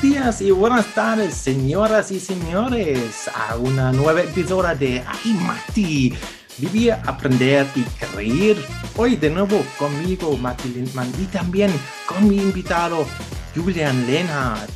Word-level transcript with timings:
Buenos 0.00 0.16
días 0.16 0.40
y 0.42 0.52
buenas 0.52 0.94
tardes, 0.94 1.34
señoras 1.34 2.12
y 2.12 2.20
señores, 2.20 3.28
a 3.34 3.56
una 3.56 3.90
nueva 3.90 4.20
episodio 4.20 4.72
de 4.76 5.02
Ay 5.04 5.32
Mati, 5.32 6.14
vivir, 6.58 6.92
aprender 7.04 7.66
y 7.74 7.82
creer. 7.82 8.56
Hoy 8.96 9.16
de 9.16 9.28
nuevo 9.28 9.60
conmigo, 9.76 10.36
Mati 10.36 10.68
Lindmann, 10.68 11.12
y 11.20 11.24
también 11.24 11.72
con 12.06 12.28
mi 12.28 12.36
invitado, 12.36 13.08
Julian 13.56 14.06
Lehnhardt. 14.06 14.70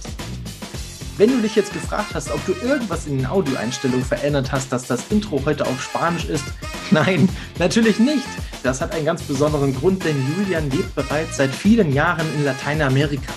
Wenn 1.19 1.31
du 1.31 1.41
dich 1.41 1.55
jetzt 1.55 1.73
gefragt 1.73 2.15
hast, 2.15 2.29
ob 2.33 2.45
du 2.45 2.55
irgendwas 2.67 3.07
in 3.07 3.19
den 3.19 3.27
Audioeinstellungen 3.27 4.05
verändert 4.05 4.51
hast, 4.51 4.73
dass 4.73 4.89
das 4.89 5.05
Intro 5.11 5.41
heute 5.45 5.65
auf 5.65 5.81
Spanisch 5.81 6.25
ist, 6.25 6.47
nein, 6.91 7.29
natürlich 7.61 8.01
nicht. 8.01 8.27
Das 8.65 8.81
hat 8.81 8.93
einen 8.93 9.05
ganz 9.05 9.23
besonderen 9.23 9.73
Grund, 9.73 10.05
denn 10.05 10.17
Julian 10.37 10.69
lebt 10.71 10.93
bereits 10.97 11.37
seit 11.37 11.55
vielen 11.55 11.93
Jahren 11.93 12.27
in 12.35 12.45
Lateinamerika. 12.45 13.33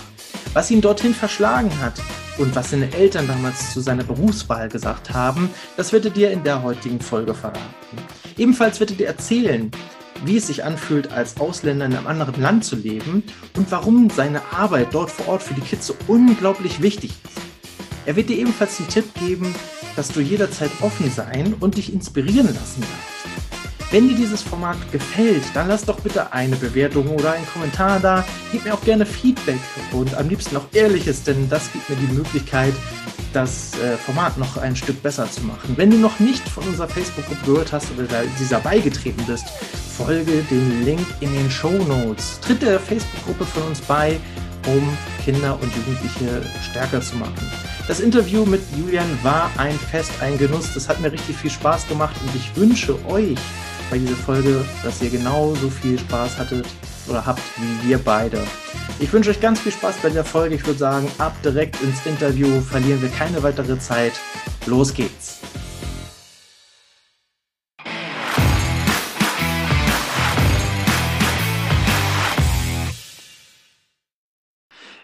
Was 0.56 0.72
ihn 0.72 0.80
dorthin 0.80 1.14
verschlagen 1.14 1.70
hat 1.82 2.02
und 2.38 2.56
was 2.56 2.72
seine 2.72 2.90
Eltern 2.94 3.28
damals 3.28 3.74
zu 3.74 3.82
seiner 3.82 4.06
Berufswahl 4.06 4.70
gesagt 4.70 5.14
haben, 5.14 5.50
das 5.76 5.92
wird 5.92 6.06
er 6.06 6.12
dir 6.12 6.32
in 6.32 6.46
der 6.46 6.64
heutigen 6.64 7.02
Folge 7.02 7.34
verraten. 7.34 7.60
Ebenfalls 8.38 8.80
wird 8.80 8.92
er 8.92 8.96
dir 8.96 9.08
erzählen, 9.08 9.70
wie 10.24 10.38
es 10.38 10.48
sich 10.48 10.64
anfühlt, 10.64 11.12
als 11.12 11.42
Ausländer 11.42 11.88
in 11.88 11.94
einem 11.94 12.08
anderen 12.08 12.42
Land 12.42 12.64
zu 12.64 12.78
leben 12.78 13.22
und 13.58 13.70
warum 13.70 14.10
seine 14.10 14.42
Arbeit 14.54 14.94
dort 14.94 15.12
vor 15.12 15.28
Ort 15.28 15.44
für 15.44 15.56
die 15.56 15.60
Kids 15.60 15.88
so 15.88 15.96
unglaublich 16.08 16.82
wichtig 16.82 17.12
ist. 17.26 17.42
Er 18.06 18.16
wird 18.16 18.30
dir 18.30 18.38
ebenfalls 18.38 18.78
den 18.78 18.88
Tipp 18.88 19.14
geben, 19.16 19.54
dass 19.98 20.08
du 20.08 20.22
jederzeit 20.22 20.72
offen 20.80 21.12
sein 21.12 21.54
und 21.60 21.76
dich 21.76 21.92
inspirieren 21.92 22.48
lassen 22.56 22.80
darfst. 22.80 23.55
Wenn 23.96 24.10
dir 24.10 24.16
dieses 24.18 24.42
Format 24.42 24.76
gefällt, 24.92 25.44
dann 25.54 25.70
lass 25.70 25.86
doch 25.86 25.98
bitte 26.02 26.34
eine 26.34 26.58
Bewertung 26.58 27.08
oder 27.08 27.32
einen 27.32 27.48
Kommentar 27.48 28.02
da. 28.02 28.26
Gib 28.52 28.66
mir 28.66 28.74
auch 28.74 28.84
gerne 28.84 29.06
Feedback 29.06 29.62
und 29.94 30.14
am 30.16 30.28
liebsten 30.28 30.58
auch 30.58 30.66
ehrliches, 30.74 31.24
denn 31.24 31.48
das 31.48 31.72
gibt 31.72 31.90
mir 31.90 31.96
die 31.96 32.14
Möglichkeit, 32.14 32.74
das 33.32 33.72
äh, 33.80 33.96
Format 33.96 34.38
noch 34.38 34.58
ein 34.58 34.76
Stück 34.76 35.02
besser 35.02 35.32
zu 35.32 35.44
machen. 35.44 35.76
Wenn 35.78 35.92
du 35.92 35.98
noch 35.98 36.20
nicht 36.20 36.46
von 36.50 36.66
unserer 36.66 36.90
Facebook-Gruppe 36.90 37.46
gehört 37.46 37.72
hast 37.72 37.88
oder 37.98 38.06
dieser 38.38 38.60
beigetreten 38.60 39.24
bist, 39.26 39.46
folge 39.98 40.44
dem 40.52 40.84
Link 40.84 41.08
in 41.22 41.34
den 41.34 41.50
Show 41.50 41.72
Notes. 41.72 42.42
Tritt 42.42 42.64
der 42.64 42.82
Facebook-Gruppe 42.82 43.46
von 43.46 43.64
uns 43.64 43.80
bei, 43.80 44.20
um 44.68 44.98
Kinder 45.24 45.58
und 45.62 45.74
Jugendliche 45.74 46.42
stärker 46.70 47.00
zu 47.00 47.16
machen. 47.16 47.50
Das 47.88 48.02
Interview 48.02 48.44
mit 48.44 48.62
Julian 48.78 49.08
war 49.24 49.50
ein 49.56 49.80
Fest, 49.80 50.12
ein 50.20 50.38
Genuss. 50.38 50.74
Das 50.74 50.90
hat 50.90 51.00
mir 51.00 51.14
richtig 51.14 51.38
viel 51.38 51.52
Spaß 51.52 51.88
gemacht 51.88 52.16
und 52.26 52.36
ich 52.36 52.54
wünsche 52.58 52.98
euch 53.06 53.38
bei 53.90 53.98
dieser 53.98 54.16
Folge, 54.16 54.66
dass 54.84 55.02
ihr 55.02 55.10
genauso 55.10 55.70
viel 55.70 56.00
Spaß 56.00 56.38
hattet 56.38 56.66
oder 57.08 57.26
habt 57.26 57.42
wie 57.58 57.90
wir 57.90 57.98
beide. 57.98 58.42
Ich 59.00 59.12
wünsche 59.14 59.30
euch 59.30 59.40
ganz 59.40 59.60
viel 59.60 59.72
Spaß 59.72 59.98
bei 60.02 60.10
der 60.10 60.24
Folge. 60.26 60.56
Ich 60.56 60.66
würde 60.66 60.80
sagen, 60.80 61.08
ab 61.18 61.36
direkt 61.44 61.82
ins 61.82 62.06
Interview. 62.06 62.62
Verlieren 62.62 63.02
wir 63.02 63.10
keine 63.10 63.42
weitere 63.44 63.78
Zeit. 63.78 64.14
Los 64.66 64.94
geht's. 64.94 65.42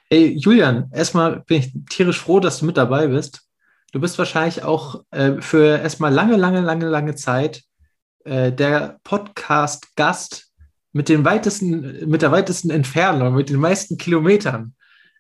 Ey, 0.10 0.36
Julian, 0.38 0.90
erstmal 0.92 1.40
bin 1.42 1.60
ich 1.60 1.72
tierisch 1.90 2.20
froh, 2.20 2.42
dass 2.42 2.60
du 2.60 2.66
mit 2.66 2.76
dabei 2.76 3.08
bist. 3.08 3.44
Du 3.94 4.00
bist 4.02 4.18
wahrscheinlich 4.18 4.64
auch 4.64 5.04
äh, 5.12 5.42
für 5.42 5.80
erstmal 5.80 6.14
lange, 6.14 6.36
lange, 6.36 6.60
lange, 6.60 6.88
lange 6.88 7.16
Zeit 7.16 7.64
äh, 8.26 8.52
der 8.52 9.00
Podcast-Gast 9.04 10.52
mit 10.94 11.10
den 11.10 11.24
weitesten, 11.26 12.10
mit 12.10 12.22
der 12.22 12.32
weitesten 12.32 12.70
Entfernung, 12.70 13.36
mit 13.36 13.50
den 13.50 13.60
meisten 13.60 13.98
Kilometern. 13.98 14.76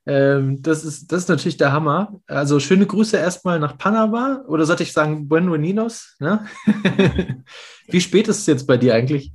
Ähm, 0.05 0.61
das, 0.61 0.83
ist, 0.83 1.11
das 1.11 1.23
ist 1.23 1.29
natürlich 1.29 1.57
der 1.57 1.71
Hammer. 1.71 2.19
Also 2.27 2.59
schöne 2.59 2.85
Grüße 2.85 3.17
erstmal 3.17 3.59
nach 3.59 3.77
Panama 3.77 4.43
oder 4.47 4.65
sollte 4.65 4.83
ich 4.83 4.93
sagen 4.93 5.27
Buenos 5.27 6.15
ne? 6.19 6.45
Wie 7.87 8.01
spät 8.01 8.27
ist 8.27 8.39
es 8.39 8.45
jetzt 8.47 8.65
bei 8.65 8.77
dir 8.77 8.95
eigentlich? 8.95 9.31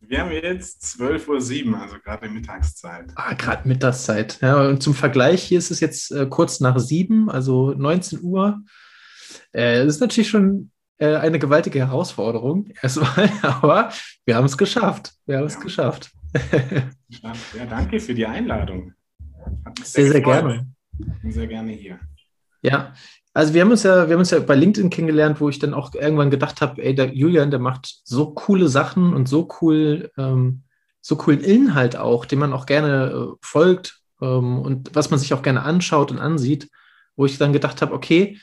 Wir 0.00 0.20
haben 0.20 0.30
jetzt 0.30 0.84
12.07 1.00 1.70
Uhr, 1.70 1.80
also 1.80 1.96
gerade 2.04 2.28
Mittagszeit. 2.28 3.06
Ah, 3.14 3.32
gerade 3.32 3.66
Mittagszeit. 3.66 4.38
Ja, 4.42 4.68
und 4.68 4.82
zum 4.82 4.92
Vergleich, 4.92 5.42
hier 5.42 5.58
ist 5.58 5.70
es 5.70 5.80
jetzt 5.80 6.12
äh, 6.12 6.26
kurz 6.26 6.60
nach 6.60 6.78
sieben, 6.78 7.30
also 7.30 7.72
19 7.72 8.20
Uhr. 8.22 8.60
Äh, 9.52 9.86
das 9.86 9.94
ist 9.94 10.00
natürlich 10.00 10.28
schon 10.28 10.70
äh, 11.02 11.16
eine 11.16 11.40
gewaltige 11.40 11.80
Herausforderung 11.80 12.70
erstmal, 12.80 13.28
aber 13.42 13.90
wir 14.24 14.36
haben 14.36 14.44
es 14.44 14.56
geschafft. 14.56 15.12
Wir 15.26 15.38
haben 15.38 15.46
es 15.46 15.58
geschafft. 15.58 16.12
ja, 17.08 17.66
danke 17.68 17.98
für 17.98 18.14
die 18.14 18.24
Einladung. 18.24 18.92
Sehr, 19.82 20.04
sehr, 20.04 20.12
sehr 20.12 20.20
gerne. 20.20 20.68
Bin 21.22 21.32
sehr 21.32 21.48
gerne 21.48 21.72
hier. 21.72 21.98
Ja, 22.62 22.94
also 23.34 23.52
wir 23.52 23.62
haben 23.62 23.72
uns 23.72 23.82
ja, 23.82 24.06
wir 24.06 24.14
haben 24.14 24.20
uns 24.20 24.30
ja 24.30 24.38
bei 24.38 24.54
LinkedIn 24.54 24.90
kennengelernt, 24.90 25.40
wo 25.40 25.48
ich 25.48 25.58
dann 25.58 25.74
auch 25.74 25.92
irgendwann 25.92 26.30
gedacht 26.30 26.60
habe, 26.60 26.80
ey, 26.80 26.94
der 26.94 27.12
Julian, 27.12 27.50
der 27.50 27.58
macht 27.58 28.02
so 28.04 28.32
coole 28.34 28.68
Sachen 28.68 29.12
und 29.12 29.28
so 29.28 29.48
cool, 29.60 30.12
ähm, 30.16 30.62
so 31.00 31.16
coolen 31.16 31.40
Inhalt 31.40 31.96
auch, 31.96 32.26
den 32.26 32.38
man 32.38 32.52
auch 32.52 32.66
gerne 32.66 33.10
äh, 33.10 33.36
folgt 33.40 33.98
ähm, 34.20 34.60
und 34.60 34.94
was 34.94 35.10
man 35.10 35.18
sich 35.18 35.34
auch 35.34 35.42
gerne 35.42 35.62
anschaut 35.62 36.12
und 36.12 36.20
ansieht, 36.20 36.70
wo 37.16 37.26
ich 37.26 37.38
dann 37.38 37.52
gedacht 37.52 37.82
habe, 37.82 37.92
okay, 37.92 38.38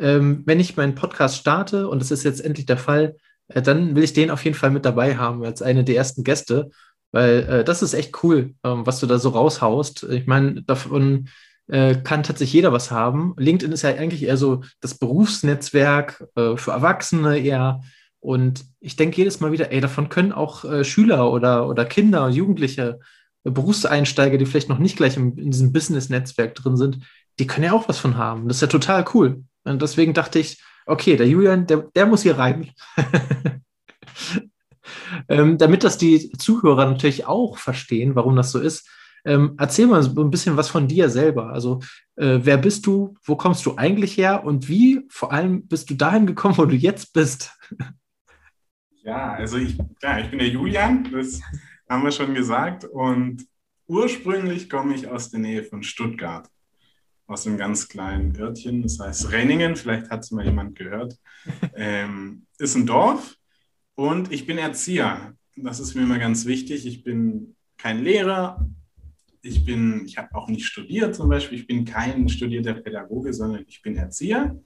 ähm, 0.00 0.42
wenn 0.46 0.60
ich 0.60 0.76
meinen 0.76 0.94
Podcast 0.94 1.36
starte, 1.36 1.88
und 1.88 2.00
das 2.00 2.10
ist 2.10 2.24
jetzt 2.24 2.44
endlich 2.44 2.66
der 2.66 2.78
Fall, 2.78 3.16
äh, 3.48 3.62
dann 3.62 3.94
will 3.94 4.04
ich 4.04 4.12
den 4.12 4.30
auf 4.30 4.44
jeden 4.44 4.56
Fall 4.56 4.70
mit 4.70 4.84
dabei 4.84 5.16
haben 5.16 5.44
als 5.44 5.62
eine 5.62 5.84
der 5.84 5.96
ersten 5.96 6.24
Gäste, 6.24 6.70
weil 7.12 7.48
äh, 7.48 7.64
das 7.64 7.82
ist 7.82 7.94
echt 7.94 8.22
cool, 8.22 8.54
ähm, 8.64 8.86
was 8.86 9.00
du 9.00 9.06
da 9.06 9.18
so 9.18 9.30
raushaust. 9.30 10.04
Ich 10.04 10.26
meine, 10.26 10.62
davon 10.62 11.28
äh, 11.68 11.96
kann 11.96 12.22
tatsächlich 12.22 12.54
jeder 12.54 12.72
was 12.72 12.90
haben. 12.90 13.34
LinkedIn 13.38 13.72
ist 13.72 13.82
ja 13.82 13.90
eigentlich 13.90 14.24
eher 14.24 14.36
so 14.36 14.62
das 14.80 14.98
Berufsnetzwerk 14.98 16.26
äh, 16.34 16.56
für 16.56 16.72
Erwachsene 16.72 17.38
eher. 17.38 17.80
Und 18.20 18.64
ich 18.80 18.96
denke 18.96 19.18
jedes 19.18 19.40
Mal 19.40 19.52
wieder, 19.52 19.70
ey, 19.70 19.80
davon 19.80 20.08
können 20.08 20.32
auch 20.32 20.64
äh, 20.64 20.84
Schüler 20.84 21.30
oder, 21.30 21.68
oder 21.68 21.84
Kinder, 21.84 22.28
Jugendliche, 22.28 22.98
äh, 23.44 23.50
Berufseinsteiger, 23.50 24.38
die 24.38 24.46
vielleicht 24.46 24.68
noch 24.68 24.78
nicht 24.78 24.96
gleich 24.96 25.16
im, 25.16 25.38
in 25.38 25.50
diesem 25.50 25.72
Business-Netzwerk 25.72 26.54
drin 26.54 26.76
sind, 26.76 26.98
die 27.38 27.46
können 27.46 27.64
ja 27.64 27.72
auch 27.72 27.88
was 27.88 27.98
von 27.98 28.16
haben. 28.16 28.48
Das 28.48 28.58
ist 28.58 28.62
ja 28.62 28.68
total 28.68 29.04
cool. 29.14 29.44
Und 29.64 29.82
deswegen 29.82 30.14
dachte 30.14 30.38
ich, 30.38 30.62
okay, 30.86 31.16
der 31.16 31.28
Julian, 31.28 31.66
der, 31.66 31.88
der 31.94 32.06
muss 32.06 32.22
hier 32.22 32.38
rein. 32.38 32.70
ähm, 35.28 35.58
damit 35.58 35.84
das 35.84 35.98
die 35.98 36.30
Zuhörer 36.32 36.86
natürlich 36.86 37.26
auch 37.26 37.58
verstehen, 37.58 38.14
warum 38.14 38.36
das 38.36 38.52
so 38.52 38.60
ist, 38.60 38.88
ähm, 39.24 39.54
erzähl 39.58 39.86
mal 39.86 40.02
so 40.02 40.22
ein 40.22 40.30
bisschen 40.30 40.56
was 40.56 40.68
von 40.68 40.86
dir 40.86 41.08
selber. 41.08 41.50
Also, 41.50 41.80
äh, 42.16 42.40
wer 42.42 42.58
bist 42.58 42.86
du? 42.86 43.14
Wo 43.24 43.36
kommst 43.36 43.64
du 43.64 43.76
eigentlich 43.76 44.16
her? 44.18 44.44
Und 44.44 44.68
wie 44.68 45.06
vor 45.08 45.32
allem 45.32 45.66
bist 45.66 45.88
du 45.88 45.94
dahin 45.94 46.26
gekommen, 46.26 46.58
wo 46.58 46.66
du 46.66 46.76
jetzt 46.76 47.12
bist? 47.12 47.52
Ja, 49.06 49.34
also 49.34 49.58
ich, 49.58 49.76
ja, 50.02 50.18
ich 50.18 50.30
bin 50.30 50.38
der 50.38 50.48
Julian, 50.48 51.12
das 51.12 51.42
haben 51.90 52.04
wir 52.04 52.10
schon 52.10 52.32
gesagt. 52.32 52.86
Und 52.86 53.46
ursprünglich 53.86 54.70
komme 54.70 54.94
ich 54.94 55.08
aus 55.08 55.28
der 55.28 55.40
Nähe 55.40 55.62
von 55.62 55.82
Stuttgart 55.82 56.48
aus 57.26 57.46
einem 57.46 57.56
ganz 57.56 57.88
kleinen 57.88 58.36
Örtchen, 58.36 58.82
das 58.82 58.98
heißt 58.98 59.32
Renningen, 59.32 59.76
vielleicht 59.76 60.10
hat 60.10 60.20
es 60.24 60.30
mal 60.30 60.44
jemand 60.44 60.76
gehört, 60.76 61.18
ähm, 61.74 62.46
ist 62.58 62.74
ein 62.74 62.86
Dorf 62.86 63.36
und 63.94 64.32
ich 64.32 64.46
bin 64.46 64.58
Erzieher. 64.58 65.34
Das 65.56 65.80
ist 65.80 65.94
mir 65.94 66.02
immer 66.02 66.18
ganz 66.18 66.46
wichtig. 66.46 66.84
Ich 66.84 67.04
bin 67.04 67.54
kein 67.78 68.02
Lehrer, 68.02 68.68
ich 69.42 69.64
bin, 69.64 70.04
ich 70.06 70.18
habe 70.18 70.34
auch 70.34 70.48
nicht 70.48 70.66
studiert 70.66 71.14
zum 71.14 71.28
Beispiel, 71.28 71.58
ich 71.58 71.66
bin 71.66 71.84
kein 71.84 72.28
studierter 72.28 72.74
Pädagoge, 72.74 73.32
sondern 73.32 73.64
ich 73.68 73.82
bin 73.82 73.96
Erzieher 73.96 74.58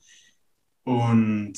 und 0.84 1.54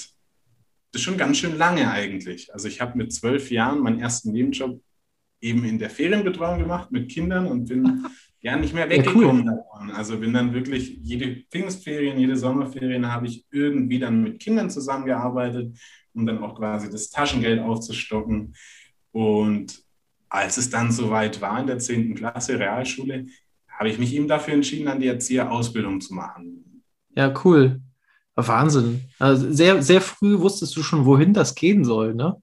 das 0.92 1.00
ist 1.00 1.02
schon 1.02 1.18
ganz 1.18 1.38
schön 1.38 1.56
lange 1.56 1.90
eigentlich. 1.90 2.52
Also 2.52 2.66
ich 2.66 2.80
habe 2.80 2.98
mit 2.98 3.12
zwölf 3.12 3.50
Jahren 3.50 3.80
meinen 3.80 4.00
ersten 4.00 4.32
Nebenjob 4.32 4.80
eben 5.40 5.64
in 5.64 5.78
der 5.78 5.90
Ferienbetreuung 5.90 6.58
gemacht 6.58 6.90
mit 6.90 7.10
Kindern 7.10 7.46
und 7.46 7.66
bin 7.66 8.06
ja 8.40 8.56
nicht 8.56 8.74
mehr 8.74 8.88
weggekommen 8.88 9.46
ja, 9.46 9.52
cool. 9.52 9.90
Also 9.92 10.18
bin 10.18 10.32
dann 10.32 10.52
wirklich 10.52 10.98
jede 11.02 11.42
Pfingstferien, 11.50 12.18
jede 12.18 12.36
Sommerferien 12.36 13.10
habe 13.10 13.26
ich 13.26 13.46
irgendwie 13.50 13.98
dann 13.98 14.22
mit 14.22 14.40
Kindern 14.40 14.70
zusammengearbeitet, 14.70 15.78
um 16.14 16.26
dann 16.26 16.38
auch 16.38 16.56
quasi 16.56 16.90
das 16.90 17.10
Taschengeld 17.10 17.60
aufzustocken. 17.60 18.54
Und 19.12 19.82
als 20.28 20.56
es 20.56 20.70
dann 20.70 20.92
soweit 20.92 21.40
war 21.40 21.60
in 21.60 21.66
der 21.66 21.78
10. 21.78 22.14
Klasse 22.14 22.58
Realschule, 22.58 23.26
habe 23.68 23.88
ich 23.88 23.98
mich 23.98 24.14
eben 24.14 24.28
dafür 24.28 24.54
entschieden, 24.54 24.88
an 24.88 25.00
die 25.00 25.08
Erzieherausbildung 25.08 26.00
zu 26.00 26.14
machen. 26.14 26.82
Ja, 27.14 27.32
cool. 27.44 27.80
Wahnsinn. 28.36 29.02
Also 29.18 29.52
sehr, 29.52 29.82
sehr 29.82 30.00
früh 30.00 30.38
wusstest 30.38 30.76
du 30.76 30.82
schon, 30.82 31.04
wohin 31.04 31.34
das 31.34 31.54
gehen 31.54 31.84
soll, 31.84 32.14
ne? 32.14 32.40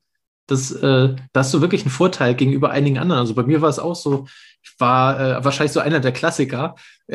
Das, 0.47 0.71
äh, 0.71 1.15
da 1.33 1.39
hast 1.39 1.53
du 1.53 1.61
wirklich 1.61 1.81
einen 1.81 1.91
Vorteil 1.91 2.33
gegenüber 2.33 2.71
einigen 2.71 2.97
anderen. 2.97 3.19
Also 3.19 3.35
bei 3.35 3.43
mir 3.43 3.61
war 3.61 3.69
es 3.69 3.79
auch 3.79 3.95
so, 3.95 4.27
ich 4.63 4.79
war 4.79 5.19
äh, 5.19 5.43
wahrscheinlich 5.43 5.73
so 5.73 5.79
einer 5.79 5.99
der 5.99 6.13
Klassiker, 6.13 6.75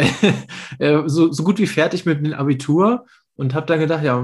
äh, 0.78 1.02
so, 1.06 1.32
so 1.32 1.42
gut 1.42 1.58
wie 1.58 1.66
fertig 1.66 2.06
mit 2.06 2.24
dem 2.24 2.34
Abitur 2.34 3.06
und 3.34 3.54
habe 3.54 3.66
dann 3.66 3.80
gedacht, 3.80 4.04
ja, 4.04 4.22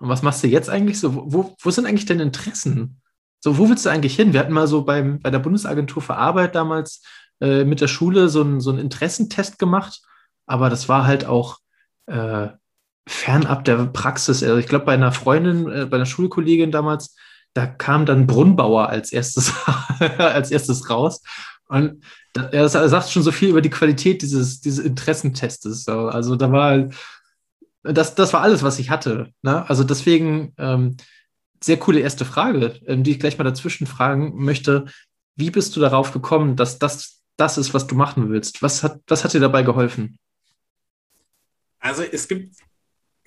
was 0.00 0.22
machst 0.22 0.44
du 0.44 0.48
jetzt 0.48 0.70
eigentlich 0.70 1.00
so? 1.00 1.14
Wo, 1.32 1.56
wo 1.60 1.70
sind 1.70 1.86
eigentlich 1.86 2.06
deine 2.06 2.22
Interessen? 2.22 3.00
So, 3.40 3.58
wo 3.58 3.68
willst 3.68 3.86
du 3.86 3.90
eigentlich 3.90 4.16
hin? 4.16 4.32
Wir 4.32 4.40
hatten 4.40 4.52
mal 4.52 4.66
so 4.66 4.82
beim, 4.82 5.20
bei 5.20 5.30
der 5.30 5.38
Bundesagentur 5.38 6.02
für 6.02 6.16
Arbeit 6.16 6.54
damals 6.54 7.02
äh, 7.40 7.64
mit 7.64 7.80
der 7.80 7.88
Schule 7.88 8.28
so, 8.28 8.42
ein, 8.42 8.60
so 8.60 8.70
einen 8.70 8.80
Interessentest 8.80 9.58
gemacht, 9.58 10.00
aber 10.46 10.70
das 10.70 10.88
war 10.88 11.06
halt 11.06 11.24
auch 11.24 11.58
äh, 12.06 12.48
fernab 13.06 13.64
der 13.64 13.86
Praxis. 13.86 14.42
Also 14.42 14.56
ich 14.56 14.66
glaube, 14.66 14.86
bei 14.86 14.94
einer 14.94 15.12
Freundin, 15.12 15.70
äh, 15.70 15.86
bei 15.86 15.96
einer 15.96 16.06
Schulkollegin 16.06 16.70
damals, 16.72 17.16
da 17.54 17.66
kam 17.66 18.06
dann 18.06 18.26
Brunnenbauer 18.26 18.88
als 18.88 19.12
erstes, 19.12 19.52
als 20.18 20.50
erstes 20.50 20.90
raus. 20.90 21.22
Und 21.68 22.02
er 22.34 22.68
sagt 22.68 23.10
schon 23.10 23.22
so 23.22 23.32
viel 23.32 23.50
über 23.50 23.60
die 23.60 23.70
Qualität 23.70 24.22
dieses, 24.22 24.60
dieses 24.60 24.84
Interessentestes. 24.84 25.88
Also 25.88 26.36
da 26.36 26.50
war 26.52 26.88
das, 27.82 28.14
das 28.14 28.32
war 28.32 28.42
alles, 28.42 28.62
was 28.62 28.78
ich 28.78 28.90
hatte. 28.90 29.32
Ne? 29.42 29.68
Also 29.68 29.84
deswegen 29.84 30.52
ähm, 30.58 30.96
sehr 31.62 31.78
coole 31.78 32.00
erste 32.00 32.24
Frage, 32.24 32.80
ähm, 32.86 33.02
die 33.02 33.12
ich 33.12 33.20
gleich 33.20 33.38
mal 33.38 33.44
dazwischen 33.44 33.86
fragen 33.86 34.32
möchte. 34.36 34.86
Wie 35.36 35.50
bist 35.50 35.76
du 35.76 35.80
darauf 35.80 36.12
gekommen, 36.12 36.56
dass 36.56 36.78
das 36.78 37.22
das 37.36 37.56
ist, 37.56 37.72
was 37.72 37.86
du 37.86 37.94
machen 37.94 38.30
willst? 38.30 38.62
Was 38.62 38.82
hat, 38.82 39.00
was 39.06 39.24
hat 39.24 39.32
dir 39.32 39.40
dabei 39.40 39.62
geholfen? 39.62 40.18
Also 41.78 42.02
es 42.02 42.26
gibt 42.26 42.56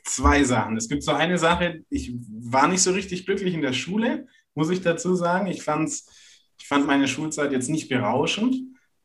zwei 0.04 0.44
Sachen. 0.44 0.78
Es 0.78 0.90
gibt 0.90 1.04
so 1.04 1.12
eine 1.12 1.38
Sache, 1.38 1.84
ich 1.90 2.14
war 2.30 2.68
nicht 2.68 2.82
so 2.82 2.92
richtig 2.92 3.26
glücklich 3.26 3.54
in 3.54 3.62
der 3.62 3.74
Schule, 3.74 4.28
muss 4.56 4.70
ich 4.70 4.82
dazu 4.82 5.16
sagen. 5.16 5.48
Ich, 5.48 5.64
fand's, 5.64 6.08
ich 6.60 6.68
fand 6.68 6.88
meine 6.88 7.08
Schulzeit 7.08 7.52
jetzt 7.52 7.70
nicht 7.70 7.90
berauschend. 7.90 8.56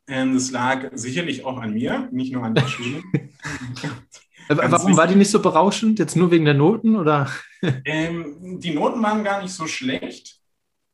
Ähm, 0.07 0.33
das 0.33 0.51
lag 0.51 0.91
sicherlich 0.93 1.45
auch 1.45 1.57
an 1.57 1.73
mir, 1.73 2.09
nicht 2.11 2.31
nur 2.33 2.43
an 2.43 2.55
der 2.55 2.67
Schule. 2.67 3.03
Warum 4.47 4.71
wichtig. 4.71 4.97
war 4.97 5.07
die 5.07 5.15
nicht 5.15 5.31
so 5.31 5.41
berauschend? 5.41 5.99
Jetzt 5.99 6.15
nur 6.15 6.31
wegen 6.31 6.45
der 6.45 6.53
Noten 6.53 6.95
oder? 6.95 7.29
Ähm, 7.85 8.59
die 8.59 8.69
Noten 8.69 9.01
waren 9.01 9.23
gar 9.23 9.41
nicht 9.41 9.51
so 9.51 9.65
schlecht, 9.65 10.39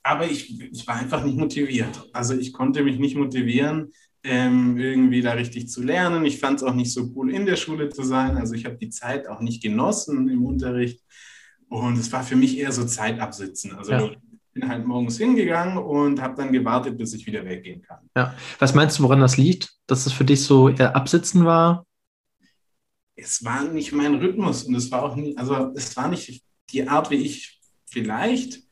aber 0.02 0.26
ich, 0.26 0.62
ich 0.72 0.88
war 0.88 0.96
einfach 0.96 1.22
nicht 1.26 1.38
motiviert. 1.38 2.10
Also 2.14 2.36
ich 2.36 2.54
konnte 2.54 2.84
mich 2.84 3.00
nicht 3.00 3.18
motivieren, 3.18 3.92
ähm, 4.24 4.78
irgendwie 4.78 5.22
da 5.22 5.34
richtig 5.34 5.68
zu 5.70 5.84
lernen. 5.84 6.26
Ich 6.26 6.40
fand 6.40 6.58
es 6.58 6.64
auch 6.64 6.74
nicht 6.74 6.94
so 6.94 7.12
cool, 7.16 7.32
in 7.32 7.46
der 7.46 7.58
Schule 7.58 7.90
zu 7.90 8.04
sein. 8.04 8.38
Also 8.38 8.54
ich 8.54 8.66
habe 8.66 8.78
die 8.78 8.90
Zeit 8.90 9.28
auch 9.28 9.42
nicht 9.42 9.62
genossen 9.62 10.30
im 10.30 10.46
Unterricht. 10.46 11.04
Und 11.68 11.98
es 11.98 12.12
war 12.12 12.24
für 12.24 12.36
mich 12.36 12.58
eher 12.58 12.72
so 12.72 12.86
Zeit 12.86 13.20
absitzen. 13.20 13.76
Also 13.76 13.92
ja. 13.92 14.06
ich 14.06 14.18
bin 14.54 14.70
halt 14.70 14.86
morgens 14.86 15.18
hingegangen 15.18 15.78
und 15.78 16.22
habe 16.22 16.36
dann 16.36 16.52
gewartet, 16.54 16.98
bis 16.98 17.14
ich 17.14 17.26
wieder 17.26 17.44
weggehen 17.44 17.82
kann. 17.82 18.10
Ja. 18.16 18.36
Was 18.60 18.74
meinst 18.74 19.00
du, 19.00 19.04
woran 19.04 19.20
das 19.20 19.38
liegt? 19.38 19.74
Dass 19.88 20.06
es 20.06 20.14
für 20.14 20.26
dich 20.26 20.44
so 20.44 20.70
eher 20.70 20.96
absitzen 20.96 21.46
war? 21.46 21.86
Es 23.16 23.44
war 23.44 23.64
nicht 23.66 23.92
mein 23.92 24.16
Rhythmus 24.16 24.64
und 24.64 24.76
es 24.76 24.92
war 24.92 25.04
auch 25.04 25.16
nie, 25.16 25.36
also 25.38 25.72
es 25.76 25.96
war 25.98 26.08
nicht 26.08 26.44
die 26.70 26.88
Art, 26.88 27.12
wie 27.12 27.18
ich 27.18 27.60
vielleicht 27.86 28.64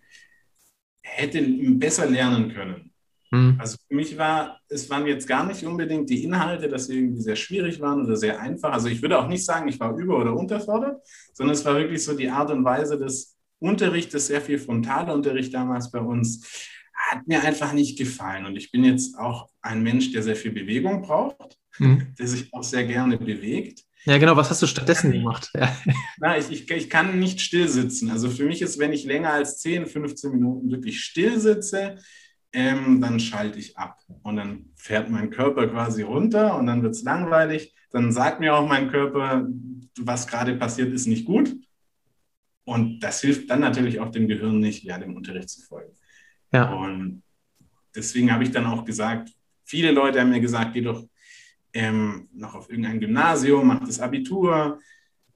hätte 1.02 1.42
besser 1.42 2.10
lernen 2.10 2.54
können. 2.54 2.91
Mhm. 3.32 3.56
Also 3.58 3.78
für 3.88 3.96
mich 3.96 4.18
war, 4.18 4.60
es 4.68 4.90
waren 4.90 5.08
jetzt 5.08 5.28
gar 5.28 5.46
nicht 5.46 5.66
unbedingt 5.66 6.10
die 6.10 6.24
Inhalte, 6.24 6.68
dass 6.68 6.88
sie 6.88 6.98
irgendwie 7.00 7.22
sehr 7.22 7.38
schwierig 7.38 7.80
waren 7.80 8.06
oder 8.06 8.18
sehr 8.18 8.40
einfach. 8.40 8.74
Also 8.74 8.90
ich 8.90 9.02
würde 9.02 9.18
auch 9.20 9.28
nicht 9.28 9.46
sagen, 9.46 9.68
ich 9.68 9.80
war 9.80 9.96
über- 9.98 10.20
oder 10.20 10.36
unterfordert, 10.36 11.02
sondern 11.34 11.56
es 11.56 11.66
war 11.66 11.76
wirklich 11.76 12.04
so 12.04 12.16
die 12.16 12.30
Art 12.30 12.52
und 12.52 12.64
Weise 12.64 12.98
des 12.98 13.38
Unterrichtes, 13.60 14.28
sehr 14.28 14.42
viel 14.42 14.60
Frontalunterricht 14.60 15.54
damals 15.54 15.92
bei 15.92 16.00
uns, 16.00 16.70
hat 16.94 17.28
mir 17.28 17.44
einfach 17.44 17.74
nicht 17.74 17.98
gefallen. 17.98 18.46
Und 18.46 18.56
ich 18.56 18.72
bin 18.72 18.84
jetzt 18.84 19.18
auch 19.18 19.50
ein 19.62 19.82
Mensch, 19.82 20.12
der 20.12 20.24
sehr 20.24 20.36
viel 20.36 20.52
Bewegung 20.52 21.02
braucht, 21.02 21.58
mhm. 21.80 22.14
der 22.20 22.28
sich 22.28 22.54
auch 22.54 22.64
sehr 22.64 22.86
gerne 22.86 23.18
bewegt. 23.18 23.84
Ja, 24.06 24.18
genau. 24.18 24.36
Was 24.36 24.50
hast 24.50 24.62
du 24.62 24.68
stattdessen 24.68 25.12
gemacht? 25.12 25.52
Ja. 25.54 25.76
Na, 26.18 26.38
ich, 26.38 26.50
ich, 26.50 26.70
ich 26.70 26.90
kann 26.90 27.20
nicht 27.20 27.40
still 27.40 27.68
sitzen. 27.68 28.10
Also 28.10 28.30
für 28.30 28.46
mich 28.46 28.62
ist, 28.62 28.80
wenn 28.80 28.94
ich 28.94 29.06
länger 29.06 29.32
als 29.32 29.60
10, 29.60 29.86
15 29.86 30.32
Minuten 30.32 30.72
wirklich 30.72 31.04
still 31.04 31.40
sitze, 31.40 31.98
ähm, 32.54 33.02
dann 33.02 33.20
schalte 33.20 33.60
ich 33.60 33.78
ab. 33.78 34.00
Und 34.24 34.36
dann 34.36 34.66
fährt 34.76 35.10
mein 35.10 35.30
Körper 35.30 35.68
quasi 35.68 36.02
runter 36.02 36.58
und 36.58 36.68
dann 36.68 36.84
wird 36.84 36.96
es 36.96 37.04
langweilig. 37.04 37.74
Dann 37.92 38.12
sagt 38.12 38.40
mir 38.40 38.56
auch 38.56 38.68
mein 38.68 38.90
Körper, 38.90 39.48
was 40.00 40.28
gerade 40.28 40.56
passiert, 40.56 40.92
ist 40.94 41.08
nicht 41.08 41.26
gut. 41.26 41.56
Und 42.64 43.00
das 43.00 43.22
hilft 43.22 43.50
dann 43.50 43.60
natürlich 43.60 44.00
auch 44.00 44.12
dem 44.12 44.28
Gehirn 44.28 44.60
nicht, 44.60 44.84
ja, 44.84 44.98
dem 44.98 45.16
Unterricht 45.16 45.50
zu 45.50 45.62
folgen. 45.62 45.94
Ja. 46.54 46.72
Und 46.74 47.24
deswegen 47.96 48.32
habe 48.32 48.44
ich 48.44 48.52
dann 48.52 48.66
auch 48.66 48.86
gesagt, 48.86 49.32
viele 49.64 49.92
Leute 49.92 50.20
haben 50.20 50.30
mir 50.30 50.42
gesagt, 50.42 50.74
geh 50.74 50.82
doch 50.82 51.08
ähm, 51.74 52.28
noch 52.34 52.56
auf 52.56 52.70
irgendein 52.70 53.00
Gymnasium, 53.00 53.68
mach 53.68 53.80
das 53.80 54.00
Abitur, 54.00 54.80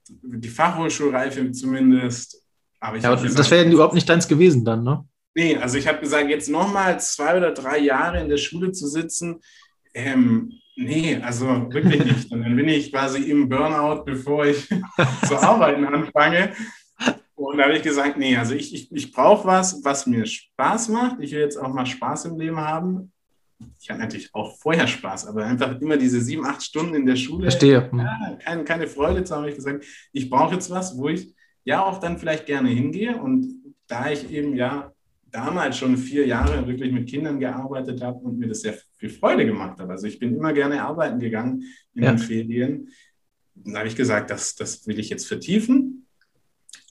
die 0.08 0.50
Fachhochschulreife 0.50 1.52
zumindest. 1.52 2.42
Aber, 2.80 2.98
ja, 2.98 3.12
aber 3.12 3.28
das 3.28 3.52
wäre 3.52 3.70
überhaupt 3.70 3.96
nicht 3.96 4.08
deins 4.08 4.28
gewesen 4.28 4.64
dann, 4.64 4.84
ne? 4.84 5.06
Nee, 5.36 5.58
also 5.58 5.78
ich 5.78 5.86
habe 5.88 6.00
gesagt, 6.00 6.30
jetzt 6.30 6.50
nochmal 6.50 7.00
zwei 7.02 7.36
oder 7.36 7.52
drei 7.52 7.80
Jahre 7.80 8.22
in 8.22 8.30
der 8.30 8.38
Schule 8.38 8.72
zu 8.72 8.88
sitzen, 8.88 9.42
ähm, 9.94 10.54
nee, 10.78 11.18
also 11.22 11.46
wirklich 11.72 12.06
nicht. 12.06 12.32
Und 12.32 12.42
dann 12.42 12.56
bin 12.56 12.70
ich 12.70 12.92
quasi 12.92 13.30
im 13.30 13.50
Burnout, 13.50 14.06
bevor 14.06 14.46
ich 14.46 14.68
zu 15.28 15.36
arbeiten 15.36 15.86
anfange. 15.86 16.54
Und 17.36 17.58
da 17.58 17.64
habe 17.64 17.76
ich 17.76 17.84
gesagt, 17.84 18.18
nee, 18.18 18.38
also 18.38 18.56
ich, 18.56 18.74
ich, 18.74 18.90
ich 18.94 19.12
brauche 19.12 19.46
was, 19.46 19.84
was 19.84 20.08
mir 20.08 20.26
Spaß 20.26 20.88
macht. 20.90 21.18
Ich 21.20 21.34
will 21.34 21.42
jetzt 21.42 21.58
auch 21.58 21.74
mal 21.74 21.86
Spaß 21.86 22.26
im 22.26 22.40
Leben 22.40 22.58
haben. 22.58 23.12
Ich 23.80 23.90
hatte 23.90 24.00
natürlich 24.00 24.34
auch 24.34 24.58
vorher 24.58 24.88
Spaß, 24.88 25.28
aber 25.28 25.46
einfach 25.46 25.80
immer 25.81 25.98
diese 25.98 26.22
sieben, 26.22 26.46
acht 26.46 26.64
Stunden 26.64 26.96
in 26.96 27.06
der 27.06 27.18
Schule. 27.18 27.52
Verstehe. 27.52 27.90
Ja, 27.94 28.38
keine, 28.42 28.64
keine 28.64 28.88
Freude 28.88 29.26
zu 29.26 29.34
haben. 29.34 29.42
habe 29.42 29.50
ich 29.50 29.58
gesagt, 29.58 29.84
ich 30.14 30.30
brauche 30.30 30.54
jetzt 30.54 30.70
was, 30.70 30.98
wo 30.98 31.10
ich 31.10 31.36
ja 31.66 31.84
auch 31.84 32.00
dann 32.00 32.18
vielleicht 32.18 32.46
gerne 32.46 32.70
hingehe. 32.70 33.18
Und 33.18 33.76
da 33.88 34.10
ich 34.10 34.31
eben 34.31 34.56
ja 34.56 34.94
damals 35.36 35.78
schon 35.78 35.98
vier 35.98 36.26
Jahre 36.26 36.66
wirklich 36.66 36.92
mit 36.94 37.10
Kindern 37.10 37.40
gearbeitet 37.40 38.02
habe 38.02 38.20
und 38.20 38.40
mir 38.40 38.48
das 38.48 38.62
sehr 38.62 38.78
viel 38.96 39.10
Freude 39.10 39.46
gemacht 39.46 39.80
hat. 39.80 39.90
Also 39.90 40.08
ich 40.08 40.18
bin 40.18 40.34
immer 40.34 40.54
gerne 40.54 40.82
arbeiten 40.82 41.20
gegangen 41.20 41.64
in 41.94 42.04
ja. 42.04 42.14
den 42.14 42.20
Ferien. 42.20 42.90
Da 43.54 43.80
habe 43.80 43.88
ich 43.88 43.98
gesagt, 43.98 44.30
das, 44.30 44.56
das 44.56 44.88
will 44.88 44.98
ich 44.98 45.10
jetzt 45.10 45.28
vertiefen. 45.28 46.08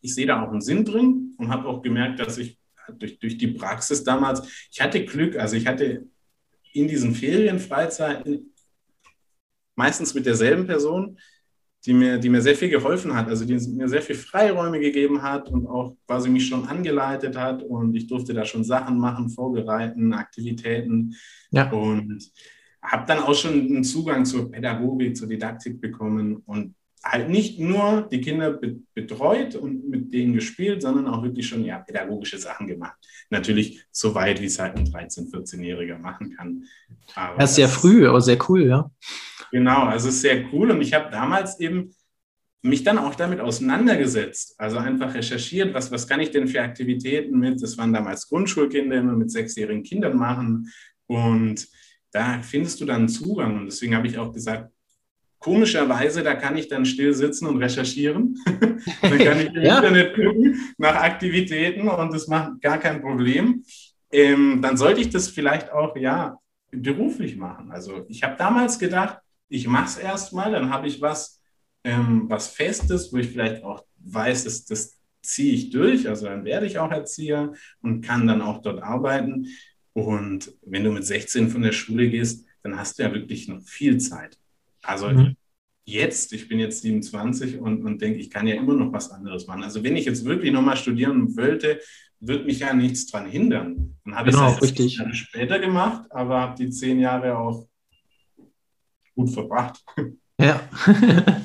Ich 0.03 0.15
sehe 0.15 0.27
da 0.27 0.43
auch 0.43 0.51
einen 0.51 0.61
Sinn 0.61 0.85
drin 0.85 1.35
und 1.39 1.49
habe 1.49 1.67
auch 1.67 1.81
gemerkt, 1.81 2.21
dass 2.21 2.37
ich 2.37 2.59
durch, 2.99 3.19
durch 3.19 3.39
die 3.39 3.49
Praxis 3.49 4.05
damals, 4.05 4.69
ich 4.71 4.81
hatte 4.83 5.03
Glück, 5.07 5.37
also 5.37 5.57
ich 5.57 5.67
hatte 5.67 6.07
in 6.75 6.87
diesen 6.87 7.15
Ferienfreizeiten 7.15 8.53
meistens 9.75 10.13
mit 10.13 10.27
derselben 10.27 10.67
Person 10.67 11.19
die 11.87 11.93
mir, 11.93 12.19
die 12.19 12.31
mir 12.31 12.41
sehr 12.41 12.55
viel 12.55 12.71
geholfen 12.71 13.15
hat, 13.15 13.29
also 13.29 13.45
die 13.45 13.55
mir 13.69 13.89
sehr 13.89 14.01
viel 14.01 14.17
Freiräume 14.17 14.81
gegeben 14.81 15.23
hat 15.23 15.49
und 15.49 15.67
auch 15.67 15.97
quasi 16.07 16.31
mich 16.31 16.49
schon 16.49 16.67
angeleitet 16.67 17.37
hat 17.37 17.63
und 17.63 17.95
ich 17.95 18.07
durfte 18.07 18.33
da 18.33 18.45
schon 18.45 18.65
Sachen 18.65 18.99
machen, 18.99 19.29
vorbereiten, 19.29 20.15
Aktivitäten 20.15 21.15
ja. 21.51 21.71
und 21.71 22.31
habe 22.83 23.05
dann 23.07 23.19
auch 23.19 23.35
schon 23.35 23.53
einen 23.53 23.85
Zugang 23.85 24.25
zur 24.25 24.51
Pädagogik, 24.51 25.17
zur 25.17 25.29
Didaktik 25.29 25.81
bekommen 25.81 26.37
und 26.47 26.75
halt 27.03 27.29
nicht 27.29 27.61
nur 27.61 28.09
die 28.11 28.21
Kinder 28.23 28.59
betreut 28.95 29.55
und 29.57 29.89
mit 29.89 30.13
denen 30.13 30.33
gespielt, 30.33 30.81
sondern 30.81 31.07
auch 31.07 31.23
wirklich 31.23 31.47
schon 31.47 31.65
ja, 31.65 31.79
pädagogische 31.79 32.39
Sachen 32.39 32.67
gemacht. 32.67 32.97
Natürlich 33.29 33.85
so 33.91 34.15
weit, 34.15 34.41
wie 34.41 34.47
es 34.47 34.59
halt 34.59 34.77
ein 34.77 34.87
13-, 34.87 35.31
14-Jähriger 35.31 35.99
machen 35.99 36.35
kann. 36.35 36.65
Aber 37.15 37.39
das 37.39 37.51
ist 37.51 37.57
sehr 37.57 37.69
früh, 37.69 38.09
aber 38.09 38.23
sehr 38.23 38.39
cool, 38.49 38.67
ja. 38.67 38.91
Genau, 39.55 39.85
also 39.85 40.11
sehr 40.11 40.53
cool. 40.53 40.73
Und 40.73 40.83
ich 40.83 40.93
habe 40.95 41.13
damals 41.13 41.61
eben 41.61 41.95
mich 42.63 42.83
dann 42.83 42.99
auch 42.99 43.15
damit 43.15 43.39
auseinandergesetzt. 43.39 44.57
Also 44.59 44.79
einfach 44.79 45.15
recherchiert, 45.15 45.73
was, 45.75 45.93
was 45.93 46.09
kann 46.09 46.19
ich 46.19 46.33
denn 46.33 46.49
für 46.49 46.61
Aktivitäten 46.61 47.39
mit, 47.39 47.63
das 47.63 47.79
waren 47.79 47.93
damals 47.93 48.29
Grundschulkinder, 48.29 48.97
immer 48.97 49.13
mit 49.13 49.31
sechsjährigen 49.31 49.85
Kindern 49.85 50.17
machen. 50.17 50.73
Und 51.07 51.69
da 52.11 52.43
findest 52.43 52.81
du 52.81 52.85
dann 52.85 53.09
Zugang. 53.09 53.61
Und 53.61 53.67
deswegen 53.67 53.95
habe 53.95 54.09
ich 54.09 54.19
auch 54.19 54.33
gesagt, 54.33 54.73
komischerweise, 55.39 56.25
da 56.25 56.35
kann 56.35 56.57
ich 56.57 56.67
dann 56.67 56.85
still 56.85 57.15
sitzen 57.15 57.47
und 57.47 57.59
recherchieren. 57.59 58.37
dann 59.03 59.19
kann 59.19 59.39
ich 59.39 59.55
im 59.55 59.63
ja. 59.63 59.77
Internet 59.77 60.17
gucken 60.17 60.59
nach 60.79 60.97
Aktivitäten 60.97 61.87
und 61.87 62.13
das 62.13 62.27
macht 62.27 62.61
gar 62.61 62.79
kein 62.79 63.01
Problem. 63.01 63.63
Ähm, 64.11 64.61
dann 64.61 64.77
sollte 64.77 65.01
ich 65.01 65.11
das 65.11 65.29
vielleicht 65.29 65.71
auch, 65.71 65.97
ja, 65.97 66.41
beruflich 66.73 67.37
machen. 67.37 67.71
Also 67.71 68.05
ich 68.09 68.25
habe 68.25 68.35
damals 68.37 68.81
gedacht, 68.81 69.19
ich 69.49 69.67
mache 69.67 69.87
es 69.87 69.97
erstmal, 69.97 70.53
dann 70.53 70.71
habe 70.71 70.87
ich 70.87 71.01
was, 71.01 71.41
ähm, 71.85 72.25
was 72.29 72.49
Festes, 72.49 73.13
wo 73.13 73.19
ich 73.19 73.29
vielleicht 73.29 73.63
auch 73.63 73.85
weiß, 73.99 74.45
dass, 74.45 74.65
das 74.65 74.99
ziehe 75.23 75.55
ich 75.55 75.71
durch, 75.71 76.09
also 76.09 76.27
dann 76.27 76.45
werde 76.45 76.67
ich 76.67 76.79
auch 76.79 76.91
Erzieher 76.91 77.53
und 77.81 78.03
kann 78.03 78.27
dann 78.27 78.43
auch 78.43 78.61
dort 78.63 78.83
arbeiten. 78.83 79.47
Und 79.93 80.53
wenn 80.63 80.85
du 80.85 80.91
mit 80.91 81.05
16 81.05 81.49
von 81.49 81.63
der 81.63 81.73
Schule 81.73 82.11
gehst, 82.11 82.47
dann 82.63 82.79
hast 82.79 82.99
du 82.99 83.05
ja 83.05 83.13
wirklich 83.13 83.49
noch 83.49 83.63
viel 83.63 83.99
Zeit. 83.99 84.39
Also 84.83 85.09
mhm. 85.09 85.37
jetzt, 85.85 86.33
ich 86.33 86.49
bin 86.49 86.59
jetzt 86.59 86.83
27 86.83 87.59
und, 87.59 87.85
und 87.85 88.03
denke, 88.03 88.19
ich 88.19 88.31
kann 88.31 88.47
ja 88.47 88.55
immer 88.55 88.75
noch 88.75 88.93
was 88.93 89.11
anderes 89.11 89.47
machen. 89.47 89.63
Also 89.63 89.83
wenn 89.83 89.97
ich 89.97 90.05
jetzt 90.05 90.25
wirklich 90.25 90.53
nochmal 90.53 90.77
studieren 90.77 91.37
wollte, 91.37 91.81
wird 92.21 92.47
mich 92.47 92.61
ja 92.61 92.73
nichts 92.75 93.07
daran 93.07 93.29
hindern. 93.29 93.97
Dann 94.05 94.15
habe 94.15 94.31
genau, 94.31 94.59
ich 94.61 94.79
es 94.79 94.99
halt 94.99 95.17
später 95.17 95.59
gemacht, 95.59 96.07
aber 96.11 96.41
habe 96.41 96.57
die 96.57 96.71
zehn 96.71 96.99
Jahre 97.01 97.39
auch 97.39 97.69
gut 99.15 99.31
verbracht. 99.31 99.83
Ja. 100.41 100.61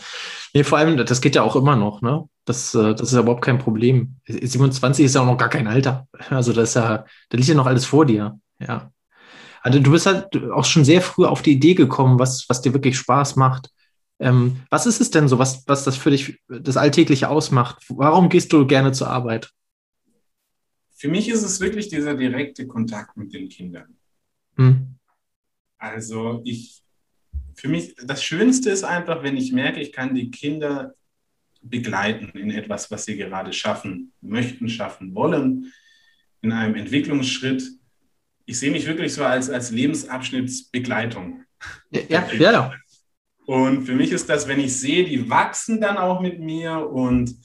nee, 0.54 0.64
vor 0.64 0.78
allem, 0.78 0.98
das 0.98 1.22
geht 1.22 1.36
ja 1.36 1.44
auch 1.44 1.56
immer 1.56 1.76
noch, 1.76 2.02
ne? 2.02 2.28
Das, 2.46 2.74
äh, 2.74 2.96
das 2.96 3.10
ist 3.10 3.14
ja 3.14 3.22
überhaupt 3.22 3.44
kein 3.44 3.60
Problem. 3.60 4.16
27 4.28 5.06
ist 5.06 5.16
ja 5.16 5.22
auch 5.22 5.26
noch 5.26 5.38
gar 5.38 5.50
kein 5.50 5.68
Alter. 5.68 6.08
Also 6.30 6.54
das 6.54 6.70
ist 6.70 6.76
ja, 6.76 7.06
da 7.30 7.38
liegt 7.38 7.48
ja 7.48 7.56
noch 7.56 7.68
alles 7.68 7.86
vor 7.86 8.06
dir. 8.06 8.40
Ja. 8.60 8.92
Also 9.62 9.80
du 9.80 9.92
bist 9.92 10.06
halt 10.06 10.36
auch 10.52 10.66
schon 10.66 10.86
sehr 10.86 11.02
früh 11.02 11.26
auf 11.26 11.42
die 11.42 11.54
Idee 11.54 11.76
gekommen, 11.76 12.18
was, 12.18 12.48
was 12.50 12.62
dir 12.62 12.74
wirklich 12.74 12.98
Spaß 12.98 13.36
macht. 13.36 13.70
Ähm, 14.20 14.62
was 14.70 14.86
ist 14.86 15.00
es 15.00 15.12
denn 15.12 15.28
so, 15.28 15.40
was, 15.40 15.68
was 15.68 15.84
das 15.84 15.96
für 15.96 16.12
dich 16.12 16.42
das 16.48 16.78
Alltägliche 16.78 17.30
ausmacht? 17.30 17.84
Warum 17.90 18.30
gehst 18.30 18.52
du 18.52 18.66
gerne 18.68 18.92
zur 18.92 19.10
Arbeit? 19.10 19.52
Für 20.96 21.08
mich 21.08 21.30
ist 21.30 21.44
es 21.44 21.62
wirklich 21.62 21.88
dieser 21.88 22.16
direkte 22.16 22.68
Kontakt 22.68 23.16
mit 23.16 23.34
den 23.34 23.48
Kindern. 23.48 23.96
Hm. 24.58 24.96
Also 25.78 26.42
ich, 26.44 26.82
für 27.60 27.68
mich, 27.68 27.94
das 28.02 28.24
Schönste 28.24 28.70
ist 28.70 28.86
einfach, 28.86 29.22
wenn 29.22 29.36
ich 29.36 29.52
merke, 29.52 29.82
ich 29.82 29.92
kann 29.92 30.16
die 30.16 30.32
Kinder 30.32 30.96
begleiten 31.62 32.30
in 32.38 32.52
etwas, 32.52 32.90
was 32.90 33.04
sie 33.04 33.18
gerade 33.18 33.52
schaffen 33.52 34.14
möchten, 34.22 34.70
schaffen 34.70 35.14
wollen, 35.14 35.74
in 36.42 36.54
einem 36.54 36.76
Entwicklungsschritt. 36.76 37.64
Ich 38.46 38.60
sehe 38.60 38.72
mich 38.72 38.86
wirklich 38.86 39.14
so 39.14 39.26
als, 39.26 39.50
als 39.50 39.72
Lebensabschnittsbegleitung. 39.72 41.44
Ja, 41.92 42.26
ja. 42.32 42.74
Und 43.46 43.84
für 43.84 43.94
mich 43.94 44.12
ist 44.14 44.30
das, 44.30 44.48
wenn 44.48 44.62
ich 44.62 44.78
sehe, 44.78 45.04
die 45.04 45.30
wachsen 45.30 45.82
dann 45.82 45.98
auch 45.98 46.22
mit 46.22 46.40
mir 46.40 46.88
und 46.88 47.36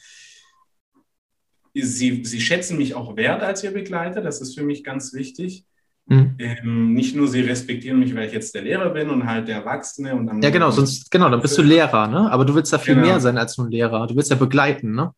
sie, 1.75 2.25
sie 2.25 2.41
schätzen 2.41 2.79
mich 2.79 2.95
auch 2.95 3.17
wert 3.17 3.43
als 3.43 3.65
ihr 3.65 3.73
Begleiter, 3.73 4.21
das 4.21 4.41
ist 4.41 4.55
für 4.55 4.63
mich 4.63 4.85
ganz 4.85 5.13
wichtig. 5.13 5.65
Mhm. 6.07 6.35
Ähm, 6.39 6.93
nicht 6.93 7.17
nur 7.17 7.29
sie 7.29 7.41
respektieren 7.41 7.99
mich, 7.99 8.15
weil 8.15 8.27
ich 8.27 8.33
jetzt 8.35 8.55
der 8.55 8.63
Lehrer 8.63 8.91
bin 8.91 9.09
und 9.09 9.27
halt 9.27 9.49
der 9.49 9.57
Erwachsene 9.57 10.15
und. 10.15 10.43
Ja, 10.43 10.51
genau, 10.51 10.71
sonst, 10.71 11.11
genau, 11.11 11.31
dann 11.31 11.41
bist 11.41 11.57
du 11.57 11.63
Lehrer, 11.63 12.07
ne? 12.09 12.31
Aber 12.31 12.45
du 12.45 12.55
willst 12.55 12.73
ja 12.73 12.79
viel 12.79 12.95
genau. 12.95 13.07
mehr 13.07 13.21
sein 13.21 13.39
als 13.39 13.57
nur 13.57 13.71
Lehrer. 13.71 14.07
Du 14.07 14.15
willst 14.15 14.31
ja 14.31 14.37
begleiten, 14.37 14.95
ne? 14.95 15.13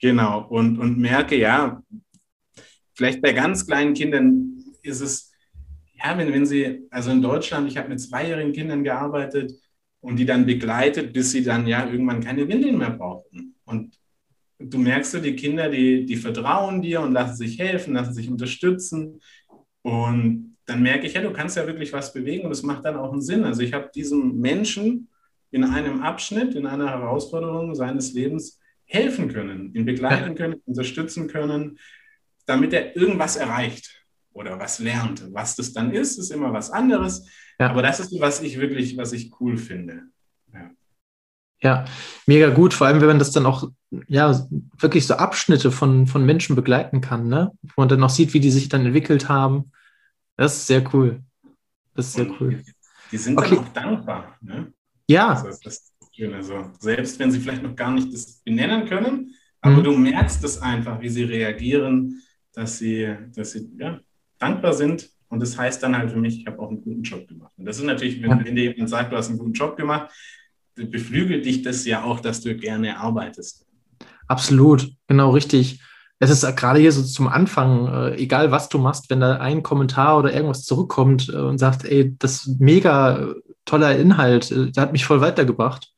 Genau, 0.00 0.46
und, 0.48 0.78
und 0.78 0.98
merke, 0.98 1.36
ja, 1.36 1.82
vielleicht 2.94 3.20
bei 3.20 3.32
ganz 3.32 3.66
kleinen 3.66 3.94
Kindern 3.94 4.62
ist 4.82 5.00
es, 5.00 5.32
ja, 5.94 6.16
wenn, 6.16 6.32
wenn 6.32 6.46
sie, 6.46 6.86
also 6.90 7.10
in 7.10 7.20
Deutschland, 7.20 7.68
ich 7.68 7.76
habe 7.76 7.88
mit 7.88 8.00
zweijährigen 8.00 8.52
Kindern 8.52 8.84
gearbeitet 8.84 9.52
und 10.00 10.16
die 10.16 10.26
dann 10.26 10.46
begleitet, 10.46 11.12
bis 11.12 11.32
sie 11.32 11.42
dann 11.42 11.66
ja 11.66 11.84
irgendwann 11.90 12.20
keine 12.20 12.46
Windeln 12.46 12.78
mehr 12.78 12.90
brauchten. 12.90 13.56
Und 13.64 13.98
du 14.60 14.78
merkst 14.78 15.14
du, 15.14 15.18
die 15.18 15.34
Kinder, 15.34 15.68
die, 15.68 16.06
die 16.06 16.16
vertrauen 16.16 16.80
dir 16.80 17.00
und 17.00 17.12
lassen 17.12 17.36
sich 17.36 17.58
helfen, 17.58 17.94
lassen 17.94 18.14
sich 18.14 18.30
unterstützen. 18.30 19.20
Und 19.82 20.56
dann 20.66 20.82
merke 20.82 21.06
ich, 21.06 21.14
ja, 21.14 21.22
du 21.22 21.32
kannst 21.32 21.56
ja 21.56 21.66
wirklich 21.66 21.92
was 21.92 22.12
bewegen 22.12 22.44
und 22.44 22.52
es 22.52 22.62
macht 22.62 22.84
dann 22.84 22.96
auch 22.96 23.12
einen 23.12 23.22
Sinn. 23.22 23.44
Also 23.44 23.62
ich 23.62 23.72
habe 23.72 23.90
diesem 23.94 24.38
Menschen 24.38 25.08
in 25.50 25.64
einem 25.64 26.02
Abschnitt, 26.02 26.54
in 26.54 26.66
einer 26.66 26.90
Herausforderung 26.90 27.74
seines 27.74 28.12
Lebens 28.12 28.60
helfen 28.84 29.28
können, 29.28 29.74
ihn 29.74 29.84
begleiten 29.84 30.34
können, 30.34 30.60
unterstützen 30.66 31.28
können, 31.28 31.78
damit 32.46 32.72
er 32.72 32.96
irgendwas 32.96 33.36
erreicht 33.36 34.04
oder 34.32 34.58
was 34.58 34.78
lernt. 34.78 35.32
Was 35.32 35.56
das 35.56 35.72
dann 35.72 35.90
ist, 35.90 36.18
ist 36.18 36.30
immer 36.30 36.52
was 36.52 36.70
anderes. 36.70 37.26
Ja. 37.58 37.70
Aber 37.70 37.82
das 37.82 38.00
ist, 38.00 38.18
was 38.20 38.42
ich 38.42 38.58
wirklich, 38.58 38.96
was 38.96 39.12
ich 39.12 39.30
cool 39.40 39.56
finde. 39.56 40.04
Ja. 41.60 41.84
Mega 42.26 42.50
gut, 42.50 42.74
vor 42.74 42.86
allem 42.86 43.00
wenn 43.00 43.08
man 43.08 43.18
das 43.18 43.32
dann 43.32 43.46
auch, 43.46 43.68
ja, 44.06 44.46
wirklich 44.78 45.06
so 45.06 45.14
Abschnitte 45.14 45.70
von, 45.70 46.06
von 46.06 46.24
Menschen 46.24 46.54
begleiten 46.54 47.00
kann, 47.00 47.28
ne? 47.28 47.52
Wo 47.62 47.82
man 47.82 47.88
dann 47.88 48.02
auch 48.02 48.10
sieht, 48.10 48.34
wie 48.34 48.40
die 48.40 48.50
sich 48.50 48.68
dann 48.68 48.86
entwickelt 48.86 49.28
haben. 49.28 49.72
Das 50.36 50.56
ist 50.56 50.66
sehr 50.66 50.84
cool. 50.94 51.22
Das 51.94 52.06
ist 52.06 52.12
sehr 52.14 52.30
cool. 52.40 52.62
Die 53.10 53.16
sind 53.16 53.38
okay. 53.38 53.56
dann 53.56 53.58
auch 53.64 53.68
dankbar, 53.72 54.36
ne? 54.40 54.72
Ja. 55.08 55.30
Also 55.30 55.48
das 55.62 55.64
ist 55.64 55.92
schön. 56.14 56.34
Also, 56.34 56.70
selbst 56.78 57.18
wenn 57.18 57.30
sie 57.30 57.40
vielleicht 57.40 57.62
noch 57.62 57.74
gar 57.74 57.90
nicht 57.90 58.12
das 58.12 58.40
benennen 58.44 58.86
können, 58.86 59.34
aber 59.60 59.76
mhm. 59.76 59.84
du 59.84 59.92
merkst 59.96 60.44
es 60.44 60.60
einfach, 60.60 61.00
wie 61.00 61.08
sie 61.08 61.24
reagieren, 61.24 62.22
dass 62.52 62.78
sie, 62.78 63.16
dass 63.34 63.52
sie 63.52 63.70
ja, 63.78 63.98
dankbar 64.38 64.74
sind. 64.74 65.10
Und 65.28 65.40
das 65.40 65.58
heißt 65.58 65.82
dann 65.82 65.96
halt 65.96 66.10
für 66.10 66.18
mich, 66.18 66.40
ich 66.40 66.46
habe 66.46 66.58
auch 66.58 66.70
einen 66.70 66.82
guten 66.82 67.02
Job 67.02 67.28
gemacht. 67.28 67.52
Und 67.56 67.66
das 67.66 67.78
ist 67.78 67.84
natürlich, 67.84 68.22
wenn, 68.22 68.30
ja. 68.30 68.44
wenn 68.44 68.54
dir 68.54 68.72
jemand 68.72 68.88
sagt, 68.88 69.12
du 69.12 69.16
hast 69.16 69.28
einen 69.28 69.38
guten 69.38 69.52
Job 69.52 69.76
gemacht, 69.76 70.10
beflügelt 70.84 71.44
dich 71.44 71.62
das 71.62 71.84
ja 71.84 72.04
auch, 72.04 72.20
dass 72.20 72.40
du 72.40 72.54
gerne 72.56 72.98
arbeitest. 72.98 73.66
Absolut, 74.26 74.90
genau 75.06 75.30
richtig. 75.30 75.80
Es 76.20 76.30
ist 76.30 76.44
gerade 76.56 76.80
hier 76.80 76.92
so 76.92 77.02
zum 77.02 77.28
Anfang, 77.28 77.86
äh, 77.86 78.16
egal 78.16 78.50
was 78.50 78.68
du 78.68 78.78
machst, 78.78 79.08
wenn 79.08 79.20
da 79.20 79.36
ein 79.36 79.62
Kommentar 79.62 80.18
oder 80.18 80.32
irgendwas 80.32 80.64
zurückkommt 80.64 81.28
äh, 81.28 81.36
und 81.36 81.58
sagt, 81.58 81.84
ey, 81.84 82.16
das 82.18 82.46
ist 82.46 82.60
mega 82.60 83.34
toller 83.64 83.96
Inhalt, 83.96 84.50
äh, 84.50 84.70
der 84.72 84.82
hat 84.82 84.92
mich 84.92 85.04
voll 85.04 85.20
weitergebracht. 85.20 85.92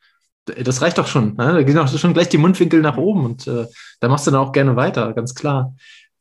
Das 0.45 0.81
reicht 0.81 0.97
doch 0.97 1.07
schon. 1.07 1.35
Ne? 1.35 1.53
Da 1.53 1.63
gehen 1.63 1.77
auch 1.77 1.87
schon 1.87 2.13
gleich 2.13 2.29
die 2.29 2.37
Mundwinkel 2.37 2.81
nach 2.81 2.97
oben 2.97 3.25
und 3.25 3.47
äh, 3.47 3.67
da 3.99 4.07
machst 4.07 4.27
du 4.27 4.31
dann 4.31 4.41
auch 4.41 4.51
gerne 4.51 4.75
weiter, 4.75 5.13
ganz 5.13 5.35
klar. 5.35 5.75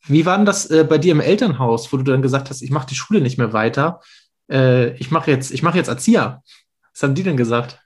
Wie 0.07 0.25
war 0.25 0.37
denn 0.37 0.47
das 0.47 0.71
äh, 0.71 0.85
bei 0.88 0.99
dir 0.99 1.12
im 1.12 1.21
Elternhaus, 1.21 1.93
wo 1.93 1.97
du 1.97 2.05
dann 2.05 2.23
gesagt 2.23 2.50
hast, 2.50 2.62
ich 2.62 2.71
mache 2.71 2.87
die 2.87 2.95
Schule 2.95 3.21
nicht 3.21 3.38
mehr 3.38 3.52
weiter, 3.52 4.00
äh, 4.50 4.95
ich 4.97 5.11
mache 5.11 5.31
jetzt, 5.31 5.50
ich 5.50 5.62
jetzt 5.62 5.88
Erzieher? 5.88 6.43
Was 6.93 7.02
haben 7.02 7.14
die 7.14 7.23
denn 7.23 7.37
gesagt? 7.37 7.81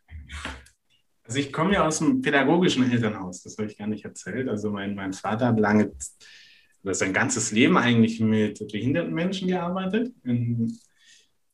Also 1.25 1.39
ich 1.39 1.53
komme 1.53 1.73
ja 1.73 1.87
aus 1.87 2.03
einem 2.03 2.21
pädagogischen 2.21 2.91
Elternhaus, 2.91 3.43
das 3.43 3.57
habe 3.57 3.69
ich 3.69 3.79
gar 3.79 3.87
nicht 3.87 4.05
erzählt. 4.05 4.49
Also 4.49 4.71
mein, 4.71 4.95
mein 4.95 5.15
Vater 5.15 5.47
hat 5.47 5.59
lange, 5.59 5.93
oder 6.83 6.95
sein 6.95 7.15
ganzes 7.15 7.51
Leben 7.51 7.79
eigentlich 7.79 8.21
mit 8.21 8.67
behinderten 8.71 9.15
Menschen 9.15 9.49
gearbeitet. 9.49 10.13
In, 10.23 10.79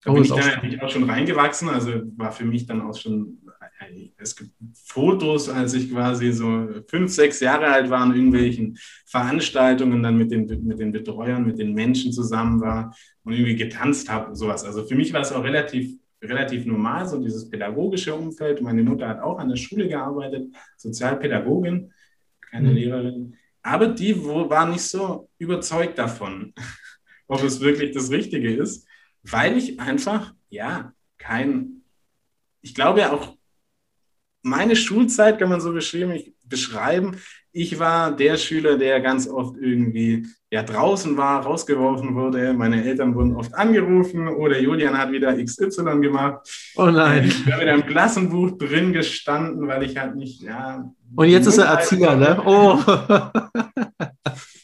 da 0.03 0.11
oh, 0.11 0.15
bin 0.15 0.25
ich 0.25 0.31
dann 0.31 0.39
natürlich 0.39 0.83
auch 0.83 0.91
schon 0.91 1.09
reingewachsen, 1.09 1.69
also 1.69 1.93
war 2.17 2.33
für 2.33 2.47
mich 2.47 2.67
dann 2.67 2.81
auch 2.81 2.97
schon, 2.97 3.39
es 4.17 4.35
gibt 4.35 4.51
Fotos, 4.75 5.49
als 5.49 5.75
ich 5.75 5.93
quasi 5.93 6.33
so 6.33 6.69
fünf, 6.89 7.13
sechs 7.13 7.41
Jahre 7.41 7.67
alt 7.67 7.91
war, 7.91 8.01
an 8.01 8.15
irgendwelchen 8.15 8.79
Veranstaltungen 9.07 10.03
dann 10.03 10.17
mit 10.17 10.31
den, 10.31 10.47
mit 10.65 10.81
den 10.81 10.91
Betreuern, 10.91 11.47
mit 11.47 11.59
den 11.59 11.75
Menschen 11.75 12.13
zusammen 12.13 12.61
war 12.61 12.95
und 13.25 13.35
irgendwie 13.35 13.57
getanzt 13.57 14.11
habe 14.11 14.29
und 14.29 14.37
sowas. 14.37 14.65
Also 14.65 14.85
für 14.87 14.95
mich 14.95 15.13
war 15.13 15.21
es 15.21 15.33
auch 15.33 15.45
relativ 15.45 15.97
relativ 16.23 16.67
normal, 16.67 17.09
so 17.09 17.21
dieses 17.21 17.49
pädagogische 17.49 18.15
Umfeld. 18.15 18.61
Meine 18.61 18.83
Mutter 18.83 19.09
hat 19.09 19.21
auch 19.21 19.39
an 19.39 19.49
der 19.49 19.57
Schule 19.57 19.89
gearbeitet, 19.89 20.55
Sozialpädagogin, 20.77 21.93
keine 22.41 22.69
mhm. 22.69 22.75
Lehrerin. 22.75 23.37
Aber 23.63 23.89
die 23.89 24.25
war 24.25 24.69
nicht 24.69 24.83
so 24.83 25.29
überzeugt 25.39 25.99
davon, 25.99 26.55
ob 27.27 27.43
es 27.43 27.61
wirklich 27.61 27.93
das 27.93 28.11
Richtige 28.11 28.55
ist, 28.55 28.87
weil 29.23 29.57
ich 29.57 29.81
einfach, 29.81 30.35
ja, 30.49 30.93
kein, 31.19 31.83
ich 32.63 32.75
glaube 32.75 33.01
ja 33.01 33.13
auch, 33.13 33.37
meine 34.43 34.77
Schulzeit 34.77 35.39
kann 35.39 35.51
man 35.51 35.61
so 35.61 35.73
beschreiben, 35.73 36.13
ich, 36.13 36.35
beschreiben. 36.45 37.21
Ich 37.53 37.79
war 37.79 38.15
der 38.15 38.37
Schüler, 38.37 38.79
der 38.79 39.01
ganz 39.01 39.29
oft 39.29 39.57
irgendwie 39.57 40.27
ja, 40.51 40.63
draußen 40.63 41.17
war, 41.17 41.43
rausgeworfen 41.43 42.15
wurde. 42.15 42.53
Meine 42.53 42.85
Eltern 42.85 43.15
wurden 43.15 43.35
oft 43.37 43.55
angerufen 43.55 44.29
oder 44.29 44.61
Julian 44.61 44.99
hat 44.99 45.13
wieder 45.13 45.37
XY 45.37 46.01
gemacht. 46.01 46.73
Oh 46.77 46.87
nein. 46.87 47.25
Ich 47.25 47.45
bin 47.45 47.55
wieder 47.61 47.75
im 47.75 47.87
Klassenbuch 47.87 48.59
drin 48.59 48.93
gestanden, 48.93 49.67
weil 49.69 49.85
ich 49.85 49.97
halt 49.97 50.17
nicht, 50.17 50.43
ja. 50.43 50.89
Und 51.17 51.29
jetzt 51.29 51.47
ist 51.47 51.59
er 51.59 51.67
Erzieher, 51.67 52.17
ne? 52.17 52.43
Oh. 52.45 52.79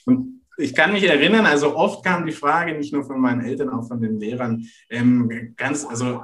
Und 0.07 0.43
ich 0.59 0.75
kann 0.75 0.93
mich 0.93 1.05
erinnern, 1.05 1.47
also 1.47 1.77
oft 1.77 2.05
kam 2.05 2.25
die 2.25 2.33
Frage 2.33 2.77
nicht 2.77 2.93
nur 2.93 3.05
von 3.05 3.21
meinen 3.21 3.43
Eltern, 3.43 3.69
auch 3.69 3.87
von 3.87 4.01
den 4.01 4.19
Lehrern, 4.19 4.65
ähm, 4.91 5.55
ganz, 5.57 5.85
also 5.85 6.23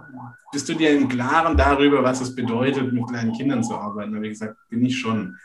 bist 0.52 0.68
du 0.68 0.74
dir 0.74 0.90
im 0.90 1.08
Klaren 1.08 1.56
darüber, 1.56 2.02
was 2.02 2.20
es 2.20 2.34
bedeutet, 2.34 2.92
mit 2.92 3.06
kleinen 3.08 3.32
Kindern 3.32 3.62
zu 3.62 3.74
arbeiten? 3.74 4.12
Da 4.12 4.16
habe 4.16 4.26
ich 4.26 4.32
gesagt, 4.32 4.56
bin 4.68 4.84
ich 4.84 4.98
schon. 4.98 5.36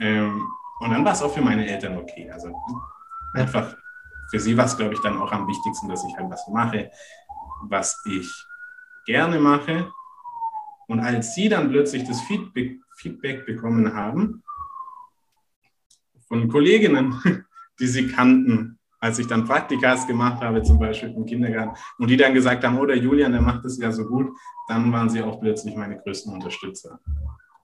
Ähm, 0.00 0.42
und 0.80 0.90
dann 0.90 1.04
war 1.04 1.12
es 1.12 1.22
auch 1.22 1.32
für 1.32 1.42
meine 1.42 1.66
Eltern 1.66 1.96
okay. 1.96 2.30
Also 2.30 2.54
einfach 3.34 3.74
für 4.30 4.40
sie 4.40 4.56
war 4.56 4.66
es, 4.66 4.76
glaube 4.76 4.94
ich, 4.94 5.00
dann 5.00 5.18
auch 5.18 5.32
am 5.32 5.46
wichtigsten, 5.46 5.88
dass 5.88 6.04
ich 6.04 6.16
halt 6.16 6.30
was 6.30 6.46
mache, 6.48 6.90
was 7.62 8.02
ich 8.06 8.30
gerne 9.06 9.38
mache. 9.38 9.92
Und 10.88 11.00
als 11.00 11.34
sie 11.34 11.48
dann 11.48 11.70
plötzlich 11.70 12.04
das 12.04 12.20
Feedback, 12.22 12.78
Feedback 12.96 13.46
bekommen 13.46 13.94
haben 13.94 14.42
von 16.28 16.48
Kolleginnen, 16.48 17.20
die 17.80 17.86
sie 17.86 18.08
kannten, 18.08 18.78
als 19.00 19.18
ich 19.18 19.26
dann 19.26 19.44
Praktikas 19.44 20.06
gemacht 20.06 20.42
habe, 20.42 20.62
zum 20.62 20.78
Beispiel 20.78 21.10
im 21.10 21.26
Kindergarten, 21.26 21.78
und 21.98 22.08
die 22.08 22.16
dann 22.16 22.32
gesagt 22.32 22.64
haben, 22.64 22.78
oh, 22.78 22.86
der 22.86 22.96
Julian, 22.96 23.32
der 23.32 23.42
macht 23.42 23.64
das 23.64 23.78
ja 23.78 23.92
so 23.92 24.04
gut, 24.06 24.36
dann 24.68 24.90
waren 24.92 25.10
sie 25.10 25.22
auch 25.22 25.40
plötzlich 25.40 25.76
meine 25.76 25.98
größten 25.98 26.32
Unterstützer. 26.32 26.98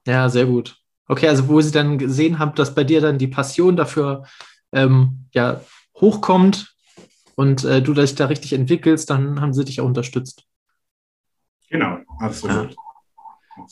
Ja, 0.07 0.29
sehr 0.29 0.47
gut. 0.47 0.76
Okay, 1.11 1.26
also 1.26 1.49
wo 1.49 1.61
sie 1.61 1.73
dann 1.73 1.99
gesehen 1.99 2.38
haben, 2.38 2.55
dass 2.55 2.73
bei 2.73 2.85
dir 2.85 3.00
dann 3.00 3.19
die 3.19 3.26
Passion 3.26 3.75
dafür 3.75 4.26
ähm, 4.71 5.26
ja, 5.33 5.61
hochkommt 5.97 6.73
und 7.35 7.64
äh, 7.64 7.83
du 7.83 7.95
dich 7.95 8.14
da 8.14 8.26
richtig 8.26 8.52
entwickelst, 8.52 9.11
dann 9.11 9.40
haben 9.40 9.52
sie 9.52 9.64
dich 9.64 9.81
auch 9.81 9.87
unterstützt. 9.87 10.45
Genau, 11.69 11.99
absolut. 12.21 12.76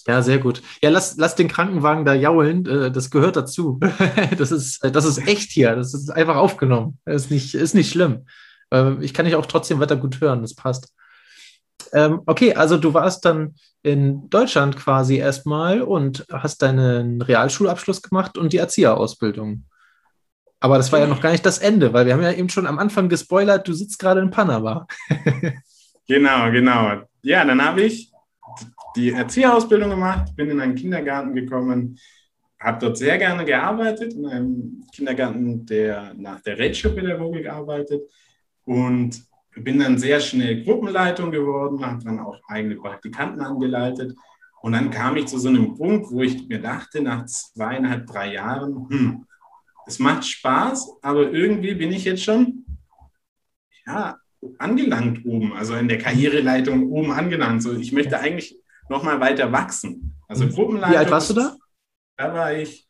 Ja. 0.05 0.15
ja 0.15 0.23
sehr 0.23 0.39
gut. 0.39 0.63
Ja, 0.83 0.91
lass, 0.91 1.17
lass 1.17 1.37
den 1.37 1.47
Krankenwagen 1.47 2.05
da 2.05 2.13
jaulen, 2.13 2.67
äh, 2.67 2.91
das 2.91 3.09
gehört 3.09 3.37
dazu. 3.37 3.79
das, 4.37 4.51
ist, 4.51 4.83
das 4.83 5.05
ist 5.05 5.19
echt 5.19 5.53
hier, 5.53 5.77
das 5.77 5.95
ist 5.95 6.11
einfach 6.11 6.35
aufgenommen. 6.35 6.99
Das 7.05 7.27
ist 7.27 7.31
nicht, 7.31 7.55
ist 7.55 7.75
nicht 7.75 7.93
schlimm. 7.93 8.27
Äh, 8.73 8.95
ich 9.01 9.15
kann 9.15 9.27
dich 9.27 9.37
auch 9.37 9.47
trotzdem 9.47 9.79
weiter 9.79 9.95
gut 9.97 10.21
hören, 10.21 10.43
das 10.43 10.57
passt. 10.57 10.93
Ähm, 11.93 12.23
okay, 12.27 12.55
also 12.55 12.77
du 12.77 12.95
warst 12.95 13.25
dann 13.25 13.55
in 13.83 14.29
Deutschland 14.29 14.77
quasi 14.77 15.17
erstmal 15.17 15.83
und 15.83 16.27
hast 16.33 16.63
deinen 16.63 17.23
Realschulabschluss 17.23 18.03
gemacht 18.03 18.37
und 18.37 18.53
die 18.53 18.59
Erzieherausbildung. 18.59 19.65
Aber 20.61 20.77
das 20.77 20.91
war 20.91 20.99
ja 20.99 21.07
noch 21.07 21.21
gar 21.21 21.31
nicht 21.31 21.47
das 21.47 21.59
Ende, 21.59 21.93
weil 21.93 22.07
wir 22.07 22.15
haben 22.15 22.23
ja 22.23 22.33
eben 22.33 22.49
schon 22.49 22.67
am 22.67 22.79
Anfang 22.79 23.09
gespoilert, 23.09 23.69
du 23.69 23.73
sitzt 23.73 23.99
gerade 23.99 24.21
in 24.21 24.31
Panama. 24.31 24.87
genau, 26.09 26.51
genau. 26.51 27.03
Ja, 27.23 27.45
dann 27.45 27.65
habe 27.65 27.83
ich 27.83 28.13
die 28.97 29.13
Erzieherausbildung 29.13 29.91
gemacht, 29.91 30.35
bin 30.35 30.51
in 30.51 30.61
einen 30.61 30.75
Kindergarten 30.75 31.35
gekommen, 31.35 31.99
habe 32.59 32.79
dort 32.81 32.99
sehr 32.99 33.19
gerne 33.19 33.45
gearbeitet, 33.45 34.15
in 34.15 34.27
einem 34.27 34.85
Kindergarten, 34.93 35.65
der 35.65 36.13
nach 36.15 36.41
der 36.41 36.59
Rätselpädagogik 36.59 37.49
arbeitet 37.49 38.03
und 38.65 39.23
bin 39.65 39.79
dann 39.79 39.99
sehr 39.99 40.21
schnell 40.21 40.65
Gruppenleitung 40.65 41.31
geworden, 41.31 41.85
habe 41.85 42.03
dann 42.05 42.21
auch 42.21 42.39
eigene 42.49 42.77
Praktikanten 42.77 43.41
angeleitet. 43.41 44.17
Und 44.61 44.73
dann 44.73 44.91
kam 44.91 45.17
ich 45.17 45.27
zu 45.27 45.39
so 45.39 45.49
einem 45.49 45.75
Punkt, 45.77 46.11
wo 46.11 46.23
ich 46.23 46.49
mir 46.49 46.61
dachte, 46.61 47.01
nach 47.01 47.27
zweieinhalb, 47.27 48.07
drei 48.07 48.33
Jahren, 48.35 48.89
hm, 48.89 49.27
es 49.87 49.99
macht 49.99 50.27
Spaß, 50.27 50.99
aber 51.03 51.31
irgendwie 51.31 51.75
bin 51.75 51.93
ich 51.93 52.05
jetzt 52.05 52.23
schon 52.23 52.67
ja, 53.87 54.19
angelangt 54.59 55.25
oben, 55.25 55.55
also 55.55 55.75
in 55.75 55.89
der 55.89 55.99
Karriereleitung 55.99 56.91
oben 56.91 57.13
angelangt. 57.13 57.63
So, 57.63 57.73
ich 57.73 57.93
möchte 57.93 58.19
eigentlich 58.19 58.61
noch 58.89 59.03
mal 59.03 59.21
weiter 59.21 59.51
wachsen. 59.51 60.15
Also 60.29 60.47
Gruppenleitung. 60.49 60.93
Wie 60.93 60.99
alt 60.99 61.11
warst 61.11 61.31
du 61.31 61.35
da? 61.35 61.57
Da 62.17 62.35
war 62.35 62.53
ich 62.53 62.87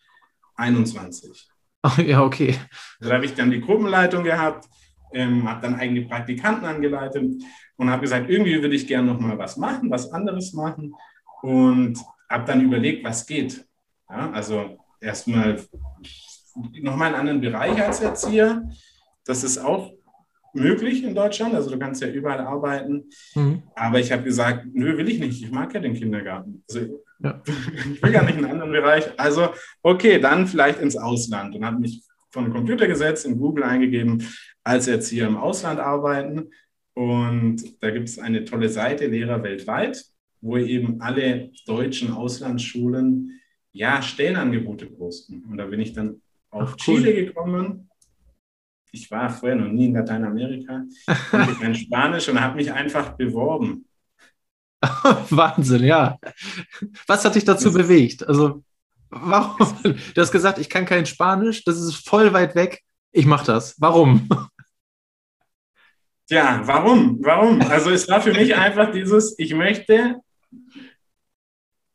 21. 0.56 1.48
Ach, 1.82 1.98
ja, 2.04 2.22
okay. 2.22 2.58
Da 3.00 3.14
habe 3.14 3.24
ich 3.24 3.34
dann 3.34 3.50
die 3.50 3.60
Gruppenleitung 3.60 4.24
gehabt, 4.24 4.68
ähm, 5.12 5.48
habe 5.48 5.62
dann 5.62 5.74
eigene 5.74 6.02
Praktikanten 6.02 6.64
angeleitet 6.64 7.42
und 7.76 7.90
habe 7.90 8.02
gesagt, 8.02 8.28
irgendwie 8.28 8.60
würde 8.60 8.74
ich 8.74 8.86
gerne 8.86 9.12
noch 9.12 9.20
mal 9.20 9.38
was 9.38 9.56
machen, 9.56 9.90
was 9.90 10.12
anderes 10.12 10.52
machen 10.52 10.94
und 11.42 11.98
habe 12.28 12.44
dann 12.46 12.60
überlegt, 12.60 13.04
was 13.04 13.26
geht. 13.26 13.64
Ja, 14.10 14.30
also 14.30 14.78
erstmal 15.00 15.60
nochmal 16.80 17.08
einen 17.08 17.20
anderen 17.20 17.40
Bereich 17.40 17.80
als 17.82 18.00
Erzieher. 18.00 18.68
Das 19.24 19.44
ist 19.44 19.58
auch 19.58 19.92
möglich 20.52 21.04
in 21.04 21.14
Deutschland. 21.14 21.54
Also 21.54 21.70
du 21.70 21.78
kannst 21.78 22.02
ja 22.02 22.08
überall 22.08 22.40
arbeiten. 22.40 23.10
Mhm. 23.34 23.62
Aber 23.74 24.00
ich 24.00 24.10
habe 24.12 24.22
gesagt, 24.22 24.66
nö, 24.72 24.96
will 24.96 25.08
ich 25.08 25.20
nicht. 25.20 25.42
Ich 25.42 25.50
mag 25.50 25.72
ja 25.74 25.80
den 25.80 25.94
Kindergarten. 25.94 26.64
Also, 26.68 27.02
ja. 27.20 27.42
ich 27.92 28.02
will 28.02 28.12
gar 28.12 28.24
nicht 28.24 28.38
in 28.38 28.44
einen 28.44 28.52
anderen 28.52 28.72
Bereich. 28.72 29.08
Also 29.18 29.50
okay, 29.82 30.20
dann 30.20 30.46
vielleicht 30.46 30.80
ins 30.80 30.96
Ausland 30.96 31.54
und 31.54 31.64
habe 31.64 31.78
mich 31.78 32.02
von 32.30 32.44
den 32.44 32.52
Computer 32.52 32.86
gesetzt, 32.86 33.24
in 33.24 33.38
Google 33.38 33.64
eingegeben, 33.64 34.22
als 34.68 34.86
Erzieher 34.86 35.26
im 35.26 35.38
Ausland 35.38 35.80
arbeiten. 35.80 36.50
Und 36.94 37.82
da 37.82 37.90
gibt 37.90 38.08
es 38.08 38.18
eine 38.18 38.44
tolle 38.44 38.68
Seite, 38.68 39.06
Lehrer 39.06 39.42
weltweit, 39.42 40.04
wo 40.40 40.58
eben 40.58 41.00
alle 41.00 41.50
deutschen 41.66 42.12
Auslandsschulen 42.12 43.40
ja 43.72 44.02
Stellenangebote 44.02 44.86
posten. 44.86 45.44
Und 45.50 45.56
da 45.56 45.64
bin 45.66 45.80
ich 45.80 45.94
dann 45.94 46.20
auf 46.50 46.74
Ach, 46.74 46.86
cool. 46.86 47.00
Chile 47.00 47.14
gekommen. 47.14 47.88
Ich 48.92 49.10
war 49.10 49.30
vorher 49.30 49.56
noch 49.56 49.68
nie 49.68 49.86
in 49.86 49.94
Lateinamerika, 49.94 50.84
konnte 51.30 51.54
kein 51.54 51.74
Spanisch 51.74 52.28
und 52.28 52.40
habe 52.40 52.56
mich 52.56 52.70
einfach 52.72 53.16
beworben. 53.16 53.86
Wahnsinn, 55.30 55.84
ja. 55.84 56.18
Was 57.06 57.24
hat 57.24 57.34
dich 57.34 57.44
dazu 57.44 57.70
das 57.70 57.74
bewegt? 57.74 58.26
Also, 58.28 58.62
warum? 59.08 59.76
Du 60.14 60.20
hast 60.20 60.32
gesagt, 60.32 60.58
ich 60.58 60.68
kann 60.68 60.84
kein 60.84 61.06
Spanisch, 61.06 61.64
das 61.64 61.80
ist 61.80 62.06
voll 62.06 62.32
weit 62.34 62.54
weg. 62.54 62.82
Ich 63.12 63.24
mache 63.24 63.46
das. 63.46 63.74
Warum? 63.78 64.28
Ja, 66.30 66.60
warum? 66.64 67.18
Warum? 67.22 67.62
Also 67.62 67.90
es 67.90 68.06
war 68.08 68.20
für 68.20 68.32
mich 68.32 68.54
einfach 68.54 68.92
dieses, 68.92 69.38
ich 69.38 69.54
möchte 69.54 70.20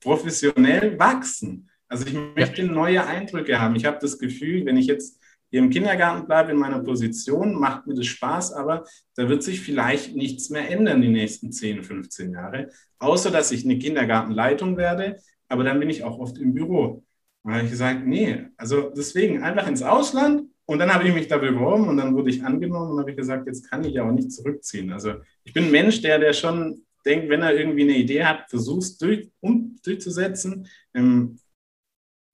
professionell 0.01 0.97
wachsen. 0.97 1.69
Also 1.87 2.07
ich 2.07 2.13
möchte 2.13 2.63
neue 2.63 3.05
Eindrücke 3.05 3.61
haben. 3.61 3.75
Ich 3.75 3.85
habe 3.85 3.99
das 4.01 4.17
Gefühl, 4.17 4.65
wenn 4.65 4.77
ich 4.77 4.87
jetzt 4.87 5.19
hier 5.51 5.59
im 5.59 5.69
Kindergarten 5.69 6.25
bleibe, 6.25 6.51
in 6.51 6.57
meiner 6.57 6.79
Position, 6.79 7.53
macht 7.53 7.85
mir 7.85 7.93
das 7.93 8.07
Spaß, 8.07 8.53
aber 8.53 8.85
da 9.15 9.29
wird 9.29 9.43
sich 9.43 9.61
vielleicht 9.61 10.15
nichts 10.15 10.49
mehr 10.49 10.67
ändern 10.67 11.03
die 11.03 11.09
nächsten 11.09 11.51
10, 11.51 11.83
15 11.83 12.31
Jahre, 12.31 12.72
außer 12.98 13.29
dass 13.29 13.51
ich 13.51 13.63
eine 13.63 13.77
Kindergartenleitung 13.77 14.77
werde, 14.77 15.22
aber 15.48 15.63
dann 15.63 15.79
bin 15.79 15.91
ich 15.91 16.03
auch 16.03 16.17
oft 16.17 16.39
im 16.39 16.55
Büro. 16.55 17.03
Da 17.43 17.51
habe 17.51 17.65
ich 17.65 17.69
gesagt, 17.69 18.07
nee, 18.07 18.48
also 18.57 18.89
deswegen 18.98 19.43
einfach 19.43 19.67
ins 19.67 19.83
Ausland 19.83 20.50
und 20.65 20.79
dann 20.79 20.93
habe 20.93 21.07
ich 21.07 21.13
mich 21.13 21.27
da 21.27 21.37
beworben 21.37 21.87
und 21.87 21.97
dann 21.97 22.15
wurde 22.15 22.29
ich 22.29 22.43
angenommen 22.43 22.91
und 22.91 22.99
habe 22.99 23.11
ich 23.11 23.17
gesagt, 23.17 23.47
jetzt 23.47 23.69
kann 23.69 23.83
ich 23.83 23.93
ja 23.93 24.03
auch 24.07 24.11
nicht 24.11 24.31
zurückziehen. 24.31 24.91
Also 24.91 25.15
ich 25.43 25.53
bin 25.53 25.65
ein 25.65 25.71
Mensch, 25.71 26.01
der, 26.01 26.19
der 26.19 26.33
schon 26.33 26.85
denkt, 27.05 27.29
wenn 27.29 27.41
er 27.41 27.53
irgendwie 27.53 27.83
eine 27.83 27.97
Idee 27.97 28.23
hat, 28.23 28.49
versucht 28.49 29.01
durch, 29.01 29.29
um, 29.41 29.77
durchzusetzen. 29.83 30.67
Ähm, 30.93 31.37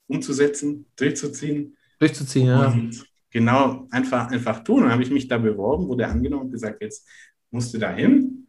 umzusetzen, 0.09 0.85
durchzuziehen. 0.95 1.77
Durchzuziehen, 1.99 2.47
ja. 2.47 2.67
Und 2.67 3.05
genau, 3.29 3.87
einfach, 3.91 4.29
einfach 4.29 4.63
tun. 4.63 4.83
Dann 4.83 4.91
habe 4.91 5.03
ich 5.03 5.11
mich 5.11 5.27
da 5.27 5.37
beworben, 5.37 5.87
wurde 5.87 6.07
angenommen 6.07 6.45
und 6.45 6.51
gesagt, 6.51 6.81
jetzt 6.81 7.07
musst 7.51 7.73
du 7.73 7.77
da 7.77 7.93
hin. 7.93 8.47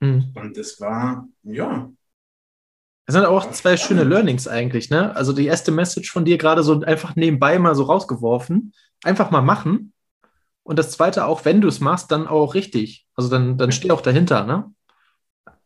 Mhm. 0.00 0.32
Und 0.34 0.56
das 0.56 0.80
war, 0.80 1.28
ja. 1.42 1.92
Es 3.08 3.14
sind 3.14 3.24
auch 3.24 3.50
zwei 3.52 3.78
schöne 3.78 4.04
Learnings 4.04 4.46
eigentlich, 4.46 4.90
ne? 4.90 5.16
Also 5.16 5.32
die 5.32 5.46
erste 5.46 5.72
Message 5.72 6.12
von 6.12 6.26
dir 6.26 6.36
gerade 6.36 6.62
so 6.62 6.82
einfach 6.82 7.16
nebenbei 7.16 7.58
mal 7.58 7.74
so 7.74 7.84
rausgeworfen. 7.84 8.74
Einfach 9.02 9.30
mal 9.30 9.40
machen. 9.40 9.94
Und 10.62 10.78
das 10.78 10.90
zweite 10.90 11.24
auch, 11.24 11.46
wenn 11.46 11.62
du 11.62 11.68
es 11.68 11.80
machst, 11.80 12.12
dann 12.12 12.26
auch 12.26 12.52
richtig. 12.52 13.06
Also 13.14 13.30
dann, 13.30 13.56
dann 13.56 13.72
steh 13.72 13.92
auch 13.92 14.02
dahinter, 14.02 14.44
ne? 14.44 14.70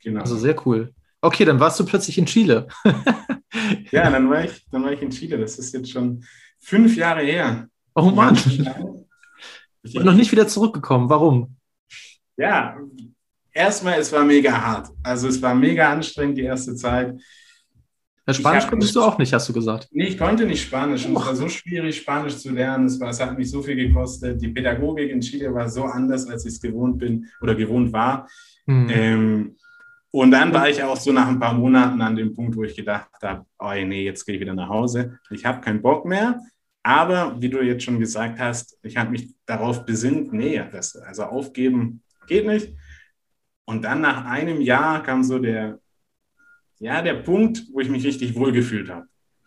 Genau. 0.04 0.20
Also 0.20 0.36
sehr 0.36 0.54
cool. 0.66 0.94
Okay, 1.20 1.44
dann 1.44 1.58
warst 1.58 1.80
du 1.80 1.84
plötzlich 1.84 2.16
in 2.16 2.26
Chile. 2.26 2.68
ja, 3.90 4.08
dann 4.08 4.30
war, 4.30 4.44
ich, 4.44 4.64
dann 4.70 4.84
war 4.84 4.92
ich 4.92 5.02
in 5.02 5.10
Chile. 5.10 5.36
Das 5.36 5.58
ist 5.58 5.74
jetzt 5.74 5.90
schon 5.90 6.24
fünf 6.60 6.94
Jahre 6.96 7.22
her. 7.22 7.66
Oh 7.96 8.12
Mann. 8.12 8.38
Und 9.82 10.04
noch 10.04 10.14
nicht 10.14 10.30
wieder 10.30 10.46
zurückgekommen. 10.46 11.10
Warum? 11.10 11.56
Ja, 12.36 12.76
erstmal, 13.52 13.98
es 13.98 14.12
war 14.12 14.24
mega 14.24 14.52
hart. 14.52 14.88
Also 15.02 15.28
es 15.28 15.40
war 15.40 15.54
mega 15.54 15.92
anstrengend 15.92 16.38
die 16.38 16.42
erste 16.42 16.74
Zeit. 16.74 17.14
Ja, 18.26 18.34
Spanisch 18.34 18.66
konntest 18.68 18.94
du 18.94 19.02
auch 19.02 19.18
nicht, 19.18 19.32
hast 19.32 19.48
du 19.48 19.52
gesagt. 19.52 19.88
Nee, 19.90 20.06
ich 20.06 20.18
konnte 20.18 20.44
nicht 20.46 20.62
Spanisch. 20.62 21.06
Und 21.06 21.16
es 21.16 21.26
war 21.26 21.34
so 21.34 21.48
schwierig, 21.48 21.96
Spanisch 21.96 22.36
zu 22.36 22.50
lernen. 22.50 22.86
Es, 22.86 23.00
war, 23.00 23.10
es 23.10 23.20
hat 23.20 23.36
mich 23.36 23.50
so 23.50 23.62
viel 23.62 23.74
gekostet. 23.74 24.40
Die 24.40 24.48
Pädagogik 24.48 25.10
in 25.10 25.20
Chile 25.20 25.52
war 25.52 25.68
so 25.68 25.84
anders, 25.84 26.26
als 26.28 26.44
ich 26.44 26.52
es 26.52 26.60
gewohnt 26.60 26.98
bin 26.98 27.26
oder 27.40 27.54
gewohnt 27.54 27.92
war. 27.92 28.28
Hm. 28.66 28.88
Ähm, 28.90 29.56
und 30.12 30.30
dann 30.30 30.52
war 30.52 30.68
ich 30.68 30.82
auch 30.82 30.96
so 30.96 31.10
nach 31.10 31.26
ein 31.26 31.40
paar 31.40 31.54
Monaten 31.54 32.00
an 32.00 32.14
dem 32.14 32.34
Punkt, 32.34 32.54
wo 32.54 32.62
ich 32.62 32.76
gedacht 32.76 33.08
habe, 33.22 33.44
oh 33.58 33.72
nee, 33.72 34.04
jetzt 34.04 34.24
gehe 34.24 34.36
ich 34.36 34.40
wieder 34.40 34.54
nach 34.54 34.68
Hause. 34.68 35.18
Ich 35.30 35.44
habe 35.44 35.60
keinen 35.60 35.82
Bock 35.82 36.04
mehr. 36.04 36.38
Aber 36.84 37.40
wie 37.40 37.48
du 37.48 37.62
jetzt 37.62 37.84
schon 37.84 37.98
gesagt 37.98 38.38
hast, 38.38 38.78
ich 38.82 38.96
habe 38.96 39.10
mich 39.10 39.34
darauf 39.46 39.84
besinnt, 39.84 40.32
nee, 40.32 40.62
das, 40.70 40.96
also 40.96 41.24
aufgeben 41.24 42.02
geht 42.26 42.46
nicht. 42.46 42.74
Und 43.64 43.84
dann 43.84 44.00
nach 44.00 44.24
einem 44.24 44.60
Jahr 44.60 45.02
kam 45.02 45.22
so 45.22 45.38
der, 45.38 45.78
ja, 46.78 47.00
der 47.02 47.14
Punkt, 47.14 47.64
wo 47.72 47.80
ich 47.80 47.88
mich 47.88 48.04
richtig 48.04 48.34
wohlgefühlt 48.34 48.90
habe, 48.90 49.06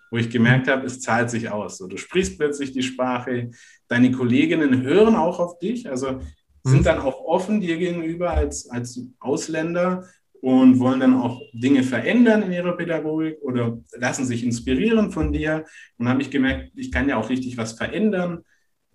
wo 0.09 0.17
ich 0.17 0.29
gemerkt 0.29 0.67
habe, 0.67 0.85
es 0.85 1.01
zahlt 1.01 1.29
sich 1.29 1.49
aus. 1.49 1.77
So, 1.77 1.87
du 1.87 1.97
sprichst 1.97 2.37
plötzlich 2.37 2.71
die 2.71 2.83
Sprache, 2.83 3.51
deine 3.87 4.11
Kolleginnen 4.11 4.83
hören 4.83 5.15
auch 5.15 5.39
auf 5.39 5.59
dich, 5.59 5.89
also 5.89 6.21
sind 6.63 6.79
mhm. 6.79 6.83
dann 6.83 6.99
auch 6.99 7.23
offen 7.25 7.61
dir 7.61 7.77
gegenüber 7.77 8.31
als, 8.31 8.69
als 8.69 8.99
Ausländer 9.19 10.05
und 10.41 10.79
wollen 10.79 10.99
dann 10.99 11.15
auch 11.15 11.41
Dinge 11.53 11.83
verändern 11.83 12.43
in 12.43 12.51
ihrer 12.51 12.77
Pädagogik 12.77 13.37
oder 13.41 13.79
lassen 13.97 14.25
sich 14.25 14.43
inspirieren 14.43 15.11
von 15.11 15.31
dir. 15.31 15.65
Und 15.97 16.07
habe 16.07 16.21
ich 16.21 16.31
gemerkt, 16.31 16.71
ich 16.75 16.91
kann 16.91 17.09
ja 17.09 17.17
auch 17.17 17.29
richtig 17.29 17.57
was 17.57 17.73
verändern 17.73 18.43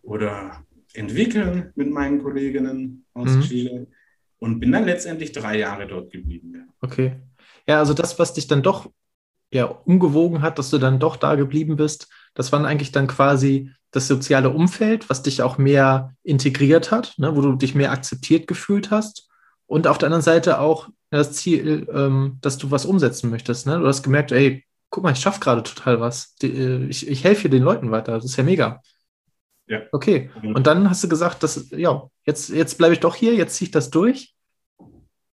oder 0.03 0.65
entwickeln 0.95 1.73
mit 1.75 1.91
meinen 1.91 2.23
Kolleginnen 2.23 3.05
aus 3.15 3.31
mhm. 3.31 3.41
Chile 3.43 3.87
und 4.41 4.59
bin 4.59 4.73
dann 4.73 4.85
letztendlich 4.85 5.33
drei 5.33 5.59
Jahre 5.59 5.87
dort 5.87 6.11
geblieben. 6.11 6.73
Okay. 6.81 7.21
Ja, 7.69 7.79
also 7.79 7.95
das, 7.95 8.19
was 8.19 8.35
dich 8.35 8.49
dann 8.49 8.63
doch 8.63 8.91
ja, 9.53 9.65
umgewogen 9.65 10.43
hat, 10.43 10.59
dass 10.59 10.71
du 10.71 10.79
dann 10.79 10.99
doch 10.99 11.17
da 11.17 11.37
geblieben 11.37 11.77
bist, 11.77 12.09
das 12.35 12.51
war 12.51 12.65
eigentlich 12.65 12.93
dann 12.93 13.07
quasi 13.07 13.71
das 13.91 14.09
soziale 14.09 14.51
Umfeld, 14.51 15.11
was 15.11 15.23
dich 15.23 15.43
auch 15.43 15.59
mehr 15.59 16.15
integriert 16.23 16.91
hat, 16.91 17.15
ne, 17.19 17.35
wo 17.37 17.41
du 17.41 17.55
dich 17.55 17.75
mehr 17.75 17.93
akzeptiert 17.93 18.47
gefühlt 18.47 18.91
hast. 18.91 19.29
Und 19.67 19.87
auf 19.87 19.99
der 19.99 20.07
anderen 20.07 20.23
Seite 20.23 20.61
auch 20.61 20.89
das 21.11 21.33
Ziel, 21.33 21.89
ähm, 21.93 22.39
dass 22.41 22.57
du 22.59 22.71
was 22.71 22.87
umsetzen 22.87 23.31
möchtest. 23.31 23.67
Ne? 23.67 23.79
Du 23.79 23.87
hast 23.87 24.03
gemerkt, 24.03 24.33
ey, 24.33 24.65
guck 24.91 25.05
mal, 25.05 25.13
ich 25.13 25.21
schaffe 25.21 25.41
gerade 25.41 25.63
total 25.63 26.01
was. 26.01 26.35
Die, 26.37 26.49
äh, 26.49 26.87
ich, 26.87 27.09
ich 27.09 27.25
helfe 27.25 27.43
hier 27.43 27.51
den 27.51 27.63
Leuten 27.63 27.91
weiter. 27.91 28.13
Das 28.13 28.25
ist 28.25 28.37
ja 28.37 28.45
mega. 28.45 28.81
Ja. 29.71 29.83
Okay. 29.93 30.31
Mhm. 30.43 30.57
Und 30.57 30.67
dann 30.67 30.91
hast 30.91 31.05
du 31.05 31.09
gesagt, 31.09 31.45
dass, 31.45 31.71
ja, 31.71 32.11
jetzt, 32.27 32.51
jetzt 32.51 32.77
bleibe 32.77 32.93
ich 32.93 33.01
doch 33.01 33.15
hier, 33.15 33.35
jetzt 33.35 33.55
ziehe 33.55 33.67
ich 33.67 33.71
das 33.71 33.89
durch. 33.89 34.35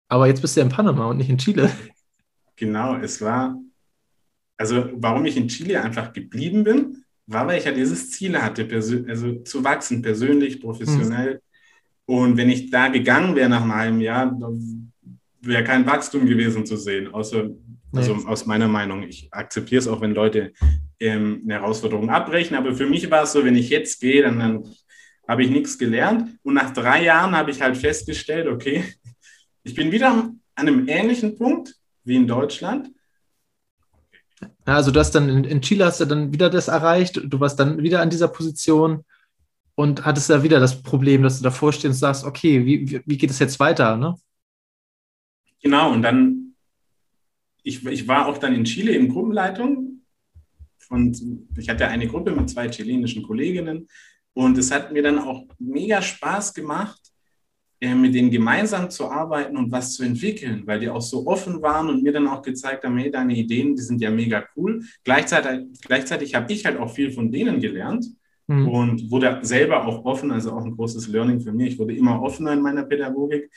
Aber 0.07 0.25
jetzt 0.25 0.41
bist 0.41 0.55
du 0.55 0.61
ja 0.61 0.65
in 0.65 0.71
Panama 0.71 1.05
und 1.05 1.17
nicht 1.17 1.29
in 1.29 1.37
Chile. 1.37 1.71
Genau, 2.55 2.97
es 2.97 3.19
war, 3.19 3.59
also 4.57 4.87
warum 4.93 5.25
ich 5.25 5.35
in 5.35 5.47
Chile 5.47 5.81
einfach 5.81 6.13
geblieben 6.13 6.63
bin, 6.63 7.03
war, 7.25 7.47
weil 7.47 7.57
ich 7.57 7.65
ja 7.65 7.71
dieses 7.71 8.11
Ziel 8.11 8.39
hatte, 8.39 8.69
also 8.71 9.39
zu 9.39 9.63
wachsen, 9.63 10.03
persönlich, 10.03 10.61
professionell. 10.61 11.41
Mhm. 12.05 12.15
Und 12.15 12.37
wenn 12.37 12.51
ich 12.51 12.69
da 12.69 12.89
gegangen 12.89 13.35
wäre 13.35 13.49
nach 13.49 13.63
einem 13.63 13.73
halben 13.73 14.01
Jahr, 14.01 14.39
wäre 15.45 15.63
kein 15.63 15.85
Wachstum 15.85 16.25
gewesen 16.25 16.65
zu 16.65 16.77
sehen, 16.77 17.13
außer 17.13 17.49
also 17.93 18.15
nee. 18.15 18.25
aus 18.25 18.45
meiner 18.45 18.67
Meinung. 18.67 19.03
Ich 19.03 19.27
akzeptiere 19.31 19.79
es 19.79 19.87
auch, 19.87 20.01
wenn 20.01 20.15
Leute 20.15 20.53
ähm, 20.99 21.41
eine 21.43 21.55
Herausforderung 21.55 22.09
abbrechen, 22.09 22.57
aber 22.57 22.73
für 22.75 22.87
mich 22.87 23.09
war 23.11 23.23
es 23.23 23.33
so, 23.33 23.43
wenn 23.45 23.55
ich 23.55 23.69
jetzt 23.69 23.99
gehe, 24.01 24.23
dann, 24.23 24.39
dann 24.39 24.63
habe 25.27 25.43
ich 25.43 25.49
nichts 25.49 25.77
gelernt. 25.77 26.37
Und 26.43 26.55
nach 26.55 26.73
drei 26.73 27.03
Jahren 27.03 27.35
habe 27.35 27.51
ich 27.51 27.61
halt 27.61 27.77
festgestellt, 27.77 28.47
okay, 28.47 28.83
ich 29.63 29.75
bin 29.75 29.91
wieder 29.91 30.11
an 30.11 30.39
einem 30.55 30.87
ähnlichen 30.87 31.37
Punkt, 31.37 31.75
wie 32.03 32.15
in 32.15 32.27
Deutschland. 32.27 32.89
Also 34.65 34.91
du 34.91 34.99
hast 34.99 35.11
dann 35.11 35.29
in, 35.29 35.43
in 35.43 35.61
Chile 35.61 35.85
hast 35.85 35.99
du 35.99 36.05
dann 36.05 36.33
wieder 36.33 36.49
das 36.49 36.67
erreicht, 36.67 37.21
du 37.23 37.39
warst 37.39 37.59
dann 37.59 37.81
wieder 37.81 38.01
an 38.01 38.09
dieser 38.09 38.27
Position 38.27 39.05
und 39.75 40.05
hattest 40.05 40.29
da 40.29 40.43
wieder 40.43 40.59
das 40.59 40.81
Problem, 40.81 41.23
dass 41.23 41.37
du 41.37 41.43
davor 41.43 41.71
stehst 41.71 41.85
und 41.85 41.93
sagst, 41.93 42.25
okay, 42.25 42.65
wie, 42.65 42.89
wie, 42.89 43.01
wie 43.05 43.17
geht 43.17 43.29
es 43.29 43.39
jetzt 43.39 43.59
weiter? 43.59 43.97
Ne? 43.97 44.15
Genau, 45.63 45.93
und 45.93 46.01
dann, 46.01 46.55
ich, 47.63 47.85
ich 47.85 48.07
war 48.07 48.27
auch 48.27 48.37
dann 48.37 48.53
in 48.53 48.65
Chile 48.65 48.91
in 48.91 49.07
Gruppenleitung 49.07 50.01
und 50.89 51.21
ich 51.57 51.69
hatte 51.69 51.87
eine 51.87 52.07
Gruppe 52.07 52.31
mit 52.31 52.49
zwei 52.49 52.67
chilenischen 52.67 53.23
Kolleginnen 53.23 53.87
und 54.33 54.57
es 54.57 54.71
hat 54.71 54.91
mir 54.91 55.01
dann 55.01 55.19
auch 55.19 55.45
mega 55.59 56.01
Spaß 56.01 56.53
gemacht, 56.53 56.99
äh, 57.79 57.95
mit 57.95 58.13
denen 58.13 58.29
gemeinsam 58.29 58.89
zu 58.89 59.09
arbeiten 59.09 59.55
und 59.55 59.71
was 59.71 59.93
zu 59.93 60.03
entwickeln, 60.03 60.63
weil 60.65 60.81
die 60.81 60.89
auch 60.89 61.01
so 61.01 61.25
offen 61.27 61.61
waren 61.61 61.89
und 61.89 62.03
mir 62.03 62.11
dann 62.11 62.27
auch 62.27 62.41
gezeigt 62.41 62.83
haben, 62.83 62.97
hey, 62.97 63.09
deine 63.09 63.33
Ideen, 63.33 63.73
die 63.73 63.81
sind 63.81 64.01
ja 64.01 64.11
mega 64.11 64.43
cool. 64.57 64.83
Gleichzeitig, 65.05 65.81
gleichzeitig 65.81 66.35
habe 66.35 66.51
ich 66.51 66.65
halt 66.65 66.77
auch 66.77 66.93
viel 66.93 67.09
von 67.11 67.31
denen 67.31 67.61
gelernt 67.61 68.05
mhm. 68.47 68.67
und 68.67 69.11
wurde 69.11 69.39
selber 69.43 69.85
auch 69.85 70.03
offen, 70.03 70.31
also 70.31 70.51
auch 70.51 70.65
ein 70.65 70.75
großes 70.75 71.07
Learning 71.07 71.39
für 71.39 71.53
mich. 71.53 71.73
Ich 71.73 71.79
wurde 71.79 71.95
immer 71.95 72.21
offener 72.21 72.51
in 72.51 72.61
meiner 72.61 72.83
Pädagogik. 72.83 73.49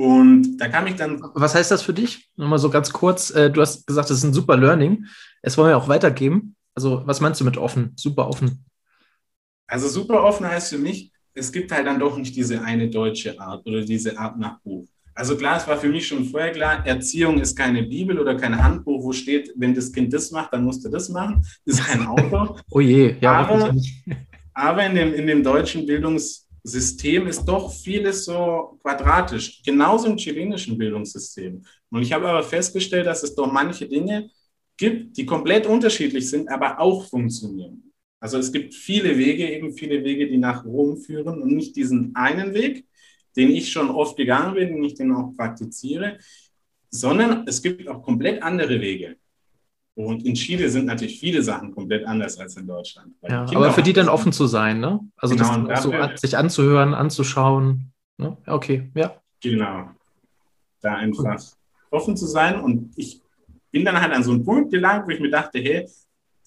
Und 0.00 0.56
da 0.56 0.68
kam 0.68 0.86
ich 0.86 0.94
dann. 0.94 1.20
Was 1.34 1.54
heißt 1.54 1.70
das 1.70 1.82
für 1.82 1.92
dich? 1.92 2.30
Nochmal 2.34 2.58
so 2.58 2.70
ganz 2.70 2.90
kurz. 2.90 3.28
Äh, 3.32 3.50
du 3.50 3.60
hast 3.60 3.86
gesagt, 3.86 4.08
das 4.08 4.16
ist 4.16 4.24
ein 4.24 4.32
super 4.32 4.56
Learning. 4.56 5.04
Es 5.42 5.58
wollen 5.58 5.68
wir 5.68 5.76
auch 5.76 5.88
weitergeben. 5.88 6.56
Also, 6.74 7.02
was 7.04 7.20
meinst 7.20 7.38
du 7.38 7.44
mit 7.44 7.58
offen? 7.58 7.92
Super 7.96 8.26
offen. 8.26 8.64
Also, 9.66 9.88
super 9.88 10.24
offen 10.24 10.48
heißt 10.48 10.70
für 10.70 10.78
mich, 10.78 11.12
es 11.34 11.52
gibt 11.52 11.70
halt 11.70 11.86
dann 11.86 12.00
doch 12.00 12.16
nicht 12.16 12.34
diese 12.34 12.62
eine 12.62 12.88
deutsche 12.88 13.38
Art 13.38 13.66
oder 13.66 13.82
diese 13.82 14.18
Art 14.18 14.38
nach 14.38 14.58
Buch. 14.60 14.88
Also 15.12 15.36
klar, 15.36 15.58
es 15.58 15.68
war 15.68 15.76
für 15.76 15.90
mich 15.90 16.08
schon 16.08 16.24
vorher 16.24 16.52
klar, 16.52 16.86
Erziehung 16.86 17.38
ist 17.38 17.54
keine 17.54 17.82
Bibel 17.82 18.18
oder 18.18 18.36
kein 18.36 18.56
Handbuch, 18.56 19.02
wo 19.02 19.12
steht, 19.12 19.52
wenn 19.56 19.74
das 19.74 19.92
Kind 19.92 20.14
das 20.14 20.30
macht, 20.30 20.54
dann 20.54 20.64
musst 20.64 20.82
du 20.82 20.88
das 20.88 21.10
machen. 21.10 21.44
Das 21.66 21.78
ist 21.78 21.84
kein 21.84 22.06
Auto. 22.06 22.56
oh 22.70 22.80
je, 22.80 23.16
ja. 23.20 23.32
Aber, 23.32 23.74
aber 24.54 24.86
in, 24.86 24.94
dem, 24.94 25.12
in 25.12 25.26
dem 25.26 25.42
deutschen 25.42 25.86
Bildungssystem 26.62 27.26
ist 27.26 27.44
doch 27.44 27.72
vieles 27.72 28.24
so 28.24 28.78
quadratisch, 28.82 29.62
genauso 29.64 30.08
im 30.08 30.16
chilenischen 30.16 30.76
Bildungssystem. 30.76 31.62
Und 31.90 32.02
ich 32.02 32.12
habe 32.12 32.28
aber 32.28 32.42
festgestellt, 32.42 33.06
dass 33.06 33.22
es 33.22 33.34
doch 33.34 33.50
manche 33.50 33.88
Dinge 33.88 34.30
gibt, 34.76 35.16
die 35.16 35.26
komplett 35.26 35.66
unterschiedlich 35.66 36.28
sind, 36.28 36.48
aber 36.48 36.78
auch 36.78 37.06
funktionieren. 37.08 37.92
Also 38.20 38.38
es 38.38 38.52
gibt 38.52 38.74
viele 38.74 39.16
Wege, 39.16 39.50
eben 39.50 39.72
viele 39.72 40.04
Wege, 40.04 40.28
die 40.28 40.36
nach 40.36 40.64
Rom 40.64 40.98
führen 40.98 41.42
und 41.42 41.52
nicht 41.54 41.76
diesen 41.76 42.14
einen 42.14 42.54
Weg, 42.54 42.86
den 43.36 43.50
ich 43.50 43.72
schon 43.72 43.90
oft 43.90 44.16
gegangen 44.16 44.54
bin, 44.54 44.74
den 44.74 44.84
ich 44.84 44.94
den 44.94 45.12
auch 45.12 45.32
praktiziere, 45.36 46.18
sondern 46.90 47.46
es 47.46 47.62
gibt 47.62 47.88
auch 47.88 48.02
komplett 48.02 48.42
andere 48.42 48.80
Wege. 48.80 49.16
Und 49.94 50.24
in 50.24 50.34
Chile 50.34 50.70
sind 50.70 50.86
natürlich 50.86 51.18
viele 51.18 51.42
Sachen 51.42 51.74
komplett 51.74 52.06
anders 52.06 52.38
als 52.38 52.56
in 52.56 52.66
Deutschland. 52.66 53.14
Ja, 53.22 53.42
aber 53.42 53.72
für 53.72 53.82
die 53.82 53.92
dann 53.92 54.08
offen 54.08 54.32
zu 54.32 54.46
sein, 54.46 54.80
ne? 54.80 55.00
Also 55.16 55.34
genau, 55.34 55.66
das 55.66 55.82
so 55.82 55.92
an, 55.92 56.16
sich 56.16 56.36
anzuhören, 56.36 56.94
anzuschauen. 56.94 57.92
Ne? 58.16 58.36
Okay, 58.46 58.90
ja. 58.94 59.14
Genau. 59.42 59.90
Da 60.80 60.94
einfach 60.94 61.36
Gut. 61.36 61.56
offen 61.90 62.16
zu 62.16 62.26
sein. 62.26 62.60
Und 62.60 62.92
ich 62.96 63.20
bin 63.70 63.84
dann 63.84 64.00
halt 64.00 64.12
an 64.12 64.22
so 64.22 64.30
einen 64.30 64.44
Punkt 64.44 64.70
gelangt, 64.70 65.06
wo 65.06 65.10
ich 65.10 65.20
mir 65.20 65.30
dachte, 65.30 65.58
hey, 65.58 65.86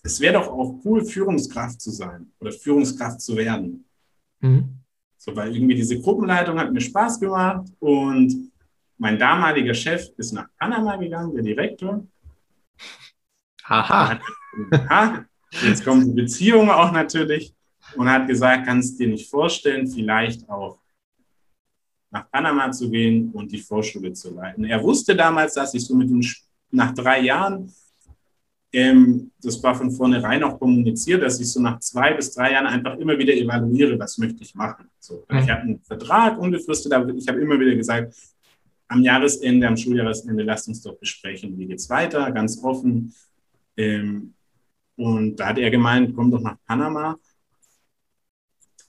es 0.04 0.20
wäre 0.20 0.34
doch 0.34 0.48
auch 0.48 0.80
cool, 0.84 1.04
Führungskraft 1.06 1.82
zu 1.82 1.92
sein 1.92 2.32
oder 2.40 2.52
Führungskraft 2.52 3.22
zu 3.22 3.36
werden. 3.38 3.86
Mhm. 4.40 4.80
So, 5.18 5.36
weil 5.36 5.56
irgendwie 5.56 5.76
diese 5.76 6.00
Gruppenleitung 6.00 6.60
hat 6.60 6.74
mir 6.74 6.82
Spaß 6.82 7.20
gemacht 7.20 7.66
und 7.80 8.52
mein 8.98 9.18
damaliger 9.18 9.74
Chef 9.74 10.10
ist 10.18 10.34
nach 10.34 10.48
Panama 10.60 10.98
gegangen, 10.98 11.34
der 11.34 11.44
Direktor. 11.44 12.06
Haha. 13.64 14.20
Ha, 14.90 15.26
jetzt 15.64 15.84
kommt 15.84 16.08
die 16.08 16.22
Beziehung 16.22 16.70
auch 16.70 16.92
natürlich 16.92 17.54
und 17.96 18.10
hat 18.10 18.28
gesagt, 18.28 18.66
kannst 18.66 19.00
dir 19.00 19.08
nicht 19.08 19.30
vorstellen, 19.30 19.88
vielleicht 19.88 20.48
auch 20.50 20.80
nach 22.12 22.30
Panama 22.30 22.72
zu 22.72 22.90
gehen 22.90 23.32
und 23.32 23.52
die 23.52 23.60
Vorschule 23.60 24.14
zu 24.14 24.34
leiten. 24.36 24.66
Er 24.66 24.82
wusste 24.82 25.16
damals, 25.16 25.56
dass 25.56 25.74
ich 25.74 25.84
so 25.86 25.96
mit 25.96 26.10
ihm 26.10 26.22
nach 26.72 26.94
drei 26.94 27.22
Jahren 27.22 27.74
ähm, 28.74 29.32
das 29.40 29.62
war 29.62 29.76
von 29.76 29.92
vornherein 29.92 30.44
auch 30.44 30.60
kommuniziert, 30.60 31.22
dass 31.22 31.40
ich 31.40 31.52
so 31.52 31.62
nach 31.62 31.80
zwei 31.80 32.14
bis 32.14 32.34
drei 32.34 32.54
Jahren 32.54 32.66
einfach 32.66 32.98
immer 32.98 33.18
wieder 33.18 33.34
evaluiere, 33.34 33.98
was 34.00 34.18
möchte 34.18 34.42
ich 34.44 34.56
machen. 34.56 34.90
So, 35.00 35.24
mhm. 35.30 35.38
Ich 35.38 35.50
habe 35.50 35.62
einen 35.62 35.80
Vertrag 35.82 36.40
unbefristet, 36.40 36.92
aber 36.92 37.14
ich 37.14 37.28
habe 37.28 37.40
immer 37.40 37.60
wieder 37.60 37.76
gesagt, 37.76 38.16
am 38.88 39.04
Jahresende, 39.04 39.68
am 39.68 39.78
Schuljahresende, 39.78 40.44
lasst 40.44 40.68
uns 40.68 40.82
doch 40.82 40.98
besprechen, 40.98 41.58
wie 41.58 41.68
geht 41.68 41.80
es 41.80 41.90
weiter, 41.90 42.32
ganz 42.32 42.62
offen. 42.64 43.14
Ähm, 43.78 44.34
und 44.96 45.38
da 45.38 45.48
hat 45.48 45.58
er 45.58 45.72
gemeint, 45.72 46.16
komm 46.16 46.32
doch 46.32 46.42
nach 46.42 46.58
Panama. 46.68 47.18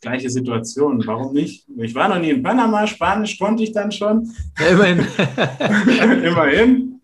Gleiche 0.01 0.29
Situation, 0.29 1.03
warum 1.07 1.33
nicht? 1.33 1.66
Ich 1.79 1.94
war 1.94 2.09
noch 2.09 2.18
nie 2.18 2.31
in 2.31 2.42
Panama, 2.42 2.87
Spanisch 2.87 3.38
konnte 3.38 3.62
ich 3.62 3.73
dann 3.73 3.90
schon. 3.90 4.31
Ja, 4.59 4.66
immerhin. 4.66 4.99
immerhin 6.23 6.94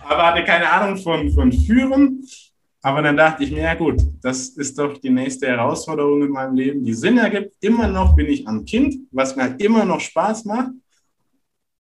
aber 0.00 0.26
hatte 0.26 0.44
keine 0.44 0.70
Ahnung 0.70 0.96
von, 0.96 1.30
von 1.30 1.52
Führen. 1.52 2.24
Aber 2.80 3.02
dann 3.02 3.16
dachte 3.16 3.42
ich 3.42 3.50
mir, 3.50 3.62
ja 3.62 3.74
gut, 3.74 4.00
das 4.22 4.50
ist 4.50 4.78
doch 4.78 4.98
die 4.98 5.10
nächste 5.10 5.48
Herausforderung 5.48 6.22
in 6.22 6.30
meinem 6.30 6.54
Leben, 6.54 6.84
die 6.84 6.94
Sinn 6.94 7.18
ergibt. 7.18 7.52
Immer 7.60 7.88
noch 7.88 8.14
bin 8.14 8.26
ich 8.26 8.46
am 8.46 8.64
Kind, 8.64 8.94
was 9.10 9.34
mir 9.34 9.42
halt 9.42 9.62
immer 9.62 9.84
noch 9.84 10.00
Spaß 10.00 10.44
macht. 10.44 10.70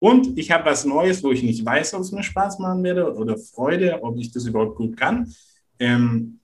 Und 0.03 0.37
ich 0.37 0.51
habe 0.51 0.65
was 0.65 0.83
Neues, 0.83 1.23
wo 1.23 1.31
ich 1.31 1.43
nicht 1.43 1.65
weiß, 1.65 1.93
ob 1.93 2.01
es 2.01 2.11
mir 2.11 2.23
Spaß 2.23 2.59
machen 2.59 2.83
werde 2.83 3.15
oder 3.15 3.37
Freude, 3.37 4.03
ob 4.03 4.17
ich 4.17 4.33
das 4.33 4.45
überhaupt 4.45 4.75
gut 4.75 4.97
kann. 4.97 5.33
Ähm, 5.79 6.41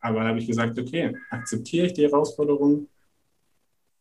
aber 0.00 0.24
da 0.24 0.30
habe 0.30 0.40
ich 0.40 0.46
gesagt, 0.48 0.76
okay, 0.76 1.16
akzeptiere 1.30 1.86
ich 1.86 1.92
die 1.92 2.02
Herausforderung. 2.02 2.88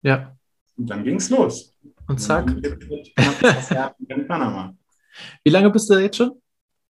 Ja. 0.02 0.36
Und 0.76 0.90
dann 0.90 1.04
ging 1.04 1.18
es 1.18 1.30
los. 1.30 1.78
Und 2.08 2.20
zack. 2.20 2.48
Und 2.48 2.66
in 4.08 4.28
Panama. 4.28 4.76
Wie 5.44 5.52
lange 5.52 5.70
bist 5.70 5.88
du 5.88 6.00
jetzt 6.00 6.18
schon? 6.18 6.42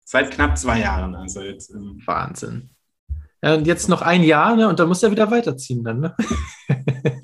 Seit 0.03 0.31
knapp 0.31 0.57
zwei 0.57 0.81
Jahren. 0.81 1.15
Also 1.15 1.39
jetzt, 1.39 1.73
ähm 1.73 2.01
Wahnsinn. 2.05 2.71
Ja, 3.41 3.55
und 3.55 3.65
jetzt 3.65 3.87
noch 3.87 4.01
ein 4.01 4.23
Jahr, 4.23 4.57
ne? 4.57 4.67
Und 4.67 4.77
dann 4.77 4.89
muss 4.89 5.01
er 5.01 5.11
wieder 5.11 5.31
weiterziehen 5.31 5.81
dann, 5.81 6.01
ne? 6.01 6.15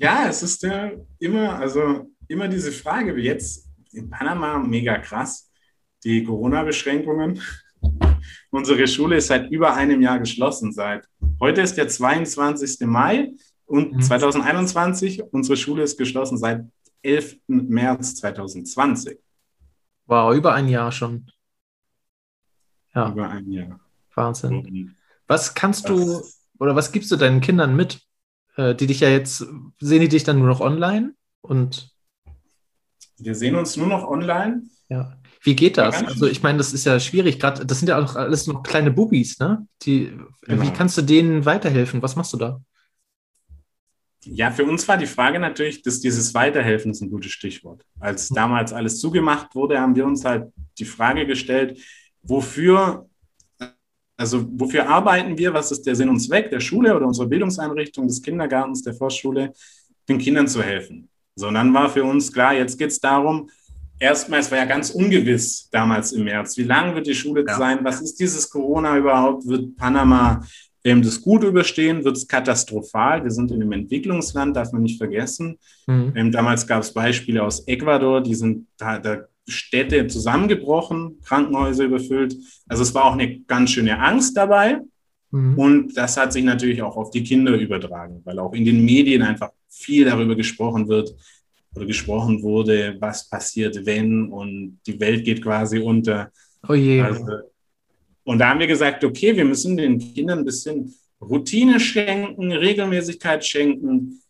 ja, 0.00 0.28
es 0.30 0.42
ist 0.42 0.62
ja 0.62 0.92
immer, 1.18 1.58
also 1.58 2.10
immer 2.26 2.48
diese 2.48 2.72
Frage, 2.72 3.14
wie 3.14 3.24
jetzt 3.24 3.67
in 3.92 4.10
Panama, 4.10 4.58
mega 4.58 4.98
krass, 4.98 5.50
die 6.04 6.24
Corona-Beschränkungen. 6.24 7.40
Unsere 8.50 8.86
Schule 8.86 9.16
ist 9.16 9.28
seit 9.28 9.50
über 9.50 9.74
einem 9.74 10.02
Jahr 10.02 10.18
geschlossen. 10.18 10.72
Seit 10.72 11.08
heute 11.40 11.60
ist 11.60 11.76
der 11.76 11.88
22. 11.88 12.80
Mai 12.86 13.32
und 13.66 13.94
mhm. 13.94 14.00
2021. 14.00 15.22
Unsere 15.32 15.56
Schule 15.56 15.82
ist 15.82 15.96
geschlossen 15.96 16.38
seit 16.38 16.64
11. 17.02 17.36
März 17.46 18.16
2020. 18.16 19.18
Wow, 20.06 20.34
über 20.34 20.54
ein 20.54 20.68
Jahr 20.68 20.90
schon. 20.90 21.30
Ja. 22.94 23.12
Über 23.12 23.28
ein 23.28 23.50
Jahr. 23.50 23.80
Wahnsinn. 24.14 24.56
Und 24.58 24.96
was 25.26 25.54
kannst 25.54 25.88
du 25.88 26.22
oder 26.58 26.74
was 26.74 26.92
gibst 26.92 27.10
du 27.10 27.16
deinen 27.16 27.40
Kindern 27.40 27.76
mit? 27.76 28.00
Äh, 28.56 28.74
die 28.74 28.86
dich 28.86 29.00
ja 29.00 29.08
jetzt, 29.08 29.46
sehen 29.78 30.00
die 30.00 30.08
dich 30.08 30.24
dann 30.24 30.38
nur 30.38 30.48
noch 30.48 30.60
online? 30.60 31.14
Und 31.40 31.94
wir 33.18 33.34
sehen 33.34 33.56
uns 33.56 33.76
nur 33.76 33.86
noch 33.86 34.06
online. 34.06 34.62
Ja. 34.88 35.18
Wie 35.42 35.54
geht 35.54 35.78
das? 35.78 36.02
Also 36.02 36.26
ich 36.26 36.42
meine, 36.42 36.58
das 36.58 36.72
ist 36.72 36.84
ja 36.84 36.98
schwierig, 36.98 37.38
gerade, 37.38 37.64
das 37.64 37.78
sind 37.78 37.88
ja 37.88 38.02
auch 38.02 38.16
alles 38.16 38.46
noch 38.46 38.62
kleine 38.62 38.90
Bubis, 38.90 39.38
ne? 39.38 39.66
Die, 39.82 40.12
genau. 40.42 40.62
Wie 40.62 40.70
kannst 40.70 40.98
du 40.98 41.02
denen 41.02 41.44
weiterhelfen? 41.44 42.02
Was 42.02 42.16
machst 42.16 42.32
du 42.32 42.38
da? 42.38 42.60
Ja, 44.24 44.50
für 44.50 44.64
uns 44.64 44.86
war 44.88 44.96
die 44.96 45.06
Frage 45.06 45.38
natürlich, 45.38 45.82
dass 45.82 46.00
dieses 46.00 46.34
Weiterhelfen 46.34 46.90
ist 46.90 47.00
ein 47.00 47.10
gutes 47.10 47.30
Stichwort. 47.30 47.84
Als 48.00 48.28
hm. 48.28 48.34
damals 48.34 48.72
alles 48.72 49.00
zugemacht 49.00 49.54
wurde, 49.54 49.80
haben 49.80 49.94
wir 49.94 50.06
uns 50.06 50.24
halt 50.24 50.52
die 50.78 50.84
Frage 50.84 51.24
gestellt, 51.24 51.80
wofür, 52.22 53.08
also 54.16 54.44
wofür 54.58 54.88
arbeiten 54.88 55.38
wir, 55.38 55.54
was 55.54 55.70
ist 55.70 55.82
der 55.82 55.94
Sinn 55.94 56.08
und 56.08 56.18
Zweck 56.18 56.50
der 56.50 56.60
Schule 56.60 56.94
oder 56.96 57.06
unserer 57.06 57.28
Bildungseinrichtung, 57.28 58.08
des 58.08 58.20
Kindergartens, 58.20 58.82
der 58.82 58.94
Vorschule, 58.94 59.52
den 60.08 60.18
Kindern 60.18 60.48
zu 60.48 60.62
helfen. 60.62 61.08
So, 61.38 61.48
und 61.48 61.54
dann 61.54 61.72
war 61.72 61.88
für 61.88 62.04
uns 62.04 62.32
klar, 62.32 62.54
jetzt 62.54 62.78
geht 62.78 62.90
es 62.90 63.00
darum, 63.00 63.48
erstmal, 63.98 64.40
es 64.40 64.50
war 64.50 64.58
ja 64.58 64.64
ganz 64.64 64.90
ungewiss 64.90 65.68
damals 65.70 66.12
im 66.12 66.24
März, 66.24 66.56
wie 66.56 66.64
lange 66.64 66.94
wird 66.94 67.06
die 67.06 67.14
Schule 67.14 67.44
ja. 67.46 67.56
sein, 67.56 67.78
was 67.82 68.00
ist 68.00 68.16
dieses 68.16 68.50
Corona 68.50 68.96
überhaupt, 68.96 69.46
wird 69.46 69.76
Panama 69.76 70.42
ähm, 70.84 71.02
das 71.02 71.20
gut 71.20 71.44
überstehen, 71.44 72.04
wird 72.04 72.16
es 72.16 72.26
katastrophal. 72.26 73.22
Wir 73.22 73.30
sind 73.30 73.50
in 73.50 73.62
einem 73.62 73.72
Entwicklungsland, 73.72 74.56
darf 74.56 74.72
man 74.72 74.82
nicht 74.82 74.98
vergessen. 74.98 75.58
Mhm. 75.86 76.12
Ähm, 76.14 76.32
damals 76.32 76.66
gab 76.66 76.82
es 76.82 76.92
Beispiele 76.92 77.42
aus 77.42 77.66
Ecuador, 77.66 78.20
die 78.22 78.34
sind 78.34 78.66
da, 78.76 78.98
da 78.98 79.18
Städte 79.46 80.06
zusammengebrochen, 80.06 81.20
Krankenhäuser 81.24 81.84
überfüllt. 81.84 82.36
Also 82.68 82.82
es 82.82 82.94
war 82.94 83.04
auch 83.04 83.14
eine 83.14 83.40
ganz 83.40 83.70
schöne 83.70 83.98
Angst 83.98 84.36
dabei. 84.36 84.80
Mhm. 85.30 85.58
Und 85.58 85.96
das 85.96 86.16
hat 86.16 86.32
sich 86.32 86.44
natürlich 86.44 86.82
auch 86.82 86.96
auf 86.96 87.10
die 87.10 87.22
Kinder 87.22 87.54
übertragen, 87.54 88.22
weil 88.24 88.38
auch 88.38 88.52
in 88.52 88.64
den 88.64 88.84
Medien 88.84 89.22
einfach 89.22 89.50
viel 89.68 90.04
darüber 90.04 90.34
gesprochen 90.34 90.88
wird 90.88 91.14
oder 91.74 91.86
gesprochen 91.86 92.42
wurde, 92.42 92.96
was 92.98 93.28
passiert, 93.28 93.84
wenn 93.84 94.28
und 94.28 94.80
die 94.86 94.98
Welt 95.00 95.24
geht 95.24 95.42
quasi 95.42 95.78
unter. 95.78 96.30
Oh 96.68 96.74
je. 96.74 97.00
Also 97.00 97.24
Und 98.24 98.38
da 98.38 98.50
haben 98.50 98.60
wir 98.60 98.66
gesagt, 98.66 99.04
okay, 99.04 99.36
wir 99.36 99.44
müssen 99.44 99.76
den 99.76 99.98
Kindern 99.98 100.40
ein 100.40 100.44
bisschen 100.44 100.94
Routine 101.20 101.80
schenken, 101.80 102.52
Regelmäßigkeit 102.52 103.44
schenken, 103.44 104.20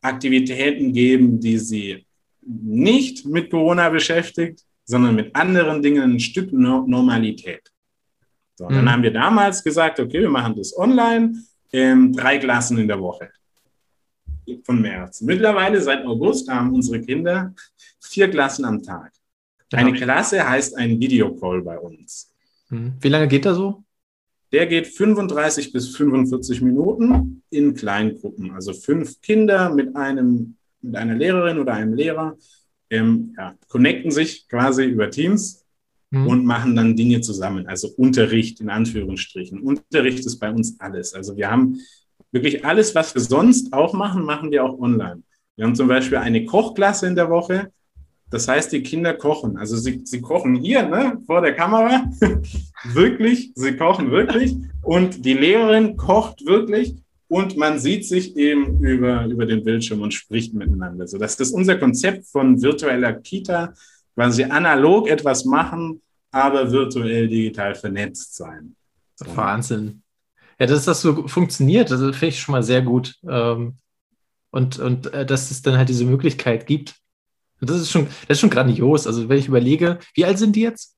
Aktivitäten 0.00 0.92
geben, 0.92 1.40
die 1.40 1.58
sie 1.58 2.06
nicht 2.40 3.26
mit 3.26 3.50
Corona 3.50 3.88
beschäftigt, 3.90 4.64
sondern 4.84 5.14
mit 5.14 5.34
anderen 5.36 5.82
Dingen, 5.82 6.14
ein 6.14 6.20
Stück 6.20 6.52
Normalität. 6.52 7.70
So, 8.56 8.64
mhm. 8.64 8.74
Dann 8.74 8.92
haben 8.92 9.02
wir 9.02 9.12
damals 9.12 9.62
gesagt, 9.62 10.00
okay, 10.00 10.20
wir 10.20 10.30
machen 10.30 10.56
das 10.56 10.76
online, 10.76 11.34
ähm, 11.72 12.12
drei 12.12 12.38
Klassen 12.38 12.78
in 12.78 12.88
der 12.88 13.00
Woche 13.00 13.30
von 14.64 14.80
März. 14.80 15.20
Mittlerweile 15.22 15.80
seit 15.80 16.04
August 16.04 16.48
haben 16.48 16.74
unsere 16.74 17.00
Kinder 17.00 17.54
vier 18.00 18.28
Klassen 18.28 18.64
am 18.64 18.82
Tag. 18.82 19.12
Eine 19.72 19.92
Klasse 19.92 20.48
heißt 20.48 20.76
ein 20.76 20.98
Videocall 21.00 21.62
bei 21.62 21.78
uns. 21.78 22.32
Mhm. 22.70 22.94
Wie 23.00 23.08
lange 23.08 23.28
geht 23.28 23.46
er 23.46 23.54
so? 23.54 23.84
Der 24.52 24.66
geht 24.66 24.88
35 24.88 25.72
bis 25.72 25.96
45 25.96 26.60
Minuten 26.60 27.42
in 27.50 27.74
Kleingruppen. 27.74 28.50
Also 28.50 28.72
fünf 28.72 29.20
Kinder 29.20 29.72
mit 29.72 29.94
einem, 29.94 30.56
mit 30.80 30.96
einer 30.96 31.14
Lehrerin 31.14 31.58
oder 31.58 31.74
einem 31.74 31.94
Lehrer 31.94 32.36
ähm, 32.90 33.34
ja, 33.38 33.54
connecten 33.68 34.10
sich 34.10 34.48
quasi 34.48 34.84
über 34.84 35.10
Teams 35.10 35.64
mhm. 36.10 36.26
und 36.26 36.44
machen 36.44 36.74
dann 36.74 36.96
Dinge 36.96 37.20
zusammen. 37.20 37.66
Also 37.66 37.88
Unterricht 37.96 38.60
in 38.60 38.70
Anführungsstrichen. 38.70 39.60
Unterricht 39.60 40.26
ist 40.26 40.38
bei 40.38 40.50
uns 40.50 40.78
alles. 40.80 41.14
Also 41.14 41.36
wir 41.36 41.48
haben 41.48 41.78
wirklich 42.32 42.64
alles, 42.64 42.94
was 42.94 43.14
wir 43.14 43.22
sonst 43.22 43.72
auch 43.72 43.92
machen, 43.92 44.24
machen 44.24 44.50
wir 44.50 44.64
auch 44.64 44.78
online. 44.78 45.22
Wir 45.56 45.66
haben 45.66 45.74
zum 45.74 45.88
Beispiel 45.88 46.18
eine 46.18 46.44
Kochklasse 46.44 47.06
in 47.06 47.14
der 47.14 47.28
Woche. 47.30 47.70
Das 48.30 48.46
heißt, 48.46 48.72
die 48.72 48.82
Kinder 48.82 49.14
kochen. 49.14 49.56
Also 49.56 49.76
sie, 49.76 50.02
sie 50.04 50.20
kochen 50.20 50.54
hier 50.54 50.88
ne, 50.88 51.20
vor 51.26 51.40
der 51.40 51.54
Kamera. 51.54 52.04
wirklich, 52.84 53.52
sie 53.56 53.76
kochen 53.76 54.10
wirklich. 54.10 54.54
Und 54.82 55.24
die 55.24 55.34
Lehrerin 55.34 55.96
kocht 55.96 56.46
wirklich. 56.46 56.94
Und 57.28 57.56
man 57.56 57.78
sieht 57.78 58.06
sich 58.06 58.36
eben 58.36 58.82
über, 58.82 59.24
über 59.26 59.46
den 59.46 59.62
Bildschirm 59.62 60.00
und 60.00 60.14
spricht 60.14 60.54
miteinander. 60.54 61.06
So, 61.06 61.18
das 61.18 61.38
ist 61.38 61.52
unser 61.52 61.76
Konzept 61.76 62.26
von 62.26 62.60
virtueller 62.60 63.12
Kita, 63.14 63.72
quasi 64.14 64.44
analog 64.44 65.08
etwas 65.08 65.44
machen, 65.44 66.00
aber 66.32 66.70
virtuell 66.70 67.28
digital 67.28 67.74
vernetzt 67.74 68.34
sein. 68.36 68.74
Wahnsinn. 69.34 69.99
Ja, 70.60 70.66
dass 70.66 70.84
das 70.84 71.00
so 71.00 71.26
funktioniert, 71.26 71.90
das 71.90 72.00
finde 72.00 72.26
ich 72.26 72.40
schon 72.40 72.52
mal 72.52 72.62
sehr 72.62 72.82
gut. 72.82 73.16
Ähm, 73.28 73.78
und 74.50 74.78
und 74.78 75.12
äh, 75.12 75.24
dass 75.24 75.50
es 75.50 75.62
dann 75.62 75.78
halt 75.78 75.88
diese 75.88 76.04
Möglichkeit 76.04 76.66
gibt, 76.66 77.00
und 77.60 77.68
das 77.68 77.80
ist 77.80 77.90
schon, 77.90 78.06
das 78.28 78.36
ist 78.36 78.40
schon 78.40 78.50
grandios. 78.50 79.06
Also 79.06 79.28
wenn 79.28 79.38
ich 79.38 79.48
überlege, 79.48 79.98
wie 80.14 80.24
alt 80.24 80.38
sind 80.38 80.56
die 80.56 80.62
jetzt? 80.62 80.96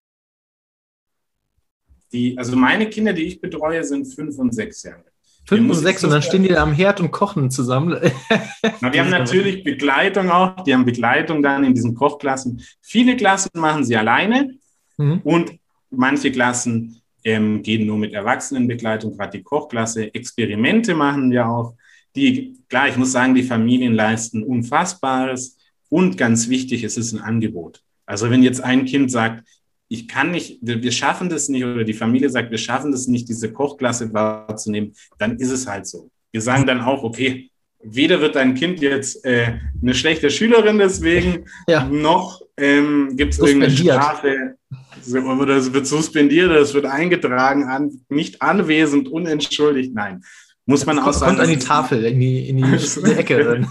Die, 2.12 2.36
also 2.36 2.56
meine 2.56 2.88
Kinder, 2.88 3.12
die 3.12 3.22
ich 3.22 3.40
betreue, 3.40 3.82
sind 3.84 4.04
fünf 4.06 4.38
und 4.38 4.54
sechs 4.54 4.82
Jahre. 4.82 5.04
Fünf 5.44 5.70
und 5.70 5.76
sechs 5.76 6.04
und 6.04 6.10
dann 6.10 6.22
stehen 6.22 6.44
die 6.44 6.50
da 6.50 6.62
am 6.62 6.72
Herd 6.72 7.00
und 7.00 7.10
kochen 7.10 7.50
zusammen. 7.50 7.98
Na, 8.80 8.90
die 8.90 9.00
haben 9.00 9.10
natürlich 9.10 9.64
Begleitung 9.64 10.30
auch. 10.30 10.62
Die 10.62 10.72
haben 10.72 10.84
Begleitung 10.84 11.42
dann 11.42 11.64
in 11.64 11.74
diesen 11.74 11.94
Kochklassen. 11.94 12.62
Viele 12.80 13.16
Klassen 13.16 13.50
machen 13.54 13.84
sie 13.84 13.96
alleine 13.96 14.56
mhm. 14.98 15.20
und 15.24 15.52
manche 15.90 16.30
Klassen 16.30 17.01
ähm, 17.24 17.62
gehen 17.62 17.86
nur 17.86 17.98
mit 17.98 18.12
Erwachsenenbegleitung, 18.12 19.16
gerade 19.16 19.38
die 19.38 19.44
Kochklasse. 19.44 20.14
Experimente 20.14 20.94
machen 20.94 21.30
wir 21.30 21.48
auch. 21.48 21.74
Die, 22.14 22.58
klar, 22.68 22.88
ich 22.88 22.96
muss 22.96 23.12
sagen, 23.12 23.34
die 23.34 23.42
Familien 23.42 23.94
leisten 23.94 24.42
Unfassbares. 24.42 25.56
Und 25.88 26.16
ganz 26.16 26.48
wichtig, 26.48 26.84
es 26.84 26.96
ist 26.96 27.12
ein 27.12 27.20
Angebot. 27.20 27.82
Also 28.06 28.30
wenn 28.30 28.42
jetzt 28.42 28.62
ein 28.62 28.84
Kind 28.84 29.10
sagt, 29.10 29.46
ich 29.88 30.08
kann 30.08 30.30
nicht, 30.30 30.58
wir, 30.62 30.90
schaffen 30.90 31.28
das 31.28 31.50
nicht, 31.50 31.64
oder 31.64 31.84
die 31.84 31.92
Familie 31.92 32.30
sagt, 32.30 32.50
wir 32.50 32.58
schaffen 32.58 32.92
das 32.92 33.08
nicht, 33.08 33.28
diese 33.28 33.52
Kochklasse 33.52 34.12
wahrzunehmen, 34.14 34.94
dann 35.18 35.36
ist 35.36 35.50
es 35.50 35.66
halt 35.66 35.86
so. 35.86 36.10
Wir 36.30 36.40
sagen 36.40 36.66
dann 36.66 36.80
auch, 36.80 37.02
okay, 37.02 37.50
weder 37.82 38.20
wird 38.20 38.36
dein 38.36 38.54
Kind 38.54 38.80
jetzt 38.80 39.22
äh, 39.26 39.58
eine 39.82 39.92
schlechte 39.92 40.30
Schülerin 40.30 40.78
deswegen, 40.78 41.44
ja. 41.68 41.84
noch 41.84 42.40
ähm, 42.56 43.16
gibt 43.16 43.34
es 43.34 43.38
irgendeine 43.38 43.76
Strafe 43.76 44.56
oder 45.08 45.56
es 45.56 45.72
wird 45.72 45.86
suspendiert 45.86 46.50
es 46.50 46.74
wird 46.74 46.86
eingetragen, 46.86 47.64
an, 47.64 48.04
nicht 48.08 48.42
anwesend, 48.42 49.08
unentschuldigt. 49.08 49.94
Nein, 49.94 50.22
muss 50.66 50.86
man 50.86 50.98
auch 50.98 51.12
sagen. 51.12 51.36
Kommt 51.36 51.48
an 51.48 51.50
die 51.50 51.64
Tafel, 51.64 52.04
in 52.04 52.20
die, 52.20 52.48
in 52.48 52.56
die 52.56 52.62
Ecke. 53.16 53.66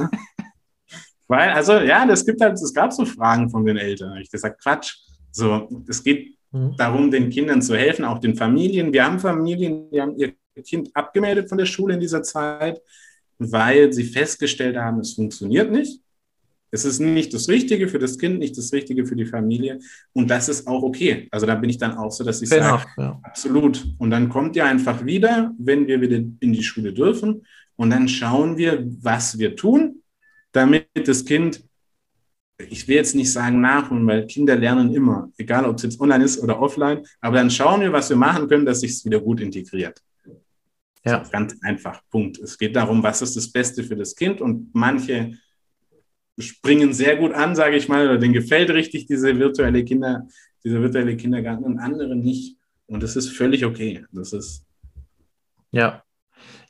Weil, 1.28 1.52
also 1.52 1.74
ja, 1.74 2.06
es 2.10 2.26
gibt 2.26 2.42
halt, 2.42 2.54
es 2.54 2.74
gab 2.74 2.92
so 2.92 3.06
Fragen 3.06 3.50
von 3.50 3.66
den 3.66 3.78
Eltern. 3.78 4.18
Ich 4.18 4.30
gesagt, 4.30 4.62
Quatsch. 4.62 4.98
So, 5.32 5.70
es 5.88 6.04
geht 6.04 6.36
mhm. 6.52 6.76
darum, 6.78 7.10
den 7.10 7.30
Kindern 7.30 7.62
zu 7.62 7.76
helfen, 7.76 8.04
auch 8.04 8.20
den 8.20 8.36
Familien. 8.36 8.92
Wir 8.92 9.06
haben 9.06 9.20
Familien, 9.20 9.90
die 9.92 10.02
haben 10.02 10.18
ihr 10.18 10.34
Kind 10.68 10.90
abgemeldet 10.94 11.48
von 11.48 11.58
der 11.58 11.66
Schule 11.66 11.94
in 11.94 12.02
dieser 12.02 12.24
Zeit, 12.24 12.82
weil 13.40 13.94
sie 13.94 14.04
festgestellt 14.04 14.76
haben, 14.76 15.00
es 15.00 15.14
funktioniert 15.14 15.72
nicht. 15.72 16.02
Es 16.72 16.86
ist 16.86 17.00
nicht 17.00 17.34
das 17.34 17.50
Richtige 17.50 17.88
für 17.88 18.00
das 18.00 18.18
Kind, 18.18 18.40
nicht 18.40 18.58
das 18.58 18.72
Richtige 18.74 19.06
für 19.06 19.16
die 19.16 19.26
Familie. 19.26 19.80
Und 20.14 20.30
das 20.30 20.50
ist 20.50 20.68
auch 20.68 20.84
okay. 20.84 21.28
Also 21.32 21.46
da 21.46 21.56
bin 21.56 21.70
ich 21.70 21.78
dann 21.78 21.98
auch 21.98 22.12
so, 22.12 22.24
dass 22.24 22.42
ich 22.42 22.50
sage, 22.50 22.86
ja. 22.98 23.20
absolut. 23.24 23.86
Und 23.98 24.10
dann 24.10 24.30
kommt 24.30 24.56
ihr 24.56 24.66
einfach 24.66 25.06
wieder, 25.06 25.54
wenn 25.60 25.88
wir 25.88 26.02
wieder 26.02 26.18
in 26.18 26.54
die 26.54 26.64
Schule 26.64 26.94
dürfen. 26.94 27.46
Und 27.76 27.90
dann 27.90 28.08
schauen 28.08 28.58
wir, 28.58 28.86
was 29.02 29.38
wir 29.38 29.56
tun 29.56 30.02
damit 30.52 30.88
das 31.06 31.26
Kind, 31.26 31.64
ich 32.70 32.88
will 32.88 32.96
jetzt 32.96 33.16
nicht 33.16 33.32
sagen 33.32 33.62
nachholen, 33.62 34.06
weil 34.06 34.28
Kinder 34.28 34.56
lernen 34.56 34.94
immer, 34.94 35.32
egal 35.38 35.66
ob 35.66 35.78
es 35.78 35.84
jetzt 35.84 36.00
online 36.00 36.24
ist 36.24 36.40
oder 36.40 36.62
offline, 36.62 37.04
aber 37.20 37.38
dann 37.38 37.50
schauen 37.50 37.82
wir, 37.82 37.92
was 37.92 38.10
wir 38.10 38.18
machen 38.18 38.48
können, 38.48 38.66
dass 38.66 38.82
sich 38.82 38.92
es 38.92 39.06
wieder 39.06 39.20
gut 39.20 39.42
integriert. 39.42 40.02
Ja. 41.04 41.24
Ganz 41.32 41.56
einfach, 41.64 42.02
Punkt. 42.12 42.38
Es 42.38 42.58
geht 42.58 42.76
darum, 42.76 43.02
was 43.02 43.24
ist 43.24 43.36
das 43.36 43.52
Beste 43.52 43.84
für 43.84 43.96
das 43.96 44.16
Kind 44.16 44.40
und 44.40 44.70
manche 44.74 45.36
springen 46.42 46.94
sehr 46.94 47.16
gut 47.16 47.34
an, 47.34 47.56
sage 47.56 47.76
ich 47.76 47.88
mal, 47.88 48.06
oder 48.06 48.18
denen 48.18 48.34
gefällt 48.34 48.70
richtig 48.70 49.08
diese 49.08 49.38
virtuelle 49.40 49.84
Kinder, 49.84 50.28
dieser 50.64 50.82
virtuelle 50.82 51.16
Kindergarten 51.16 51.64
und 51.64 51.80
andere 51.80 52.16
nicht. 52.16 52.58
Und 52.88 53.04
das 53.04 53.16
ist 53.16 53.30
völlig 53.30 53.66
okay. 53.66 54.06
Das 54.12 54.34
ist. 54.34 54.66
Ja. 55.72 56.04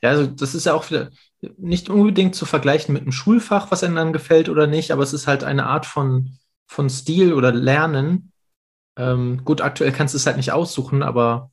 Ja, 0.02 0.10
also 0.10 0.28
das 0.28 0.56
ist 0.56 0.66
ja 0.66 0.74
auch 0.74 0.90
wieder, 0.90 1.10
nicht 1.58 1.90
unbedingt 1.90 2.36
zu 2.36 2.46
vergleichen 2.46 2.94
mit 2.94 3.04
einem 3.04 3.12
Schulfach, 3.12 3.72
was 3.72 3.84
einem 3.84 3.96
dann 3.96 4.14
gefällt 4.14 4.50
oder 4.50 4.68
nicht, 4.68 4.92
aber 4.92 5.04
es 5.04 5.14
ist 5.14 5.28
halt 5.28 5.44
eine 5.44 5.66
Art 5.66 5.86
von, 5.86 6.38
von 6.68 6.90
Stil 6.90 7.34
oder 7.34 7.52
Lernen. 7.52 8.32
Ähm, 8.98 9.44
gut, 9.44 9.62
aktuell 9.62 9.92
kannst 9.92 10.14
du 10.14 10.18
es 10.18 10.26
halt 10.26 10.38
nicht 10.38 10.52
aussuchen, 10.52 11.04
aber 11.04 11.51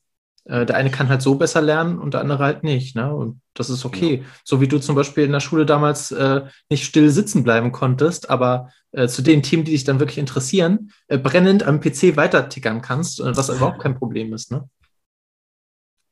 äh, 0.49 0.67
der 0.67 0.77
eine 0.77 0.91
kann 0.91 1.09
halt 1.09 1.23
so 1.23 1.37
besser 1.37 1.61
lernen 1.61 1.99
und 1.99 2.15
der 2.15 2.23
andere 2.23 2.43
halt 2.43 2.65
nicht. 2.65 2.97
Ne? 2.97 3.15
Und 3.15 3.41
das 3.55 3.71
ist 3.71 3.85
okay. 3.85 4.23
Ja. 4.23 4.29
So 4.45 4.61
wie 4.61 4.69
du 4.69 4.79
zum 4.79 4.95
Beispiel 4.95 5.25
in 5.25 5.33
der 5.33 5.41
Schule 5.41 5.67
damals 5.67 6.11
äh, 6.11 6.43
nicht 6.71 6.85
still 6.85 7.11
sitzen 7.11 7.45
bleiben 7.45 7.71
konntest, 7.71 8.31
aber 8.31 8.71
äh, 8.93 9.09
zu 9.09 9.23
den 9.23 9.43
Themen, 9.43 9.65
die 9.65 9.73
dich 9.73 9.85
dann 9.85 10.01
wirklich 10.01 10.19
interessieren, 10.19 10.93
äh, 11.07 11.19
brennend 11.19 11.63
am 11.63 11.81
PC 11.81 12.17
weiter 12.17 12.49
tickern 12.49 12.81
kannst, 12.81 13.21
äh, 13.21 13.37
was 13.37 13.49
überhaupt 13.55 13.81
kein 13.81 13.95
Problem 13.95 14.33
ist. 14.33 14.51
Ne? 14.51 14.69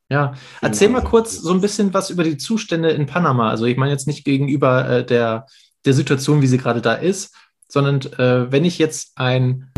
Ja, 0.09 0.35
erzähl 0.61 0.89
mal 0.89 1.03
kurz 1.03 1.35
so 1.37 1.53
ein 1.53 1.61
bisschen 1.61 1.93
was 1.93 2.11
über 2.11 2.23
die 2.23 2.37
Zustände 2.37 2.91
in 2.91 3.07
Panama. 3.07 3.51
Also 3.51 3.65
ich 3.65 3.77
meine 3.77 3.91
jetzt 3.91 4.07
nicht 4.07 4.25
gegenüber 4.25 4.89
äh, 4.89 5.05
der, 5.05 5.47
der 5.85 5.95
Situation, 5.95 6.43
wie 6.43 6.47
sie 6.47 6.59
gerade 6.59 6.81
da 6.81 6.95
ist, 6.95 7.35
sondern 7.69 8.01
äh, 8.19 8.53
wenn 8.53 8.65
ich 8.65 8.79
jetzt 8.79 9.13
ein 9.17 9.73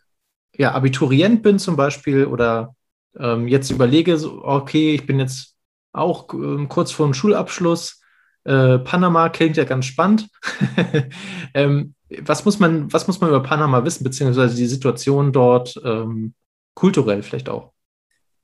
ja, 0.55 0.75
Abiturient 0.75 1.43
bin 1.43 1.59
zum 1.59 1.77
Beispiel 1.77 2.27
oder 2.27 2.75
ähm, 3.17 3.49
jetzt 3.49 3.71
überlege, 3.71 4.19
okay, 4.43 4.95
ich 4.95 5.07
bin 5.07 5.19
jetzt 5.19 5.57
auch 5.93 6.33
äh, 6.35 6.67
kurz 6.69 6.93
vor 6.93 7.07
dem 7.07 7.15
Schulabschluss, 7.15 8.01
äh, 8.45 8.79
Panama 8.79 9.29
klingt 9.29 9.57
ja 9.57 9.65
ganz 9.65 9.87
spannend. 9.87 10.31
ähm, 11.55 11.95
was, 12.23 12.45
muss 12.45 12.59
man, 12.59 12.91
was 12.93 13.07
muss 13.07 13.21
man 13.21 13.29
über 13.31 13.43
Panama 13.43 13.85
wissen, 13.85 14.05
beziehungsweise 14.05 14.57
die 14.57 14.67
Situation 14.67 15.33
dort 15.33 15.79
ähm, 15.85 16.35
kulturell 16.75 17.23
vielleicht 17.23 17.49
auch? 17.49 17.73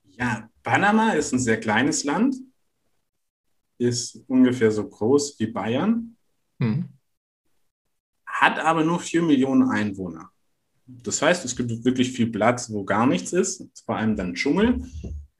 Ja, 0.02 0.48
Panama 0.62 1.12
ist 1.12 1.32
ein 1.32 1.38
sehr 1.38 1.58
kleines 1.58 2.04
Land, 2.04 2.36
ist 3.78 4.22
ungefähr 4.28 4.70
so 4.70 4.88
groß 4.88 5.38
wie 5.38 5.46
Bayern, 5.46 6.16
hm. 6.60 6.88
hat 8.26 8.58
aber 8.58 8.84
nur 8.84 9.00
4 9.00 9.22
Millionen 9.22 9.70
Einwohner. 9.70 10.30
Das 10.86 11.22
heißt, 11.22 11.44
es 11.44 11.56
gibt 11.56 11.84
wirklich 11.84 12.12
viel 12.12 12.26
Platz, 12.26 12.70
wo 12.70 12.84
gar 12.84 13.06
nichts 13.06 13.32
ist, 13.32 13.66
vor 13.86 13.96
allem 13.96 14.16
dann 14.16 14.34
Dschungel. 14.34 14.82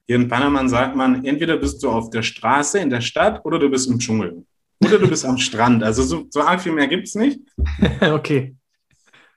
Hier 0.07 0.17
in 0.17 0.29
Panama 0.29 0.67
sagt 0.69 0.97
man, 0.97 1.25
entweder 1.25 1.57
bist 1.57 1.83
du 1.83 1.91
auf 1.91 2.11
der 2.11 2.23
Straße 2.23 2.79
in 2.79 2.91
der 2.91 3.01
Stadt 3.01 3.45
oder 3.45 3.59
du 3.59 3.71
bist 3.71 3.89
im 3.89 3.99
Dschungel. 3.99 4.45
Oder 4.85 4.99
du 4.99 5.09
bist 5.09 5.25
am 5.25 5.39
Strand. 5.39 5.83
Also 5.83 6.03
so, 6.03 6.27
so 6.31 6.41
arg 6.41 6.61
viel 6.61 6.73
mehr 6.73 6.89
gibt 6.89 7.07
es 7.07 7.15
nicht. 7.15 7.41
okay. 8.01 8.55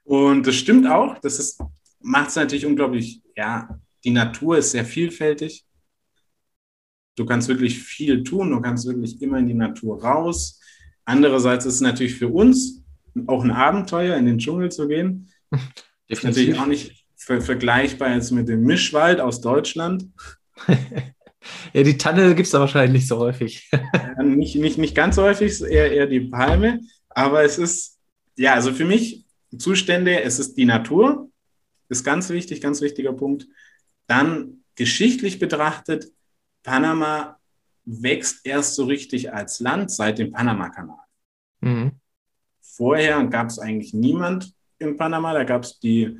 Und 0.03 0.47
das 0.47 0.55
stimmt 0.55 0.87
auch. 0.87 1.19
Das 1.19 1.57
macht 2.01 2.29
es 2.29 2.35
natürlich 2.35 2.65
unglaublich, 2.65 3.21
ja, 3.35 3.79
die 4.03 4.11
Natur 4.11 4.57
ist 4.57 4.71
sehr 4.71 4.85
vielfältig. 4.85 5.65
Du 7.15 7.25
kannst 7.25 7.47
wirklich 7.47 7.79
viel 7.79 8.23
tun, 8.23 8.51
du 8.51 8.61
kannst 8.61 8.85
wirklich 8.85 9.21
immer 9.21 9.39
in 9.39 9.47
die 9.47 9.53
Natur 9.53 10.01
raus. 10.01 10.61
Andererseits 11.03 11.65
ist 11.65 11.75
es 11.75 11.81
natürlich 11.81 12.15
für 12.15 12.27
uns 12.27 12.83
auch 13.25 13.43
ein 13.43 13.51
Abenteuer, 13.51 14.15
in 14.17 14.25
den 14.25 14.37
Dschungel 14.37 14.71
zu 14.71 14.87
gehen. 14.87 15.29
Definitiv. 16.09 16.55
Natürlich 16.55 16.59
auch 16.59 16.67
nicht 16.67 17.05
ver 17.15 17.41
vergleichbar 17.41 18.13
jetzt 18.13 18.31
mit 18.31 18.47
dem 18.47 18.63
Mischwald 18.63 19.19
aus 19.19 19.41
Deutschland. 19.41 20.07
Ja, 21.73 21.83
die 21.83 21.97
Tanne 21.97 22.35
gibt 22.35 22.45
es 22.45 22.51
da 22.51 22.59
wahrscheinlich 22.59 22.91
nicht 22.91 23.07
so 23.07 23.19
häufig. 23.19 23.69
nicht, 24.21 24.55
nicht, 24.55 24.77
nicht 24.77 24.95
ganz 24.95 25.15
so 25.15 25.23
häufig, 25.23 25.61
eher, 25.61 25.91
eher 25.91 26.07
die 26.07 26.21
Palme. 26.21 26.81
Aber 27.09 27.43
es 27.43 27.57
ist, 27.57 27.99
ja, 28.35 28.53
also 28.53 28.73
für 28.73 28.85
mich 28.85 29.25
Zustände, 29.57 30.21
es 30.21 30.39
ist 30.39 30.55
die 30.57 30.65
Natur, 30.65 31.29
ist 31.89 32.03
ganz 32.03 32.29
wichtig, 32.29 32.61
ganz 32.61 32.81
wichtiger 32.81 33.13
Punkt. 33.13 33.47
Dann 34.07 34.63
geschichtlich 34.75 35.39
betrachtet, 35.39 36.11
Panama 36.63 37.39
wächst 37.85 38.45
erst 38.45 38.75
so 38.75 38.85
richtig 38.85 39.33
als 39.33 39.59
Land 39.59 39.91
seit 39.91 40.19
dem 40.19 40.31
Panama-Kanal. 40.31 40.99
Mhm. 41.61 41.91
Vorher 42.61 43.23
gab 43.25 43.47
es 43.47 43.57
eigentlich 43.57 43.93
niemand 43.93 44.53
in 44.79 44.97
Panama, 44.97 45.33
da 45.33 45.43
gab 45.43 45.63
es 45.63 45.79
die 45.79 46.17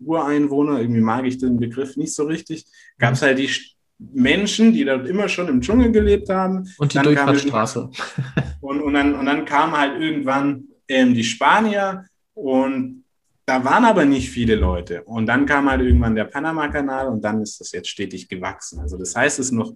Ureinwohner, 0.00 0.80
irgendwie 0.80 1.00
mag 1.00 1.24
ich 1.24 1.38
den 1.38 1.58
Begriff 1.58 1.96
nicht 1.96 2.14
so 2.14 2.24
richtig, 2.24 2.66
gab 2.98 3.14
es 3.14 3.22
halt 3.22 3.38
die 3.38 3.50
Menschen, 3.98 4.72
die 4.72 4.84
dort 4.84 5.06
immer 5.06 5.28
schon 5.28 5.48
im 5.48 5.60
Dschungel 5.60 5.90
gelebt 5.90 6.28
haben. 6.28 6.68
Und 6.78 6.92
die 6.92 6.98
Durchfahrtsstraße. 6.98 7.90
Und, 8.60 8.82
und, 8.82 8.94
dann, 8.94 9.14
und 9.14 9.26
dann 9.26 9.44
kamen 9.44 9.76
halt 9.76 10.00
irgendwann 10.00 10.64
ähm, 10.88 11.14
die 11.14 11.22
Spanier 11.22 12.04
und 12.34 13.04
da 13.44 13.64
waren 13.64 13.84
aber 13.84 14.04
nicht 14.04 14.28
viele 14.28 14.56
Leute. 14.56 15.04
Und 15.04 15.26
dann 15.26 15.46
kam 15.46 15.70
halt 15.70 15.82
irgendwann 15.82 16.16
der 16.16 16.24
Panama-Kanal 16.24 17.06
und 17.06 17.22
dann 17.22 17.42
ist 17.42 17.60
das 17.60 17.70
jetzt 17.70 17.88
stetig 17.88 18.28
gewachsen. 18.28 18.80
Also 18.80 18.98
das 18.98 19.14
heißt, 19.14 19.38
es 19.38 19.46
ist 19.46 19.52
noch 19.52 19.72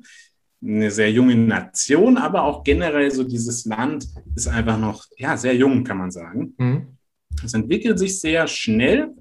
eine 0.61 0.91
sehr 0.91 1.13
junge 1.13 1.37
Nation, 1.37 2.17
aber 2.17 2.43
auch 2.43 2.65
generell 2.65 3.13
so 3.13 3.23
dieses 3.23 3.65
Land 3.65 4.09
ist 4.35 4.49
einfach 4.49 4.77
noch 4.77 5.05
ja, 5.17 5.37
sehr 5.37 5.55
jung, 5.55 5.85
kann 5.85 5.99
man 5.99 6.11
sagen. 6.11 6.55
Mhm. 6.59 6.97
Es 7.45 7.55
entwickelt 7.55 7.99
sich 7.99 8.21
sehr 8.21 8.47
schnell. 8.47 9.15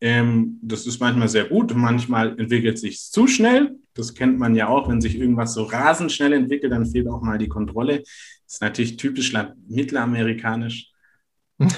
Ähm, 0.00 0.58
das 0.62 0.86
ist 0.86 1.00
manchmal 1.00 1.28
sehr 1.28 1.44
gut, 1.44 1.74
manchmal 1.74 2.38
entwickelt 2.38 2.78
sich 2.78 3.00
zu 3.00 3.26
schnell. 3.26 3.76
Das 3.94 4.14
kennt 4.14 4.38
man 4.38 4.54
ja 4.54 4.68
auch, 4.68 4.88
wenn 4.88 5.00
sich 5.00 5.16
irgendwas 5.16 5.54
so 5.54 5.64
rasend 5.64 6.10
schnell 6.10 6.32
entwickelt, 6.32 6.72
dann 6.72 6.86
fehlt 6.86 7.08
auch 7.08 7.22
mal 7.22 7.38
die 7.38 7.48
Kontrolle. 7.48 7.98
Das 7.98 8.54
ist 8.54 8.62
natürlich 8.62 8.96
typisch 8.96 9.32
mittelamerikanisch. 9.68 10.90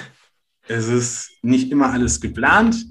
Es 0.66 0.88
ist 0.88 1.31
nicht 1.42 1.70
immer 1.70 1.92
alles 1.92 2.23
geplant, 2.23 2.87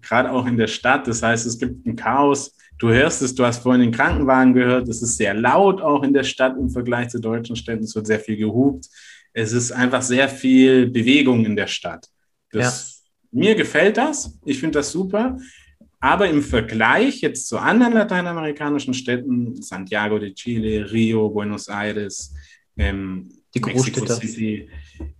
gerade 0.00 0.30
auch 0.30 0.46
in 0.46 0.56
der 0.56 0.68
Stadt. 0.68 1.08
Das 1.08 1.20
heißt, 1.20 1.44
es 1.46 1.58
gibt 1.58 1.84
ein 1.84 1.96
Chaos. 1.96 2.54
Du 2.78 2.90
hörst 2.90 3.22
es, 3.22 3.34
du 3.34 3.44
hast 3.44 3.62
vorhin 3.62 3.82
den 3.82 3.92
Krankenwagen 3.92 4.54
gehört. 4.54 4.88
Es 4.88 5.02
ist 5.02 5.16
sehr 5.16 5.34
laut 5.34 5.82
auch 5.82 6.02
in 6.02 6.14
der 6.14 6.22
Stadt 6.22 6.56
im 6.56 6.70
Vergleich 6.70 7.08
zu 7.08 7.20
deutschen 7.20 7.56
Städten. 7.56 7.84
Es 7.84 7.94
wird 7.94 8.06
sehr 8.06 8.20
viel 8.20 8.36
gehupt. 8.36 8.86
Es 9.32 9.52
ist 9.52 9.72
einfach 9.72 10.02
sehr 10.02 10.28
viel 10.28 10.90
Bewegung 10.90 11.44
in 11.44 11.56
der 11.56 11.66
Stadt. 11.66 12.06
Das, 12.52 13.02
ja. 13.32 13.40
Mir 13.40 13.54
gefällt 13.54 13.96
das. 13.96 14.38
Ich 14.44 14.58
finde 14.58 14.78
das 14.78 14.90
super. 14.90 15.38
Aber 16.00 16.28
im 16.28 16.42
Vergleich 16.42 17.20
jetzt 17.20 17.46
zu 17.46 17.58
anderen 17.58 17.92
lateinamerikanischen 17.92 18.94
Städten, 18.94 19.60
Santiago 19.60 20.18
de 20.18 20.32
Chile, 20.32 20.90
Rio, 20.90 21.28
Buenos 21.28 21.68
Aires, 21.68 22.34
ähm, 22.76 23.28
die 23.54 23.78
City, 23.78 24.70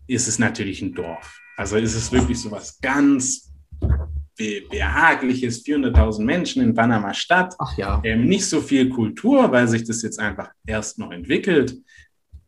ist 0.06 0.28
es 0.28 0.38
natürlich 0.38 0.80
ein 0.80 0.94
Dorf. 0.94 1.38
Also 1.56 1.76
ist 1.76 1.94
es 1.94 2.10
wirklich 2.10 2.38
so 2.38 2.50
was 2.50 2.80
ganz 2.80 3.52
behagliches, 4.36 5.64
400.000 5.66 6.24
Menschen 6.24 6.62
in 6.62 6.74
Panama 6.74 7.12
Stadt. 7.12 7.54
Ach 7.58 7.76
ja. 7.76 8.00
Ähm, 8.04 8.24
nicht 8.24 8.46
so 8.46 8.62
viel 8.62 8.88
Kultur, 8.88 9.52
weil 9.52 9.68
sich 9.68 9.84
das 9.84 10.00
jetzt 10.02 10.18
einfach 10.18 10.50
erst 10.66 10.98
noch 10.98 11.10
entwickelt. 11.10 11.76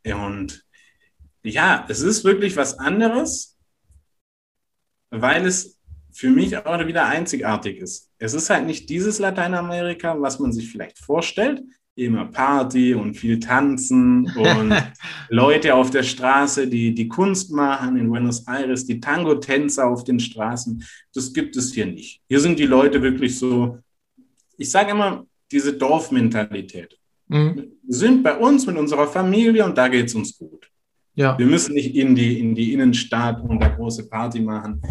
Und 0.05 0.65
ja, 1.43 1.85
es 1.89 2.01
ist 2.01 2.25
wirklich 2.25 2.57
was 2.57 2.79
anderes, 2.79 3.59
weil 5.11 5.47
es 5.47 5.79
für 6.13 6.31
mich 6.31 6.57
auch 6.57 6.87
wieder 6.87 7.07
einzigartig 7.07 7.79
ist. 7.79 8.11
Es 8.19 8.35
ist 8.35 8.51
halt 8.51 8.67
nicht 8.67 8.89
dieses 8.91 9.19
Lateinamerika, 9.19 10.21
was 10.21 10.39
man 10.39 10.53
sich 10.53 10.71
vielleicht 10.71 10.99
vorstellt, 10.99 11.63
immer 11.95 12.27
Party 12.27 12.95
und 12.95 13.15
viel 13.15 13.39
Tanzen 13.39 14.31
und 14.37 14.75
Leute 15.29 15.75
auf 15.75 15.91
der 15.91 16.03
Straße, 16.03 16.67
die 16.67 16.95
die 16.95 17.09
Kunst 17.09 17.51
machen 17.53 17.97
in 17.97 18.09
Buenos 18.09 18.47
Aires, 18.47 18.87
die 18.87 19.01
Tango-Tänzer 19.01 19.87
auf 19.87 20.05
den 20.05 20.21
Straßen. 20.21 20.85
Das 21.15 21.33
gibt 21.33 21.57
es 21.57 21.73
hier 21.75 21.87
nicht. 21.87 22.23
Hier 22.29 22.41
sind 22.41 22.59
die 22.59 22.67
Leute 22.67 23.03
wirklich 23.03 23.39
so, 23.39 23.79
ich 24.57 24.71
sage 24.71 24.93
immer, 24.93 25.27
diese 25.51 25.75
Dorfmentalität. 25.75 26.99
Mhm. 27.29 27.73
Sind 27.87 28.23
bei 28.23 28.37
uns 28.37 28.67
mit 28.67 28.77
unserer 28.77 29.07
Familie 29.07 29.65
und 29.65 29.77
da 29.77 29.89
geht 29.89 30.07
es 30.07 30.15
uns 30.15 30.37
gut. 30.37 30.72
Ja. 31.15 31.39
Wir 31.39 31.47
müssen 31.47 31.75
nicht 31.75 31.95
in 31.95 32.15
die, 32.15 32.41
in 32.41 32.55
die 32.55 32.73
Innenstadt 32.73 33.43
und 33.43 33.61
da 33.61 33.69
große 33.69 34.09
Party 34.09 34.41
machen. 34.41 34.83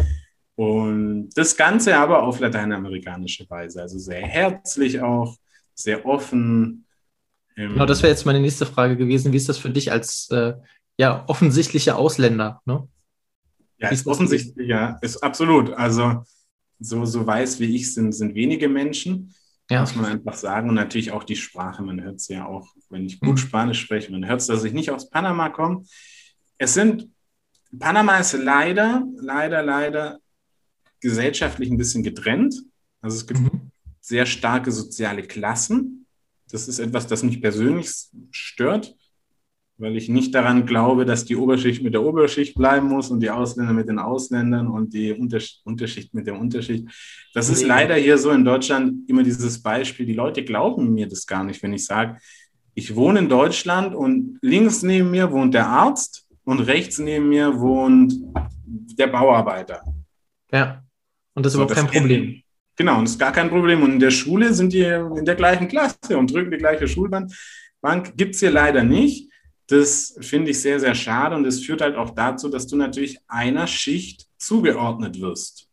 Und 0.54 1.30
das 1.34 1.56
Ganze 1.56 1.96
aber 1.96 2.22
auf 2.22 2.38
lateinamerikanische 2.38 3.48
Weise. 3.48 3.82
Also 3.82 3.98
sehr 3.98 4.20
herzlich 4.20 5.00
auch, 5.00 5.36
sehr 5.74 6.06
offen, 6.06 6.84
ähm, 7.56 7.72
genau, 7.72 7.86
das 7.86 8.02
wäre 8.02 8.10
jetzt 8.10 8.26
meine 8.26 8.40
nächste 8.40 8.66
Frage 8.66 8.96
gewesen. 8.96 9.32
Wie 9.32 9.36
ist 9.36 9.48
das 9.48 9.58
für 9.58 9.70
dich 9.70 9.92
als 9.92 10.28
äh, 10.30 10.54
ja, 10.98 11.24
offensichtlicher 11.26 11.96
Ausländer? 11.96 12.60
Ne? 12.64 12.88
Ja, 13.78 13.88
ist 13.88 14.06
offensichtlich, 14.06 14.68
ja, 14.68 14.98
ist 15.02 15.22
absolut. 15.22 15.72
Also 15.72 16.24
so, 16.78 17.04
so 17.04 17.26
weiß 17.26 17.60
wie 17.60 17.74
ich 17.76 17.92
sind, 17.92 18.12
sind 18.12 18.34
wenige 18.34 18.68
Menschen, 18.68 19.34
ja. 19.70 19.80
muss 19.80 19.96
man 19.96 20.06
einfach 20.06 20.34
sagen. 20.34 20.68
Und 20.68 20.76
natürlich 20.76 21.12
auch 21.12 21.24
die 21.24 21.36
Sprache, 21.36 21.82
man 21.82 22.02
hört 22.02 22.16
es 22.16 22.28
ja 22.28 22.46
auch, 22.46 22.68
wenn 22.90 23.06
ich 23.06 23.20
gut 23.20 23.32
mhm. 23.32 23.38
Spanisch 23.38 23.80
spreche, 23.80 24.12
man 24.12 24.26
hört 24.26 24.40
es, 24.40 24.46
dass 24.46 24.64
ich 24.64 24.72
nicht 24.72 24.90
aus 24.90 25.10
Panama 25.10 25.48
komme. 25.48 25.84
Es 26.62 26.74
sind, 26.74 27.08
Panama 27.76 28.18
ist 28.18 28.34
leider, 28.34 29.04
leider, 29.16 29.64
leider 29.64 30.20
gesellschaftlich 31.00 31.68
ein 31.68 31.76
bisschen 31.76 32.04
getrennt. 32.04 32.54
Also 33.00 33.16
es 33.16 33.26
gibt 33.26 33.40
mhm. 33.40 33.72
sehr 34.00 34.26
starke 34.26 34.70
soziale 34.70 35.24
Klassen. 35.24 36.06
Das 36.52 36.68
ist 36.68 36.78
etwas, 36.78 37.08
das 37.08 37.24
mich 37.24 37.42
persönlich 37.42 37.90
stört, 38.30 38.94
weil 39.76 39.96
ich 39.96 40.08
nicht 40.08 40.36
daran 40.36 40.64
glaube, 40.64 41.04
dass 41.04 41.24
die 41.24 41.34
Oberschicht 41.34 41.82
mit 41.82 41.94
der 41.94 42.04
Oberschicht 42.04 42.54
bleiben 42.54 42.86
muss 42.86 43.10
und 43.10 43.18
die 43.18 43.30
Ausländer 43.30 43.72
mit 43.72 43.88
den 43.88 43.98
Ausländern 43.98 44.68
und 44.68 44.94
die 44.94 45.12
Unterschicht 45.12 46.14
mit 46.14 46.28
der 46.28 46.38
Unterschicht. 46.38 46.86
Das 47.34 47.48
ist 47.48 47.66
leider 47.66 47.96
hier 47.96 48.18
so 48.18 48.30
in 48.30 48.44
Deutschland 48.44 49.10
immer 49.10 49.24
dieses 49.24 49.60
Beispiel. 49.60 50.06
Die 50.06 50.14
Leute 50.14 50.44
glauben 50.44 50.94
mir 50.94 51.08
das 51.08 51.26
gar 51.26 51.42
nicht, 51.42 51.60
wenn 51.64 51.72
ich 51.72 51.84
sage, 51.84 52.18
ich 52.74 52.94
wohne 52.94 53.18
in 53.18 53.28
Deutschland 53.28 53.96
und 53.96 54.38
links 54.42 54.82
neben 54.82 55.10
mir 55.10 55.32
wohnt 55.32 55.54
der 55.54 55.66
Arzt 55.66 56.21
und 56.44 56.60
rechts 56.60 56.98
neben 56.98 57.28
mir 57.28 57.58
wohnt 57.58 58.14
der 58.64 59.06
Bauarbeiter. 59.06 59.82
Ja, 60.50 60.82
und 61.34 61.44
das 61.44 61.52
ist 61.52 61.56
so, 61.56 61.64
überhaupt 61.64 61.76
kein 61.76 62.00
Problem. 62.00 62.42
Genau, 62.76 62.98
und 62.98 63.04
das 63.04 63.12
ist 63.12 63.18
gar 63.18 63.32
kein 63.32 63.50
Problem. 63.50 63.82
Und 63.82 63.92
in 63.92 64.00
der 64.00 64.10
Schule 64.10 64.52
sind 64.54 64.72
die 64.72 64.82
in 64.82 65.24
der 65.24 65.34
gleichen 65.34 65.68
Klasse 65.68 66.16
und 66.16 66.32
drücken 66.32 66.50
die 66.50 66.58
gleiche 66.58 66.88
Schulbank. 66.88 67.32
Bank 67.80 68.16
gibt 68.16 68.34
es 68.34 68.40
hier 68.40 68.50
leider 68.50 68.82
nicht. 68.84 69.30
Das 69.66 70.16
finde 70.20 70.50
ich 70.50 70.60
sehr, 70.60 70.80
sehr 70.80 70.94
schade 70.94 71.36
und 71.36 71.46
es 71.46 71.64
führt 71.64 71.80
halt 71.80 71.96
auch 71.96 72.10
dazu, 72.10 72.48
dass 72.48 72.66
du 72.66 72.76
natürlich 72.76 73.18
einer 73.28 73.66
Schicht 73.66 74.28
zugeordnet 74.36 75.20
wirst. 75.20 75.68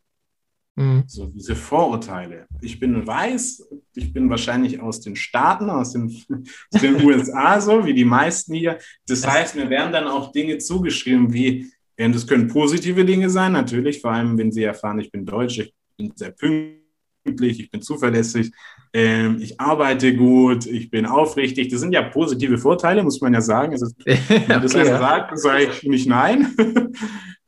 Mhm. 0.75 1.03
So 1.07 1.27
diese 1.27 1.55
Vorurteile. 1.55 2.47
Ich 2.61 2.79
bin 2.79 3.05
weiß, 3.05 3.67
ich 3.99 4.13
bin 4.13 4.29
wahrscheinlich 4.29 4.79
aus 4.81 5.01
den 5.01 5.15
Staaten, 5.15 5.69
aus 5.69 5.93
den, 5.93 6.05
aus 6.73 6.81
den 6.81 7.03
USA, 7.03 7.59
so 7.61 7.85
wie 7.85 7.93
die 7.93 8.05
meisten 8.05 8.53
hier. 8.53 8.79
Das 9.07 9.27
heißt, 9.27 9.55
mir 9.55 9.69
werden 9.69 9.91
dann 9.91 10.07
auch 10.07 10.31
Dinge 10.31 10.57
zugeschrieben 10.57 11.33
wie, 11.33 11.71
das 11.97 12.25
können 12.25 12.47
positive 12.47 13.03
Dinge 13.03 13.29
sein, 13.29 13.51
natürlich, 13.51 14.01
vor 14.01 14.11
allem 14.11 14.37
wenn 14.37 14.51
sie 14.51 14.63
erfahren, 14.63 14.99
ich 14.99 15.11
bin 15.11 15.25
Deutsch, 15.25 15.59
ich 15.59 15.73
bin 15.97 16.13
sehr 16.15 16.31
pünktlich 16.31 16.79
ich 17.25 17.69
bin 17.69 17.81
zuverlässig, 17.81 18.51
ähm, 18.93 19.39
ich 19.41 19.59
arbeite 19.59 20.15
gut, 20.15 20.65
ich 20.65 20.89
bin 20.89 21.05
aufrichtig. 21.05 21.69
Das 21.69 21.81
sind 21.81 21.93
ja 21.93 22.01
positive 22.01 22.57
Vorteile, 22.57 23.03
muss 23.03 23.21
man 23.21 23.33
ja 23.33 23.41
sagen. 23.41 23.73
Also, 23.73 23.87
wenn 24.05 24.47
man 24.47 24.61
das 24.61 24.75
okay, 24.75 24.87
ja. 24.87 24.97
sagt, 24.97 25.37
sage 25.37 25.69
ich 25.71 25.83
nicht 25.83 26.07
nein. 26.07 26.55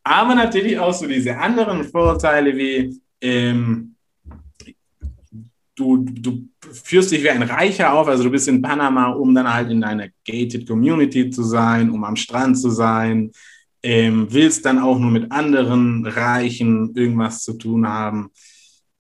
Aber 0.04 0.36
natürlich 0.36 0.78
auch 0.80 0.94
so 0.94 1.08
diese 1.08 1.38
anderen 1.38 1.84
Vorteile 1.84 2.56
wie 2.56 3.00
ähm, 3.22 3.91
du, 5.82 5.98
du 5.98 6.48
führst 6.62 7.12
dich 7.12 7.24
wie 7.24 7.30
ein 7.30 7.44
Reicher 7.44 7.94
auf, 7.94 8.08
also 8.08 8.24
du 8.24 8.32
bist 8.32 8.48
in 8.48 8.62
Panama, 8.62 9.12
um 9.12 9.34
dann 9.36 9.52
halt 9.52 9.72
in 9.72 9.84
einer 9.84 10.10
gated 10.26 10.68
Community 10.68 11.30
zu 11.30 11.44
sein, 11.44 11.90
um 11.90 12.04
am 12.04 12.16
Strand 12.16 12.58
zu 12.58 12.70
sein, 12.70 13.32
ähm, 13.84 14.28
willst 14.30 14.66
dann 14.66 14.80
auch 14.80 15.00
nur 15.00 15.12
mit 15.12 15.32
anderen 15.32 16.06
Reichen 16.06 16.94
irgendwas 16.96 17.44
zu 17.44 17.54
tun 17.54 17.88
haben 17.88 18.32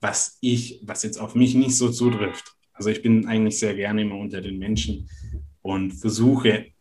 was 0.01 0.37
ich, 0.41 0.81
was 0.83 1.03
jetzt 1.03 1.19
auf 1.19 1.35
mich 1.35 1.53
nicht 1.53 1.77
so 1.77 1.89
zutrifft. 1.89 2.55
Also 2.73 2.89
ich 2.89 3.01
bin 3.01 3.27
eigentlich 3.27 3.59
sehr 3.59 3.75
gerne 3.75 4.01
immer 4.01 4.15
unter 4.15 4.41
den 4.41 4.57
Menschen 4.57 5.07
und 5.61 5.91
versuche 5.91 6.71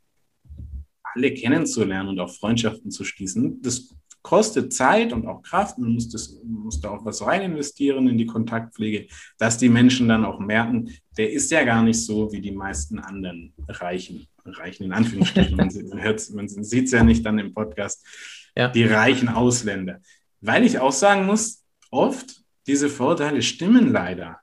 alle 1.02 1.34
kennenzulernen 1.34 2.08
und 2.08 2.20
auch 2.20 2.30
Freundschaften 2.30 2.90
zu 2.90 3.04
schließen. 3.04 3.60
Das 3.60 3.94
kostet 4.22 4.72
Zeit 4.72 5.12
und 5.12 5.26
auch 5.26 5.42
Kraft. 5.42 5.78
Man 5.78 5.92
muss, 5.92 6.08
das, 6.08 6.38
muss 6.44 6.80
da 6.80 6.90
auch 6.90 7.04
was 7.04 7.24
rein 7.24 7.42
investieren 7.42 8.08
in 8.08 8.18
die 8.18 8.26
Kontaktpflege, 8.26 9.06
dass 9.38 9.58
die 9.58 9.68
Menschen 9.68 10.08
dann 10.08 10.24
auch 10.24 10.38
merken, 10.38 10.90
der 11.16 11.32
ist 11.32 11.50
ja 11.50 11.64
gar 11.64 11.82
nicht 11.82 12.04
so 12.04 12.30
wie 12.32 12.40
die 12.40 12.52
meisten 12.52 12.98
anderen 12.98 13.54
Reichen, 13.68 14.26
Reichen 14.44 14.84
in 14.84 14.92
Anführungsstrichen. 14.92 15.56
man, 15.56 15.68
man 16.34 16.48
sieht 16.64 16.86
es 16.86 16.92
ja 16.92 17.02
nicht 17.02 17.24
dann 17.24 17.38
im 17.38 17.54
Podcast, 17.54 18.06
ja. 18.56 18.68
die 18.68 18.84
reichen 18.84 19.28
Ausländer. 19.28 20.00
Weil 20.40 20.64
ich 20.64 20.78
auch 20.78 20.92
sagen 20.92 21.26
muss, 21.26 21.64
oft 21.90 22.42
diese 22.66 22.88
Vorteile 22.88 23.42
stimmen 23.42 23.92
leider. 23.92 24.40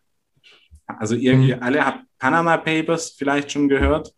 Also 0.86 1.15
ihr, 1.15 1.36
mhm. 1.36 1.57
alle 1.61 1.86
habt 1.86 2.03
Panama 2.17 2.57
Papers 2.57 3.11
vielleicht 3.17 3.51
schon 3.51 3.69
gehört. 3.69 4.13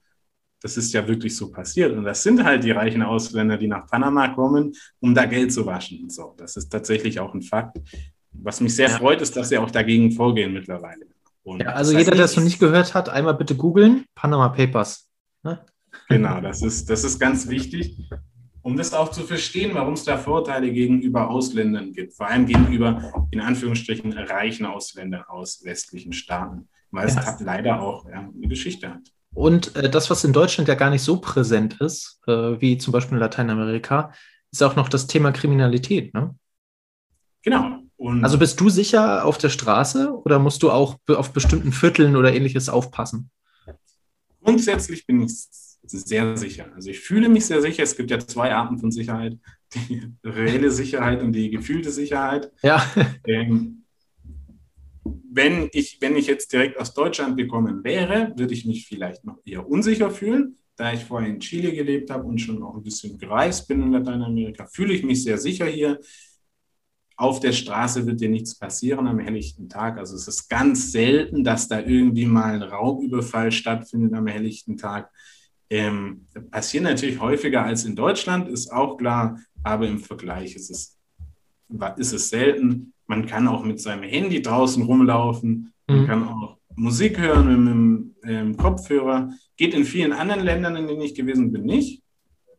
Das 0.62 0.78
ist 0.78 0.93
ja 0.93 1.07
wirklich 1.07 1.36
so 1.36 1.51
passiert. 1.51 1.93
Und 1.93 2.03
das 2.03 2.22
sind 2.24 2.43
halt 2.43 2.64
die 2.64 2.72
reichen 2.72 3.01
Ausländer, 3.01 3.57
die 3.57 3.68
nach 3.68 3.88
Panama 3.88 4.28
kommen, 4.30 4.74
um 4.99 5.16
da 5.16 5.26
Geld 5.26 5.53
zu 5.53 5.66
waschen. 5.66 6.10
So, 6.10 6.36
das 6.38 6.57
ist 6.57 6.70
tatsächlich 6.70 7.20
auch 7.20 7.34
ein 7.34 7.41
Fakt. 7.41 7.78
Was 8.32 8.62
mich 8.62 8.76
sehr 8.76 8.89
ja. 8.89 8.97
freut, 8.97 9.22
ist, 9.22 9.36
dass 9.36 9.49
sie 9.49 9.57
auch 9.57 9.72
dagegen 9.72 10.12
vorgehen 10.12 10.53
mittlerweile. 10.53 11.05
Und 11.43 11.62
ja, 11.62 11.70
also 11.70 11.97
jeder, 11.97 12.12
der 12.12 12.26
es 12.26 12.36
noch 12.36 12.43
nicht 12.43 12.60
gehört 12.60 12.93
hat, 12.93 13.10
einmal 13.10 13.34
bitte 13.34 13.55
googeln, 13.55 14.05
Panama 14.16 14.49
Papers. 14.49 15.10
Ne? 15.43 15.60
Genau, 16.07 16.41
das 16.41 16.62
ist, 16.62 16.89
das 16.89 17.03
ist 17.03 17.20
ganz 17.20 17.47
wichtig, 17.47 17.97
um 18.62 18.78
das 18.78 18.93
auch 18.93 19.10
zu 19.12 19.24
verstehen, 19.24 19.72
warum 19.74 19.93
es 19.93 20.03
da 20.03 20.18
Vorteile 20.18 20.72
gegenüber 20.72 21.30
Ausländern 21.30 21.93
gibt, 21.93 22.14
vor 22.14 22.28
allem 22.28 22.45
gegenüber, 22.45 23.28
in 23.32 23.41
Anführungsstrichen, 23.41 24.12
reichen 24.14 24.66
Ausländern 24.66 25.24
aus 25.28 25.64
westlichen 25.64 26.14
Staaten, 26.14 26.68
weil 26.91 27.07
ja. 27.07 27.16
es 27.16 27.26
hat 27.26 27.39
leider 27.41 27.82
auch 27.82 28.07
ja, 28.07 28.30
eine 28.36 28.47
Geschichte 28.47 28.89
hat. 28.89 29.12
Und 29.40 29.74
äh, 29.78 29.90
das, 29.90 30.10
was 30.10 30.26
in 30.26 30.34
Deutschland 30.34 30.68
ja 30.68 30.76
gar 30.76 30.90
nicht 30.90 31.02
so 31.02 31.16
präsent 31.16 31.80
ist, 31.80 32.20
äh, 32.28 32.60
wie 32.60 32.78
zum 32.78 32.92
Beispiel 32.92 33.14
in 33.14 33.22
Lateinamerika, 33.22 34.12
ist 34.52 34.62
auch 34.62 34.76
noch 34.76 34.90
das 34.90 35.08
Thema 35.08 35.32
Kriminalität. 35.32 36.14
Ne? 36.14 36.36
Genau. 37.44 37.80
Und 37.96 38.22
also 38.26 38.38
bist 38.38 38.60
du 38.60 38.68
sicher 38.68 39.24
auf 39.24 39.38
der 39.38 39.48
Straße 39.48 40.12
oder 40.26 40.40
musst 40.40 40.62
du 40.62 40.72
auch 40.72 40.98
auf 41.08 41.32
bestimmten 41.32 41.72
Vierteln 41.72 42.18
oder 42.18 42.34
ähnliches 42.34 42.68
aufpassen? 42.68 43.30
Grundsätzlich 44.44 45.08
bin 45.08 45.22
ich 45.22 45.32
sehr 45.84 46.36
sicher. 46.36 46.66
Also 46.76 46.90
ich 46.90 47.00
fühle 47.00 47.30
mich 47.30 47.46
sehr 47.46 47.62
sicher. 47.62 47.84
Es 47.84 47.96
gibt 47.96 48.12
ja 48.12 48.20
zwei 48.20 48.54
Arten 48.54 48.78
von 48.78 48.92
Sicherheit. 48.92 49.38
Die 49.74 50.02
reelle 50.22 50.70
Sicherheit 50.70 51.24
und 51.24 51.32
die 51.32 51.50
gefühlte 51.50 51.92
Sicherheit. 51.92 52.52
Ja. 52.62 52.86
Ähm, 53.26 53.79
wenn, 55.32 55.70
ich, 55.72 55.98
wenn 56.02 56.16
ich 56.16 56.28
jetzt 56.28 56.52
direkt 56.52 56.80
aus 56.80 56.94
Deutschland 56.94 57.38
gekommen 57.38 57.84
wäre, 57.84 58.34
würde 58.36 58.54
ich 58.54 58.66
mich 58.66 58.88
vielleicht 58.88 59.26
noch 59.26 59.40
eher 59.46 59.68
unsicher 59.68 60.12
fühlen. 60.12 60.58
Da 60.76 60.94
ich 60.94 61.04
vorher 61.04 61.30
in 61.30 61.40
Chile 61.40 61.74
gelebt 61.74 62.10
habe 62.10 62.24
und 62.24 62.40
schon 62.40 62.64
auch 62.64 62.76
ein 62.76 62.84
bisschen 62.84 63.18
gereist 63.18 63.68
bin 63.68 63.82
in 63.82 63.92
Lateinamerika, 63.92 64.66
fühle 64.66 64.94
ich 64.94 65.04
mich 65.04 65.24
sehr 65.24 65.38
sicher 65.38 65.66
hier. 65.66 66.00
Auf 67.18 67.42
der 67.42 67.52
Straße 67.52 68.08
wird 68.08 68.22
dir 68.22 68.30
nichts 68.30 68.58
passieren 68.58 69.06
am 69.08 69.20
helllichten 69.20 69.68
Tag. 69.68 69.98
Also 69.98 70.16
es 70.16 70.28
ist 70.28 70.48
ganz 70.48 70.94
selten, 70.94 71.44
dass 71.44 71.68
da 71.68 71.82
irgendwie 71.82 72.26
mal 72.26 72.54
ein 72.54 72.64
Raubüberfall 72.64 73.52
stattfindet 73.52 74.14
am 74.14 74.28
helllichten 74.28 74.78
Tag. 74.78 75.12
Ähm, 75.70 76.26
passieren 76.50 76.86
natürlich 76.86 77.20
häufiger 77.20 77.66
als 77.66 77.84
in 77.84 77.96
Deutschland, 77.96 78.48
ist 78.48 78.72
auch 78.72 78.98
klar, 78.98 79.40
aber 79.62 79.88
im 79.88 80.00
Vergleich 80.00 80.56
ist 80.56 80.72
es, 80.72 80.98
ist 81.98 82.14
es 82.14 82.30
selten. 82.30 82.94
Man 83.10 83.26
kann 83.26 83.47
auch 83.47 83.64
mit 83.64 83.82
seinem 83.82 84.03
Handy 84.03 84.39
draußen 84.39 84.84
rumlaufen, 84.84 85.74
man 85.88 86.01
mhm. 86.01 86.05
kann 86.05 86.28
auch 86.28 86.57
Musik 86.76 87.18
hören 87.18 88.14
mit 88.14 88.32
dem 88.32 88.55
Kopfhörer. 88.55 89.32
Geht 89.57 89.74
in 89.74 89.84
vielen 89.84 90.14
anderen 90.14 90.43
Ländern, 90.43 90.76
in 90.76 90.88
denen 90.88 91.01
ich 91.01 91.16
gewesen 91.16 91.51
bin, 91.51 91.64
nicht. 91.66 92.03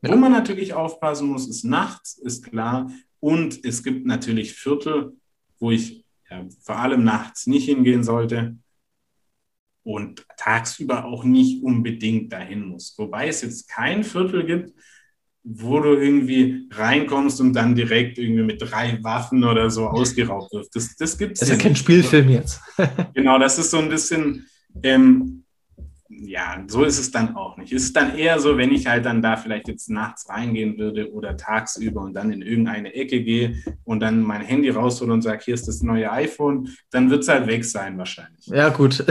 Ja. 0.02 0.10
Wo 0.10 0.16
man 0.16 0.32
natürlich 0.32 0.74
aufpassen 0.74 1.28
muss, 1.28 1.48
ist 1.48 1.64
nachts, 1.64 2.18
ist 2.18 2.44
klar. 2.44 2.90
Und 3.20 3.64
es 3.64 3.84
gibt 3.84 4.06
natürlich 4.06 4.54
Viertel, 4.54 5.12
wo 5.60 5.70
ich 5.70 6.04
ja, 6.28 6.44
vor 6.60 6.80
allem 6.80 7.04
nachts 7.04 7.46
nicht 7.46 7.66
hingehen 7.66 8.02
sollte 8.02 8.56
und 9.84 10.26
tagsüber 10.36 11.04
auch 11.04 11.22
nicht 11.22 11.62
unbedingt 11.62 12.32
dahin 12.32 12.66
muss. 12.66 12.92
Wobei 12.98 13.28
es 13.28 13.42
jetzt 13.42 13.68
kein 13.68 14.02
Viertel 14.02 14.44
gibt, 14.44 14.72
wo 15.42 15.80
du 15.80 15.94
irgendwie 15.94 16.68
reinkommst 16.70 17.40
und 17.40 17.54
dann 17.54 17.74
direkt 17.74 18.18
irgendwie 18.18 18.42
mit 18.42 18.60
drei 18.60 18.98
Waffen 19.02 19.42
oder 19.44 19.70
so 19.70 19.86
ausgeraubt 19.88 20.52
wirst. 20.52 20.76
Das, 20.76 20.96
das 20.96 21.16
gibt 21.16 21.32
es. 21.32 21.40
Das 21.40 21.48
ist 21.48 21.56
ja 21.56 21.62
kein 21.62 21.76
Spielfilm 21.76 22.28
jetzt. 22.28 22.60
genau, 23.14 23.38
das 23.38 23.58
ist 23.58 23.70
so 23.70 23.78
ein 23.78 23.88
bisschen 23.88 24.46
ähm, 24.82 25.44
ja, 26.10 26.64
so 26.66 26.84
ist 26.84 26.98
es 26.98 27.10
dann 27.10 27.36
auch 27.36 27.56
nicht. 27.56 27.72
Es 27.72 27.84
ist 27.84 27.96
dann 27.96 28.16
eher 28.16 28.40
so, 28.40 28.56
wenn 28.56 28.72
ich 28.72 28.86
halt 28.86 29.06
dann 29.06 29.22
da 29.22 29.36
vielleicht 29.36 29.68
jetzt 29.68 29.88
nachts 29.90 30.28
reingehen 30.28 30.76
würde 30.76 31.12
oder 31.12 31.36
tagsüber 31.36 32.00
und 32.02 32.14
dann 32.14 32.32
in 32.32 32.42
irgendeine 32.42 32.94
Ecke 32.94 33.22
gehe 33.22 33.62
und 33.84 34.00
dann 34.00 34.22
mein 34.22 34.42
Handy 34.42 34.70
raushole 34.70 35.12
und 35.12 35.22
sage, 35.22 35.42
hier 35.44 35.54
ist 35.54 35.68
das 35.68 35.82
neue 35.82 36.10
iPhone, 36.10 36.68
dann 36.90 37.10
wird 37.10 37.22
es 37.22 37.28
halt 37.28 37.46
weg 37.46 37.64
sein 37.64 37.96
wahrscheinlich. 37.96 38.46
Ja, 38.46 38.70
gut. 38.70 39.04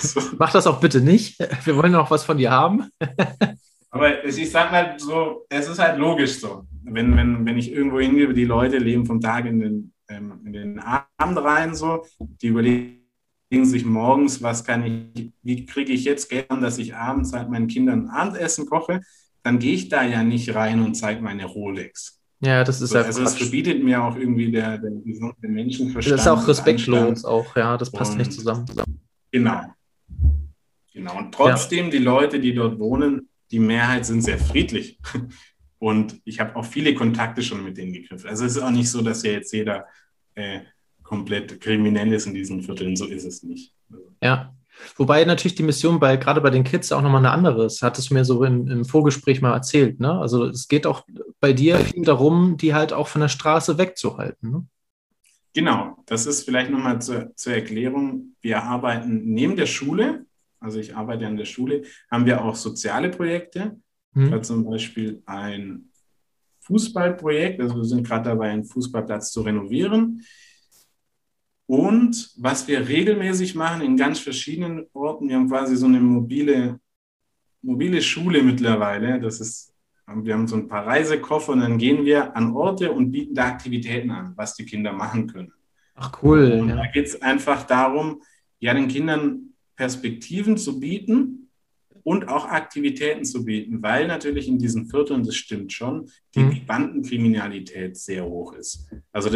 So. 0.00 0.20
Mach 0.38 0.52
das 0.52 0.66
auch 0.66 0.80
bitte 0.80 1.00
nicht. 1.00 1.38
Wir 1.64 1.76
wollen 1.76 1.92
noch 1.92 2.10
was 2.10 2.24
von 2.24 2.38
dir 2.38 2.50
haben. 2.50 2.88
Aber 3.96 4.24
ich 4.24 4.50
sage 4.50 4.70
mal 4.70 4.94
so, 4.98 5.46
es 5.48 5.68
ist 5.68 5.78
halt 5.78 5.98
logisch 5.98 6.38
so. 6.38 6.64
Wenn, 6.84 7.16
wenn, 7.16 7.46
wenn 7.46 7.56
ich 7.56 7.72
irgendwo 7.72 7.98
hingehe, 7.98 8.32
die 8.34 8.44
Leute 8.44 8.76
leben 8.76 9.06
vom 9.06 9.20
Tag 9.20 9.46
in 9.46 9.58
den, 9.58 9.92
ähm, 10.08 10.40
in 10.44 10.52
den 10.52 10.78
Abend 10.78 11.38
rein, 11.38 11.74
so, 11.74 12.04
die 12.20 12.48
überlegen, 12.48 13.02
sich 13.50 13.86
morgens, 13.86 14.42
was 14.42 14.64
kann 14.64 14.84
ich, 15.14 15.32
wie 15.42 15.64
kriege 15.64 15.92
ich 15.92 16.04
jetzt 16.04 16.28
Geld 16.28 16.50
an, 16.50 16.60
dass 16.60 16.78
ich 16.78 16.94
abends 16.94 17.32
halt 17.32 17.48
meinen 17.48 17.68
Kindern 17.68 18.08
Abendessen 18.08 18.66
koche, 18.66 19.00
dann 19.42 19.58
gehe 19.58 19.72
ich 19.72 19.88
da 19.88 20.02
ja 20.02 20.22
nicht 20.22 20.54
rein 20.54 20.82
und 20.82 20.94
zeige 20.94 21.22
meine 21.22 21.46
Rolex. 21.46 22.20
Ja, 22.40 22.64
das 22.64 22.82
ist 22.82 22.90
so, 22.90 22.98
ja 22.98 23.04
Also 23.04 23.22
es 23.22 23.34
verbietet 23.34 23.82
mir 23.82 24.02
auch 24.02 24.16
irgendwie 24.16 24.50
der, 24.50 24.78
der 24.78 24.90
gesunde 24.90 25.48
Menschenverstand. 25.48 26.18
Das 26.18 26.26
ist 26.26 26.28
auch 26.28 26.46
respektlos 26.46 27.24
auch, 27.24 27.56
ja, 27.56 27.78
das 27.78 27.90
passt 27.90 28.12
und, 28.12 28.18
nicht 28.18 28.32
zusammen. 28.32 28.66
Genau. 29.30 29.62
Genau. 30.92 31.18
Und 31.18 31.32
trotzdem, 31.32 31.86
ja. 31.86 31.90
die 31.92 31.98
Leute, 31.98 32.40
die 32.40 32.54
dort 32.54 32.78
wohnen, 32.78 33.28
die 33.50 33.58
Mehrheit 33.58 34.06
sind 34.06 34.22
sehr 34.22 34.38
friedlich. 34.38 34.98
Und 35.78 36.20
ich 36.24 36.40
habe 36.40 36.56
auch 36.56 36.64
viele 36.64 36.94
Kontakte 36.94 37.42
schon 37.42 37.62
mit 37.62 37.76
denen 37.76 37.92
geknüpft. 37.92 38.26
Also 38.26 38.44
es 38.44 38.56
ist 38.56 38.62
auch 38.62 38.70
nicht 38.70 38.90
so, 38.90 39.02
dass 39.02 39.22
ja 39.22 39.32
jetzt 39.32 39.52
jeder 39.52 39.86
äh, 40.34 40.60
komplett 41.02 41.60
kriminell 41.60 42.12
ist 42.12 42.26
in 42.26 42.34
diesen 42.34 42.62
Vierteln. 42.62 42.96
So 42.96 43.06
ist 43.06 43.24
es 43.24 43.42
nicht. 43.42 43.72
Ja. 44.22 44.52
Wobei 44.96 45.24
natürlich 45.24 45.54
die 45.54 45.62
Mission 45.62 46.00
bei 46.00 46.16
gerade 46.16 46.40
bei 46.40 46.50
den 46.50 46.64
Kids 46.64 46.92
auch 46.92 47.00
nochmal 47.00 47.20
eine 47.20 47.30
andere 47.30 47.64
ist. 47.64 47.82
Hattest 47.82 48.10
du 48.10 48.14
mir 48.14 48.24
so 48.24 48.44
im, 48.44 48.68
im 48.68 48.84
Vorgespräch 48.84 49.40
mal 49.40 49.54
erzählt. 49.54 50.00
Ne? 50.00 50.12
Also 50.12 50.44
es 50.46 50.68
geht 50.68 50.86
auch 50.86 51.06
bei 51.40 51.52
dir 51.54 51.78
darum, 51.96 52.56
die 52.58 52.74
halt 52.74 52.92
auch 52.92 53.08
von 53.08 53.22
der 53.22 53.28
Straße 53.28 53.78
wegzuhalten. 53.78 54.50
Ne? 54.50 54.66
Genau, 55.54 55.96
das 56.04 56.26
ist 56.26 56.44
vielleicht 56.44 56.70
nochmal 56.70 57.00
zur, 57.00 57.34
zur 57.34 57.54
Erklärung. 57.54 58.34
Wir 58.42 58.62
arbeiten 58.62 59.22
neben 59.24 59.56
der 59.56 59.64
Schule, 59.64 60.26
also 60.66 60.80
ich 60.80 60.96
arbeite 60.96 61.28
an 61.28 61.36
der 61.36 61.44
Schule, 61.44 61.82
haben 62.10 62.26
wir 62.26 62.44
auch 62.44 62.56
soziale 62.56 63.08
Projekte. 63.08 63.80
Hm. 64.14 64.42
Zum 64.42 64.64
Beispiel 64.64 65.22
ein 65.24 65.90
Fußballprojekt. 66.62 67.60
Also 67.60 67.76
wir 67.76 67.84
sind 67.84 68.04
gerade 68.04 68.30
dabei, 68.30 68.50
einen 68.50 68.64
Fußballplatz 68.64 69.30
zu 69.30 69.42
renovieren. 69.42 70.22
Und 71.66 72.32
was 72.36 72.66
wir 72.66 72.88
regelmäßig 72.88 73.54
machen 73.54 73.80
in 73.80 73.96
ganz 73.96 74.18
verschiedenen 74.18 74.86
Orten, 74.92 75.28
wir 75.28 75.36
haben 75.36 75.48
quasi 75.48 75.76
so 75.76 75.86
eine 75.86 76.00
mobile, 76.00 76.80
mobile 77.62 78.02
Schule 78.02 78.42
mittlerweile. 78.42 79.20
Das 79.20 79.40
ist, 79.40 79.72
wir 80.08 80.34
haben 80.34 80.48
so 80.48 80.56
ein 80.56 80.66
paar 80.66 80.84
Reisekoffer 80.84 81.52
und 81.52 81.60
dann 81.60 81.78
gehen 81.78 82.04
wir 82.04 82.36
an 82.36 82.56
Orte 82.56 82.90
und 82.90 83.12
bieten 83.12 83.34
da 83.36 83.46
Aktivitäten 83.46 84.10
an, 84.10 84.32
was 84.34 84.54
die 84.54 84.64
Kinder 84.64 84.92
machen 84.92 85.28
können. 85.28 85.52
Ach 85.94 86.12
cool. 86.22 86.58
Und 86.60 86.70
ja. 86.70 86.76
da 86.76 86.86
geht 86.86 87.06
es 87.06 87.22
einfach 87.22 87.62
darum, 87.62 88.20
ja, 88.58 88.74
den 88.74 88.88
Kindern 88.88 89.46
Perspektiven 89.76 90.56
zu 90.56 90.80
bieten 90.80 91.50
und 92.02 92.28
auch 92.28 92.46
Aktivitäten 92.46 93.24
zu 93.24 93.44
bieten, 93.44 93.82
weil 93.82 94.06
natürlich 94.06 94.48
in 94.48 94.58
diesen 94.58 94.86
Vierteln, 94.86 95.24
das 95.24 95.34
stimmt 95.34 95.72
schon, 95.72 96.08
die 96.34 96.40
mhm. 96.40 96.66
Bandenkriminalität 96.66 97.96
sehr 97.96 98.24
hoch 98.24 98.52
ist. 98.54 98.88
Also 99.12 99.30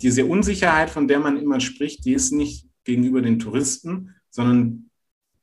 diese 0.00 0.24
Unsicherheit, 0.26 0.90
von 0.90 1.08
der 1.08 1.20
man 1.20 1.36
immer 1.36 1.60
spricht, 1.60 2.04
die 2.04 2.14
ist 2.14 2.32
nicht 2.32 2.66
gegenüber 2.84 3.22
den 3.22 3.38
Touristen, 3.38 4.14
sondern 4.30 4.90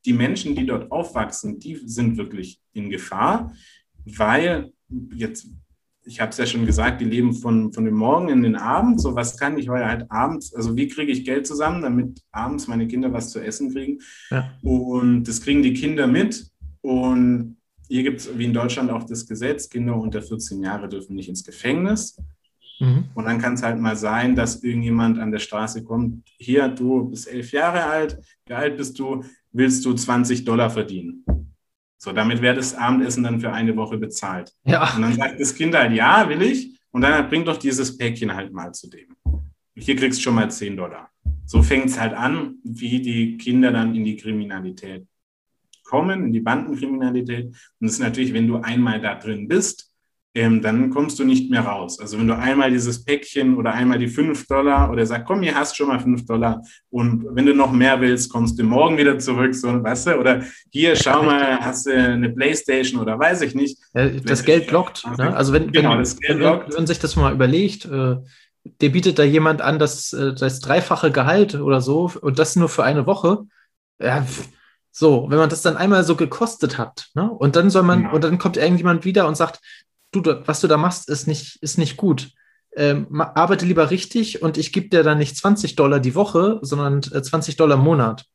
die 0.05 0.14
Menschen, 0.14 0.55
die 0.55 0.66
dort 0.66 0.91
aufwachsen, 0.91 1.59
die 1.59 1.76
sind 1.76 2.18
wirklich 2.18 2.59
in 2.74 2.89
Gefahr, 2.89 3.53
weil 4.05 4.74
jetzt, 5.14 5.47
ich 6.04 6.20
habe 6.20 6.32
es 6.32 6.38
ja 6.38 6.45
schon 6.45 6.66
gesagt, 6.66 7.02
die 7.02 7.06
leben 7.06 7.34
von, 7.34 7.72
von 7.72 7.86
dem 7.86 7.95
Morgen 7.95 8.30
in 8.30 8.43
den 8.43 8.56
Abend. 8.56 8.99
So, 8.99 9.16
was 9.16 9.38
kann 9.38 9.58
ich 9.58 9.70
heute 9.70 9.86
halt 9.86 10.12
abends, 10.12 10.54
also 10.54 10.76
wie 10.76 10.88
kriege 10.88 11.12
ich 11.12 11.26
Geld 11.26 11.45
zusammen, 11.45 11.82
damit 11.82 12.22
abends 12.32 12.68
meine 12.68 12.88
Kinder 12.88 13.14
was 13.14 13.30
zu 13.30 13.39
essen 13.39 13.72
kriegen? 13.72 13.99
Ja. 14.30 14.52
Und 14.62 15.26
das 15.26 15.41
kriegen 15.41 15.62
die 15.62 15.74
Kinder 15.74 16.08
mit. 16.08 16.47
Und 16.82 17.58
hier 17.88 18.04
gibt 18.04 18.22
es 18.22 18.38
wie 18.38 18.45
in 18.45 18.54
Deutschland 18.54 18.89
auch 18.89 19.04
das 19.04 19.28
Gesetz, 19.28 19.70
Kinder 19.70 19.95
unter 19.95 20.22
14 20.22 20.64
Jahre 20.64 20.89
dürfen 20.89 21.16
nicht 21.16 21.30
ins 21.30 21.43
Gefängnis. 21.43 22.18
Mhm. 22.80 23.06
Und 23.14 23.26
dann 23.26 23.39
kann 23.39 23.54
es 23.54 23.64
halt 23.64 23.80
mal 23.80 23.95
sein, 23.95 24.36
dass 24.36 24.64
irgendjemand 24.64 25.20
an 25.20 25.32
der 25.32 25.39
Straße 25.39 25.84
kommt, 25.84 26.24
hier, 26.38 26.68
du 26.68 27.10
bist 27.10 27.28
elf 27.28 27.52
Jahre 27.52 27.86
alt, 27.86 28.18
wie 28.47 28.54
alt 28.54 28.76
bist 28.76 28.97
du, 28.97 29.24
willst 29.52 29.86
du 29.86 29.93
20 29.93 30.45
Dollar 30.45 30.70
verdienen? 30.70 31.24
So, 32.04 32.12
damit 32.12 32.41
wäre 32.41 32.56
das 32.56 32.74
Abendessen 32.74 33.24
dann 33.24 33.39
für 33.39 33.54
eine 33.54 33.76
Woche 33.76 33.95
bezahlt. 33.95 34.52
Ja. 34.66 34.91
Und 34.95 35.04
dann 35.04 35.14
sagt 35.14 35.39
das 35.39 35.54
Kind 35.54 35.76
halt, 35.76 35.93
ja, 35.93 36.28
will 36.28 36.41
ich. 36.41 36.80
Und 36.89 37.02
dann 37.02 37.30
bring 37.30 37.45
doch 37.45 37.58
dieses 37.58 37.95
Päckchen 37.95 38.34
halt 38.34 38.52
mal 38.52 38.74
zu 38.74 38.89
dem. 38.89 39.16
Hier 39.76 39.95
kriegst 39.95 40.18
du 40.18 40.24
schon 40.24 40.34
mal 40.34 40.49
10 40.49 40.78
Dollar. 40.78 41.12
So 41.45 41.62
fängt 41.62 41.86
es 41.86 41.99
halt 41.99 42.14
an, 42.14 42.56
wie 42.64 43.04
die 43.04 43.38
Kinder 43.38 43.72
dann 43.72 43.93
in 43.93 44.04
die 44.04 44.16
Kriminalität 44.16 45.06
kommen, 45.84 46.26
in 46.26 46.34
die 46.34 46.39
Bandenkriminalität. 46.39 47.45
Und 47.49 47.56
das 47.82 47.91
ist 47.91 47.99
natürlich, 47.99 48.34
wenn 48.34 48.47
du 48.47 48.58
einmal 48.58 48.99
da 48.99 49.14
drin 49.14 49.47
bist, 49.47 49.90
ähm, 50.34 50.61
dann 50.61 50.89
kommst 50.89 51.19
du 51.19 51.25
nicht 51.25 51.51
mehr 51.51 51.61
raus. 51.61 51.99
Also 51.99 52.17
wenn 52.17 52.27
du 52.27 52.38
einmal 52.38 52.71
dieses 52.71 53.03
Päckchen 53.03 53.57
oder 53.57 53.73
einmal 53.73 53.99
die 53.99 54.07
5 54.07 54.47
Dollar 54.47 54.89
oder 54.89 55.05
sagst, 55.05 55.25
komm, 55.27 55.41
hier 55.41 55.55
hast 55.55 55.75
schon 55.75 55.89
mal 55.89 55.99
5 55.99 56.25
Dollar 56.25 56.61
und 56.89 57.25
wenn 57.32 57.45
du 57.45 57.53
noch 57.53 57.71
mehr 57.71 57.99
willst, 57.99 58.32
kommst 58.32 58.57
du 58.57 58.63
morgen 58.63 58.97
wieder 58.97 59.19
zurück, 59.19 59.53
so, 59.53 59.84
weißt 59.84 60.07
du, 60.07 60.15
oder 60.17 60.43
hier, 60.71 60.95
schau 60.95 61.23
mal, 61.23 61.59
hast 61.59 61.86
du 61.86 61.91
eine 61.91 62.29
Playstation 62.29 63.01
oder 63.01 63.19
weiß 63.19 63.41
ich 63.41 63.55
nicht. 63.55 63.77
Ja, 63.93 64.07
das 64.07 64.45
Geld 64.45 64.71
lockt. 64.71 65.05
Ne? 65.17 65.36
Also 65.36 65.51
wenn, 65.51 65.71
genau, 65.71 65.91
wenn, 65.91 65.99
das 65.99 66.17
Geld 66.17 66.39
wenn, 66.39 66.45
lockt. 66.45 66.77
wenn 66.77 66.88
sich 66.88 66.99
das 66.99 67.17
mal 67.17 67.34
überlegt, 67.34 67.86
äh, 67.86 68.15
dir 68.63 68.91
bietet 68.91 69.19
da 69.19 69.23
jemand 69.23 69.61
an, 69.61 69.79
das, 69.79 70.13
äh, 70.13 70.34
das 70.34 70.61
dreifache 70.61 71.11
Gehalt 71.11 71.55
oder 71.55 71.82
so 71.82 72.09
und 72.21 72.39
das 72.39 72.55
nur 72.55 72.69
für 72.69 72.86
eine 72.86 73.05
Woche, 73.05 73.39
ja, 73.99 74.25
so, 74.93 75.27
wenn 75.29 75.38
man 75.38 75.49
das 75.49 75.61
dann 75.61 75.77
einmal 75.77 76.03
so 76.03 76.15
gekostet 76.15 76.77
hat, 76.77 77.09
ne? 77.13 77.29
Und 77.32 77.55
dann 77.55 77.69
soll 77.69 77.84
man, 77.84 78.03
ja. 78.03 78.11
und 78.11 78.23
dann 78.23 78.38
kommt 78.38 78.57
irgendjemand 78.57 79.05
wieder 79.05 79.25
und 79.25 79.38
sagt, 79.38 79.61
du, 80.12 80.22
was 80.45 80.62
du 80.62 80.68
da 80.68 80.78
machst, 80.78 81.09
ist 81.09 81.28
nicht, 81.28 81.57
ist 81.62 81.78
nicht 81.78 81.97
gut. 81.97 82.32
Ähm, 82.76 83.22
arbeite 83.22 83.66
lieber 83.66 83.91
richtig 83.91 84.41
und 84.41 84.57
ich 84.57 84.72
gebe 84.72 84.88
dir 84.88 85.03
dann 85.03 85.18
nicht 85.18 85.36
20 85.36 85.76
Dollar 85.76 85.99
die 85.99 86.16
Woche, 86.16 86.59
sondern 86.62 87.03
20 87.03 87.53
äh, 87.53 87.57
Dollar 87.57 87.78
im 87.78 87.84
Monat. 87.84 88.26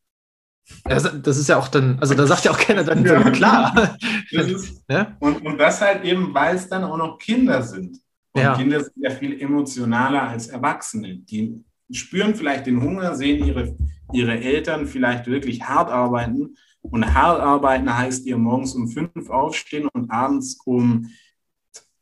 Das, 0.85 1.11
das 1.23 1.39
ist 1.39 1.49
ja 1.49 1.59
auch 1.59 1.69
dann, 1.69 1.99
also 2.01 2.15
da 2.15 2.27
sagt 2.27 2.45
ja 2.45 2.51
auch 2.51 2.59
keiner 2.59 2.83
dann, 2.83 3.05
ja, 3.05 3.31
klar. 3.31 3.97
Ist, 4.31 4.83
ja? 4.91 5.17
und, 5.21 5.45
und 5.47 5.59
das 5.59 5.81
halt 5.81 6.05
eben, 6.05 6.35
weil 6.35 6.57
es 6.57 6.69
dann 6.69 6.85
auch 6.85 6.97
noch 6.97 7.19
Kinder 7.19 7.63
sind. 7.63 7.99
Und 8.33 8.43
ja. 8.43 8.57
Kinder 8.57 8.81
sind 8.81 8.97
ja 8.97 9.11
viel 9.11 9.41
emotionaler 9.41 10.23
als 10.29 10.49
Erwachsene. 10.49 11.19
Die 11.19 11.65
spüren 11.91 12.35
vielleicht 12.35 12.67
den 12.67 12.83
Hunger, 12.83 13.15
sehen 13.15 13.47
ihre, 13.47 13.77
ihre 14.13 14.39
Eltern 14.39 14.87
vielleicht 14.87 15.27
wirklich 15.27 15.63
hart 15.63 15.91
arbeiten. 15.91 16.57
Und 16.83 17.15
hart 17.15 17.41
arbeiten 17.41 17.97
heißt 17.97 18.27
ihr 18.27 18.37
morgens 18.37 18.75
um 18.75 18.89
fünf 18.89 19.31
aufstehen 19.31 19.89
und 19.93 20.11
abends 20.11 20.59
um 20.65 21.09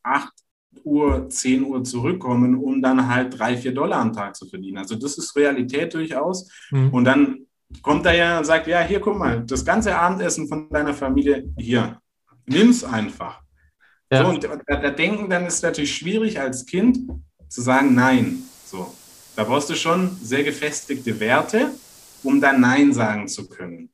8 0.04 0.32
Uhr, 0.84 1.28
10 1.28 1.64
Uhr 1.64 1.82
zurückkommen, 1.84 2.56
um 2.56 2.80
dann 2.82 3.08
halt 3.08 3.38
3, 3.38 3.56
4 3.56 3.72
Dollar 3.74 4.00
am 4.00 4.12
Tag 4.12 4.36
zu 4.36 4.46
verdienen. 4.46 4.78
Also 4.78 4.96
das 4.96 5.18
ist 5.18 5.34
Realität 5.36 5.94
durchaus. 5.94 6.50
Mhm. 6.70 6.90
Und 6.90 7.04
dann 7.04 7.46
kommt 7.82 8.06
er 8.06 8.14
ja 8.14 8.38
und 8.38 8.44
sagt, 8.44 8.66
ja, 8.66 8.82
hier, 8.82 9.00
guck 9.00 9.18
mal, 9.18 9.44
das 9.44 9.64
ganze 9.64 9.96
Abendessen 9.96 10.48
von 10.48 10.68
deiner 10.70 10.94
Familie, 10.94 11.44
hier, 11.56 11.98
nimm 12.46 12.70
es 12.70 12.84
einfach. 12.84 13.42
Ja. 14.12 14.24
So, 14.24 14.30
und 14.30 14.44
da, 14.44 14.76
da 14.76 14.90
denken 14.90 15.28
dann 15.28 15.46
ist 15.46 15.54
es 15.54 15.62
natürlich 15.62 15.94
schwierig 15.94 16.38
als 16.38 16.66
Kind 16.66 16.98
zu 17.48 17.62
sagen, 17.62 17.94
nein. 17.94 18.42
So, 18.64 18.92
da 19.36 19.44
brauchst 19.44 19.70
du 19.70 19.74
schon 19.74 20.16
sehr 20.22 20.44
gefestigte 20.44 21.18
Werte, 21.18 21.70
um 22.22 22.40
dann 22.40 22.60
Nein 22.60 22.92
sagen 22.92 23.28
zu 23.28 23.48
können. 23.48 23.90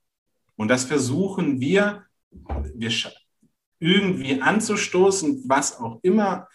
Und 0.57 0.69
das 0.69 0.85
versuchen 0.85 1.61
wir, 1.61 2.05
wir 2.75 2.91
irgendwie 3.81 4.41
anzustoßen, 4.41 5.45
was 5.47 5.79
auch 5.81 5.99
immer, 6.03 6.47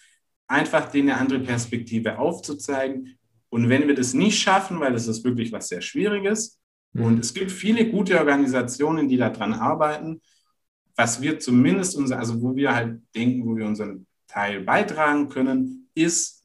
einfach 0.48 0.92
denen 0.92 1.10
eine 1.10 1.20
andere 1.20 1.40
Perspektive 1.40 2.20
aufzuzeigen. 2.20 3.18
Und 3.50 3.70
wenn 3.70 3.88
wir 3.88 3.96
das 3.96 4.14
nicht 4.14 4.40
schaffen, 4.40 4.80
weil 4.80 4.94
das 4.94 5.08
ist 5.08 5.24
wirklich 5.24 5.52
was 5.52 5.68
sehr 5.68 5.82
Schwieriges, 5.82 6.60
mhm. 6.94 7.04
und 7.04 7.20
es 7.20 7.34
gibt 7.34 7.52
viele 7.52 7.90
gute 7.90 8.18
Organisationen, 8.20 9.10
die 9.10 9.18
daran 9.18 9.54
arbeiten, 9.54 10.22
was 10.96 11.22
wir 11.22 11.40
zumindest, 11.40 11.98
unser, 11.98 12.20
also 12.20 12.42
wo 12.42 12.56
wir 12.56 12.74
halt 12.74 13.02
denken, 13.14 13.46
wo 13.46 13.58
wir 13.58 13.66
unseren 13.66 14.06
Teil 14.28 14.62
beitragen 14.62 15.28
können, 15.28 15.90
ist 15.94 16.44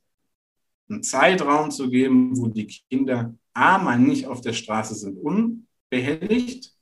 einen 0.88 1.02
Zeitraum 1.02 1.70
zu 1.70 1.88
geben, 1.88 2.36
wo 2.36 2.48
die 2.48 2.66
Kinder 2.66 3.34
A, 3.52 3.78
mal 3.78 3.98
nicht 3.98 4.26
auf 4.26 4.40
der 4.40 4.52
Straße 4.52 4.94
sind, 4.94 5.18
unbehelligt 5.18 6.72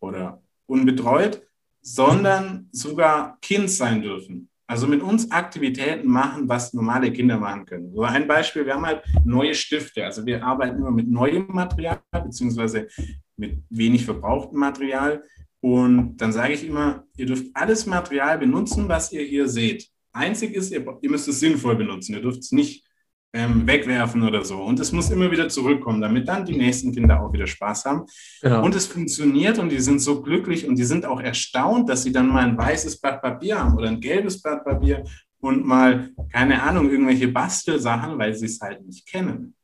oder 0.00 0.42
unbetreut, 0.66 1.42
sondern 1.84 2.68
sogar 2.72 3.38
Kind 3.42 3.70
sein 3.70 4.00
dürfen. 4.00 4.48
Also 4.66 4.86
mit 4.86 5.02
uns 5.02 5.30
Aktivitäten 5.30 6.08
machen, 6.08 6.48
was 6.48 6.72
normale 6.72 7.12
Kinder 7.12 7.38
machen 7.38 7.66
können. 7.66 7.94
So 7.94 8.02
ein 8.02 8.26
Beispiel, 8.26 8.64
wir 8.64 8.74
haben 8.74 8.86
halt 8.86 9.02
neue 9.24 9.54
Stifte. 9.54 10.02
Also 10.02 10.24
wir 10.24 10.42
arbeiten 10.42 10.78
immer 10.78 10.90
mit 10.90 11.08
neuem 11.08 11.46
Material, 11.48 12.00
beziehungsweise 12.10 12.88
mit 13.36 13.62
wenig 13.68 14.06
verbrauchtem 14.06 14.58
Material. 14.58 15.22
Und 15.60 16.16
dann 16.16 16.32
sage 16.32 16.54
ich 16.54 16.66
immer, 16.66 17.04
ihr 17.18 17.26
dürft 17.26 17.54
alles 17.54 17.84
Material 17.84 18.38
benutzen, 18.38 18.88
was 18.88 19.12
ihr 19.12 19.22
hier 19.22 19.46
seht. 19.46 19.86
Einzig 20.12 20.54
ist, 20.54 20.72
ihr, 20.72 20.86
ihr 21.02 21.10
müsst 21.10 21.28
es 21.28 21.40
sinnvoll 21.40 21.76
benutzen. 21.76 22.14
Ihr 22.14 22.22
dürft 22.22 22.40
es 22.40 22.52
nicht 22.52 22.86
ähm, 23.34 23.66
wegwerfen 23.66 24.22
oder 24.22 24.44
so. 24.44 24.62
Und 24.62 24.78
es 24.78 24.92
muss 24.92 25.10
immer 25.10 25.30
wieder 25.30 25.48
zurückkommen, 25.48 26.00
damit 26.00 26.28
dann 26.28 26.46
die 26.46 26.56
nächsten 26.56 26.92
Kinder 26.92 27.20
auch 27.20 27.32
wieder 27.32 27.48
Spaß 27.48 27.84
haben. 27.84 28.06
Genau. 28.40 28.64
Und 28.64 28.74
es 28.74 28.86
funktioniert 28.86 29.58
und 29.58 29.70
die 29.70 29.80
sind 29.80 30.00
so 30.00 30.22
glücklich 30.22 30.66
und 30.66 30.76
die 30.76 30.84
sind 30.84 31.04
auch 31.04 31.20
erstaunt, 31.20 31.88
dass 31.88 32.04
sie 32.04 32.12
dann 32.12 32.28
mal 32.28 32.44
ein 32.44 32.56
weißes 32.56 33.00
Blatt 33.00 33.20
Papier 33.20 33.58
haben 33.58 33.76
oder 33.76 33.88
ein 33.88 34.00
gelbes 34.00 34.40
Blatt 34.40 34.64
Papier 34.64 35.02
und 35.40 35.66
mal, 35.66 36.10
keine 36.32 36.62
Ahnung, 36.62 36.88
irgendwelche 36.88 37.28
Bastelsachen, 37.28 38.18
weil 38.18 38.34
sie 38.34 38.46
es 38.46 38.60
halt 38.60 38.86
nicht 38.86 39.06
kennen. 39.06 39.54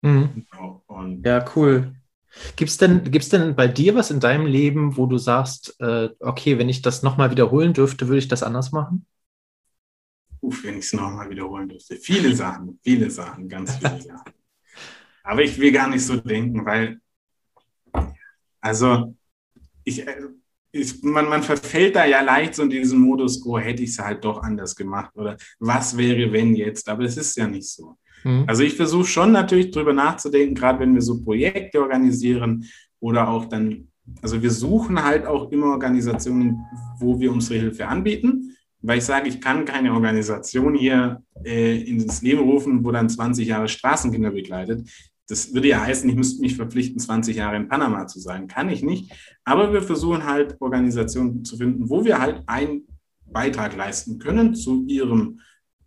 Mhm. 0.00 0.46
Genau. 0.50 0.82
ja, 1.22 1.44
cool. 1.54 1.92
Gibt 2.56 2.70
es 2.70 2.78
denn, 2.78 3.10
gibt's 3.10 3.28
denn 3.28 3.54
bei 3.54 3.68
dir 3.68 3.94
was 3.94 4.10
in 4.10 4.20
deinem 4.20 4.46
Leben, 4.46 4.96
wo 4.96 5.06
du 5.06 5.18
sagst, 5.18 5.76
äh, 5.80 6.08
okay, 6.20 6.58
wenn 6.58 6.68
ich 6.68 6.80
das 6.80 7.02
nochmal 7.02 7.30
wiederholen 7.30 7.74
dürfte, 7.74 8.08
würde 8.08 8.18
ich 8.18 8.28
das 8.28 8.42
anders 8.42 8.72
machen? 8.72 9.04
Uff, 10.40 10.64
wenn 10.64 10.78
ich 10.78 10.86
es 10.86 10.92
nochmal 10.92 11.28
wiederholen 11.28 11.68
dürfte. 11.68 11.96
Viele 11.96 12.34
Sachen, 12.34 12.78
viele 12.82 13.10
Sachen, 13.10 13.48
ganz 13.48 13.76
viele 13.76 14.00
Sachen. 14.00 14.32
Aber 15.22 15.42
ich 15.42 15.58
will 15.58 15.72
gar 15.72 15.88
nicht 15.88 16.04
so 16.04 16.16
denken, 16.16 16.64
weil, 16.64 17.00
also, 18.60 19.14
ich, 19.84 20.06
äh, 20.06 20.16
ich, 20.72 21.02
man, 21.02 21.28
man 21.28 21.42
verfällt 21.42 21.96
da 21.96 22.04
ja 22.04 22.20
leicht 22.20 22.54
so 22.54 22.62
in 22.62 22.70
diesen 22.70 23.00
Modus, 23.00 23.44
oh, 23.44 23.58
hätte 23.58 23.82
ich 23.82 23.90
es 23.90 23.98
halt 23.98 24.24
doch 24.24 24.42
anders 24.42 24.74
gemacht 24.76 25.10
oder 25.16 25.36
was 25.58 25.96
wäre, 25.96 26.32
wenn 26.32 26.54
jetzt, 26.54 26.88
aber 26.88 27.04
es 27.04 27.16
ist 27.16 27.36
ja 27.36 27.46
nicht 27.46 27.68
so. 27.68 27.96
Mhm. 28.24 28.44
Also 28.46 28.62
ich 28.62 28.76
versuche 28.76 29.06
schon 29.06 29.32
natürlich 29.32 29.72
drüber 29.72 29.92
nachzudenken, 29.92 30.54
gerade 30.54 30.80
wenn 30.80 30.94
wir 30.94 31.02
so 31.02 31.22
Projekte 31.22 31.80
organisieren 31.80 32.64
oder 33.00 33.28
auch 33.28 33.46
dann, 33.46 33.88
also 34.22 34.40
wir 34.42 34.50
suchen 34.50 35.02
halt 35.02 35.26
auch 35.26 35.50
immer 35.50 35.66
Organisationen, 35.66 36.60
wo 36.98 37.18
wir 37.18 37.32
unsere 37.32 37.58
Hilfe 37.58 37.88
anbieten 37.88 38.56
weil 38.82 38.98
ich 38.98 39.04
sage, 39.04 39.28
ich 39.28 39.40
kann 39.40 39.64
keine 39.64 39.92
Organisation 39.92 40.74
hier 40.74 41.22
äh, 41.44 41.80
ins 41.82 42.22
Leben 42.22 42.42
rufen, 42.42 42.84
wo 42.84 42.90
dann 42.90 43.08
20 43.08 43.46
Jahre 43.46 43.68
Straßenkinder 43.68 44.30
begleitet. 44.30 44.88
Das 45.28 45.54
würde 45.54 45.68
ja 45.68 45.80
heißen, 45.80 46.08
ich 46.08 46.16
müsste 46.16 46.40
mich 46.40 46.56
verpflichten, 46.56 46.98
20 46.98 47.36
Jahre 47.36 47.56
in 47.56 47.68
Panama 47.68 48.06
zu 48.06 48.18
sein. 48.18 48.48
Kann 48.48 48.68
ich 48.68 48.82
nicht. 48.82 49.12
Aber 49.44 49.72
wir 49.72 49.82
versuchen 49.82 50.24
halt 50.24 50.56
Organisationen 50.60 51.44
zu 51.44 51.56
finden, 51.56 51.88
wo 51.88 52.04
wir 52.04 52.18
halt 52.18 52.42
einen 52.46 52.86
Beitrag 53.26 53.76
leisten 53.76 54.18
können 54.18 54.54
zu 54.54 54.84
ihrem 54.86 55.40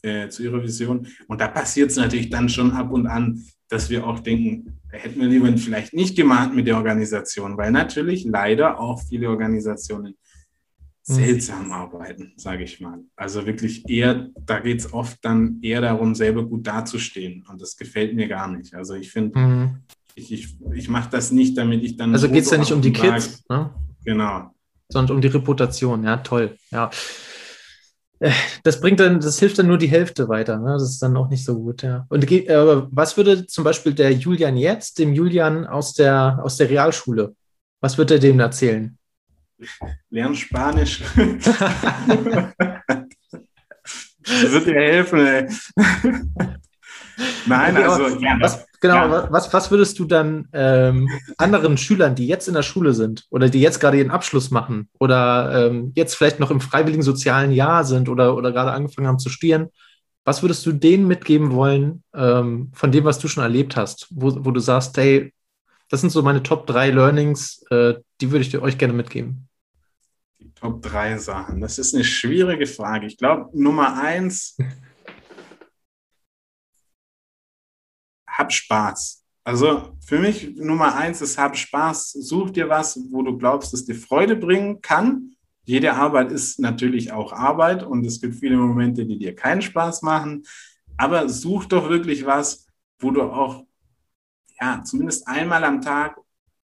äh, 0.03 0.29
zu 0.29 0.43
ihrer 0.43 0.61
Vision. 0.61 1.07
Und 1.27 1.41
da 1.41 1.47
passiert 1.47 1.89
es 1.89 1.97
natürlich 1.97 2.29
dann 2.29 2.49
schon 2.49 2.71
ab 2.71 2.91
und 2.91 3.07
an, 3.07 3.41
dass 3.69 3.89
wir 3.89 4.05
auch 4.05 4.19
denken, 4.19 4.79
hätten 4.89 5.19
wir 5.19 5.27
lieber 5.27 5.57
vielleicht 5.57 5.93
nicht 5.93 6.15
gemacht 6.15 6.53
mit 6.53 6.67
der 6.67 6.77
Organisation, 6.77 7.57
weil 7.57 7.71
natürlich 7.71 8.25
leider 8.25 8.79
auch 8.79 9.01
viele 9.01 9.29
Organisationen. 9.29 10.15
Seltsam 11.03 11.71
arbeiten, 11.71 12.33
sage 12.37 12.63
ich 12.63 12.79
mal. 12.79 12.99
Also 13.15 13.45
wirklich 13.45 13.87
eher, 13.89 14.29
da 14.39 14.59
geht 14.59 14.79
es 14.79 14.93
oft 14.93 15.17
dann 15.21 15.59
eher 15.61 15.81
darum, 15.81 16.15
selber 16.15 16.45
gut 16.45 16.65
dazustehen. 16.65 17.45
Und 17.49 17.61
das 17.61 17.75
gefällt 17.75 18.15
mir 18.15 18.27
gar 18.27 18.47
nicht. 18.47 18.73
Also 18.73 18.95
ich 18.95 19.11
finde, 19.11 19.37
mhm. 19.37 19.77
ich, 20.15 20.31
ich, 20.31 20.55
ich 20.73 20.89
mache 20.89 21.09
das 21.11 21.31
nicht, 21.31 21.57
damit 21.57 21.83
ich 21.83 21.97
dann. 21.97 22.13
Also 22.13 22.29
geht 22.29 22.45
es 22.45 22.51
ja 22.51 22.57
nicht 22.57 22.71
um 22.71 22.81
die 22.81 22.93
Kids, 22.93 23.43
ne? 23.49 23.71
Genau. 24.05 24.53
Sondern 24.89 25.17
um 25.17 25.21
die 25.21 25.27
Reputation, 25.27 26.03
ja, 26.03 26.17
toll. 26.17 26.57
Ja. 26.71 26.89
Äh, 28.19 28.31
das 28.63 28.79
bringt 28.79 28.99
dann, 29.01 29.19
das 29.19 29.39
hilft 29.39 29.59
dann 29.59 29.67
nur 29.67 29.77
die 29.77 29.87
Hälfte 29.87 30.29
weiter. 30.29 30.57
Ne? 30.57 30.73
Das 30.73 30.83
ist 30.83 31.01
dann 31.01 31.17
auch 31.17 31.29
nicht 31.29 31.43
so 31.43 31.59
gut, 31.59 31.83
ja. 31.83 32.05
Und 32.09 32.29
äh, 32.31 32.83
was 32.91 33.17
würde 33.17 33.45
zum 33.47 33.65
Beispiel 33.65 33.93
der 33.93 34.11
Julian 34.11 34.55
jetzt, 34.55 34.99
dem 34.99 35.13
Julian 35.13 35.65
aus 35.67 35.93
der, 35.93 36.39
aus 36.41 36.55
der 36.57 36.69
Realschule, 36.69 37.35
was 37.81 37.97
würde 37.97 38.15
er 38.15 38.19
dem 38.21 38.39
erzählen? 38.39 38.97
Lern 40.09 40.36
Spanisch. 40.36 41.01
das 41.16 41.45
wird 44.51 44.68
dir 44.68 44.74
helfen, 44.74 45.26
ey. 45.26 45.47
Nein, 47.45 47.78
also 47.78 48.20
ja, 48.20 48.38
was, 48.39 48.66
genau, 48.80 48.95
ja. 48.95 49.28
was, 49.30 49.53
was 49.53 49.70
würdest 49.70 49.99
du 49.99 50.05
dann 50.05 50.47
ähm, 50.53 51.09
anderen 51.38 51.78
Schülern, 51.78 52.16
die 52.16 52.28
jetzt 52.28 52.47
in 52.47 52.53
der 52.53 52.64
Schule 52.64 52.93
sind 52.93 53.26
oder 53.30 53.49
die 53.49 53.61
jetzt 53.61 53.80
gerade 53.80 53.97
ihren 53.97 54.11
Abschluss 54.11 54.51
machen 54.51 54.89
oder 54.99 55.68
ähm, 55.68 55.91
jetzt 55.95 56.16
vielleicht 56.16 56.39
noch 56.39 56.51
im 56.51 56.61
freiwilligen 56.61 57.03
sozialen 57.03 57.51
Jahr 57.51 57.84
sind 57.84 58.09
oder, 58.09 58.36
oder 58.36 58.51
gerade 58.51 58.72
angefangen 58.72 59.07
haben 59.07 59.20
zu 59.20 59.30
studieren, 59.30 59.70
was 60.26 60.41
würdest 60.41 60.66
du 60.66 60.72
denen 60.72 61.07
mitgeben 61.07 61.51
wollen 61.51 62.03
ähm, 62.16 62.72
von 62.74 62.91
dem, 62.91 63.03
was 63.03 63.20
du 63.20 63.28
schon 63.28 63.43
erlebt 63.43 63.76
hast, 63.76 64.07
wo, 64.09 64.34
wo 64.45 64.51
du 64.51 64.59
sagst, 64.59 64.97
hey, 64.97 65.34
das 65.89 66.01
sind 66.01 66.11
so 66.11 66.22
meine 66.22 66.41
Top 66.41 66.66
3 66.66 66.91
Learnings, 66.91 67.64
äh, 67.70 67.95
die 68.22 68.32
würde 68.32 68.45
ich 68.45 68.57
euch 68.57 68.78
gerne 68.78 68.93
mitgeben? 68.93 69.47
Top 70.64 70.82
drei 70.82 71.18
Sachen. 71.18 71.59
Das 71.61 71.78
ist 71.78 71.93
eine 71.93 72.03
schwierige 72.03 72.66
Frage. 72.66 73.05
Ich 73.05 73.18
glaube, 73.18 73.49
Nummer 73.53 74.01
eins, 74.01 74.57
hab 78.28 78.51
Spaß. 78.51 79.24
Also 79.43 79.97
für 80.05 80.20
mich 80.20 80.55
Nummer 80.55 80.95
eins 80.95 81.22
ist, 81.22 81.38
hab 81.38 81.57
Spaß. 81.57 82.14
Such 82.14 82.51
dir 82.51 82.70
was, 82.70 82.97
wo 83.11 83.22
du 83.22 83.38
glaubst, 83.38 83.74
dass 83.74 83.86
dir 83.86 83.95
Freude 83.95 84.36
bringen 84.36 84.82
kann 84.82 85.34
jede 85.66 85.93
Arbeit 85.93 86.32
ist 86.32 86.59
natürlich 86.59 87.11
auch 87.11 87.32
Arbeit 87.32 87.84
und 87.84 88.05
es 88.05 88.20
gibt 88.20 88.36
viele 88.36 88.57
Momente, 88.57 89.05
die 89.05 89.18
dir 89.18 89.36
keinen 89.36 89.61
Spaß 89.61 90.01
machen. 90.01 90.43
Aber 90.97 91.30
such 91.30 91.66
doch 91.66 91.89
wirklich 91.89 92.26
was, 92.26 92.68
wo 92.99 93.11
du 93.11 93.24
auch, 93.24 93.66
ja, 94.59 94.84
zumindest 94.84 95.28
einmal 95.28 95.64
am 95.64 95.82
Tag, 95.82 96.18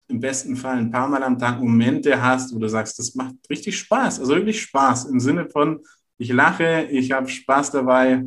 im 0.08 0.20
besten 0.20 0.56
Fall 0.56 0.78
ein 0.78 0.90
paar 0.90 1.08
Mal 1.08 1.22
am 1.22 1.38
Tag 1.38 1.60
Momente 1.60 2.20
hast, 2.20 2.54
wo 2.54 2.58
du 2.58 2.68
sagst, 2.68 2.98
das 2.98 3.14
macht 3.14 3.34
richtig 3.50 3.78
Spaß. 3.78 4.20
Also 4.20 4.34
wirklich 4.34 4.60
Spaß 4.62 5.06
im 5.06 5.20
Sinne 5.20 5.48
von, 5.48 5.80
ich 6.16 6.32
lache, 6.32 6.88
ich 6.90 7.12
habe 7.12 7.28
Spaß 7.28 7.70
dabei. 7.72 8.24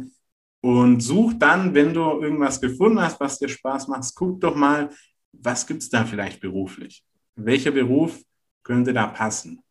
Und 0.62 1.02
such 1.02 1.34
dann, 1.40 1.74
wenn 1.74 1.94
du 1.94 2.02
irgendwas 2.22 2.62
gefunden 2.62 3.02
hast, 3.02 3.20
was 3.20 3.40
dir 3.40 3.50
Spaß 3.50 3.88
macht, 3.88 4.14
guck 4.16 4.40
doch 4.40 4.56
mal, 4.56 4.90
was 5.34 5.66
gibt 5.66 5.82
es 5.82 5.90
da 5.90 6.06
vielleicht 6.06 6.40
beruflich? 6.40 7.04
Welcher 7.36 7.72
Beruf 7.72 8.20
könnte 8.64 8.94
da 8.94 9.08
passen? 9.08 9.64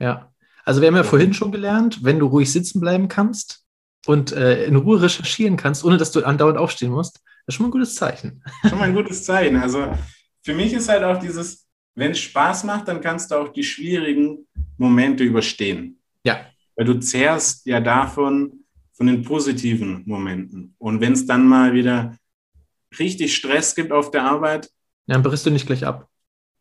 Ja, 0.00 0.32
also 0.64 0.80
wir 0.80 0.88
haben 0.88 0.96
ja 0.96 1.04
vorhin 1.04 1.32
schon 1.32 1.52
gelernt, 1.52 2.02
wenn 2.02 2.18
du 2.18 2.26
ruhig 2.26 2.50
sitzen 2.50 2.80
bleiben 2.80 3.06
kannst 3.06 3.64
und 4.06 4.32
äh, 4.32 4.64
in 4.64 4.74
Ruhe 4.74 5.00
recherchieren 5.00 5.56
kannst, 5.56 5.84
ohne 5.84 5.96
dass 5.96 6.10
du 6.10 6.24
andauernd 6.24 6.58
aufstehen 6.58 6.90
musst, 6.90 7.20
das 7.46 7.54
ist 7.54 7.54
schon 7.54 7.64
mal 7.64 7.68
ein 7.68 7.72
gutes 7.72 7.94
Zeichen. 7.94 8.42
Schon 8.68 8.78
mal 8.78 8.88
ein 8.88 8.94
gutes 8.94 9.24
Zeichen. 9.24 9.56
Also 9.56 9.92
für 10.42 10.54
mich 10.54 10.72
ist 10.72 10.88
halt 10.88 11.04
auch 11.04 11.18
dieses, 11.18 11.66
wenn 11.94 12.12
es 12.12 12.18
Spaß 12.18 12.64
macht, 12.64 12.88
dann 12.88 13.00
kannst 13.00 13.30
du 13.30 13.36
auch 13.36 13.48
die 13.48 13.62
schwierigen 13.62 14.46
Momente 14.76 15.24
überstehen. 15.24 15.98
Ja. 16.24 16.46
Weil 16.76 16.86
du 16.86 16.98
zehrst 16.98 17.66
ja 17.66 17.80
davon, 17.80 18.64
von 18.92 19.06
den 19.06 19.22
positiven 19.22 20.02
Momenten. 20.06 20.74
Und 20.78 21.00
wenn 21.00 21.12
es 21.12 21.26
dann 21.26 21.46
mal 21.46 21.72
wieder 21.72 22.16
richtig 22.98 23.34
Stress 23.34 23.74
gibt 23.74 23.90
auf 23.90 24.10
der 24.10 24.24
Arbeit, 24.24 24.70
ja, 25.06 25.14
dann 25.14 25.22
brichst 25.22 25.46
du 25.46 25.50
nicht 25.50 25.66
gleich 25.66 25.84
ab. 25.84 26.08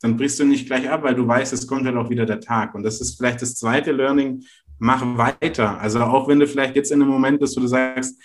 Dann 0.01 0.17
brichst 0.17 0.39
du 0.39 0.45
nicht 0.45 0.65
gleich 0.65 0.89
ab, 0.89 1.03
weil 1.03 1.13
du 1.13 1.27
weißt, 1.27 1.53
es 1.53 1.67
kommt 1.67 1.85
halt 1.85 1.95
auch 1.95 2.09
wieder 2.09 2.25
der 2.25 2.39
Tag. 2.39 2.73
Und 2.73 2.83
das 2.83 3.01
ist 3.01 3.17
vielleicht 3.17 3.41
das 3.41 3.55
zweite 3.55 3.91
Learning, 3.91 4.43
mach 4.79 5.03
weiter. 5.17 5.79
Also 5.79 5.99
auch 6.01 6.27
wenn 6.27 6.39
du 6.39 6.47
vielleicht 6.47 6.75
jetzt 6.75 6.91
in 6.91 7.01
einem 7.01 7.11
Moment 7.11 7.39
bist, 7.39 7.55
wo 7.55 7.61
du 7.61 7.67
sagst, 7.67 8.19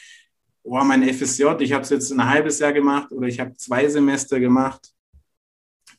oh, 0.63 0.83
mein 0.83 1.03
FSJ, 1.03 1.45
ich 1.61 1.73
habe 1.73 1.83
es 1.83 1.91
jetzt 1.91 2.11
ein 2.11 2.27
halbes 2.27 2.59
Jahr 2.59 2.73
gemacht 2.73 3.13
oder 3.13 3.27
ich 3.27 3.39
habe 3.39 3.55
zwei 3.57 3.87
Semester 3.89 4.41
gemacht 4.41 4.96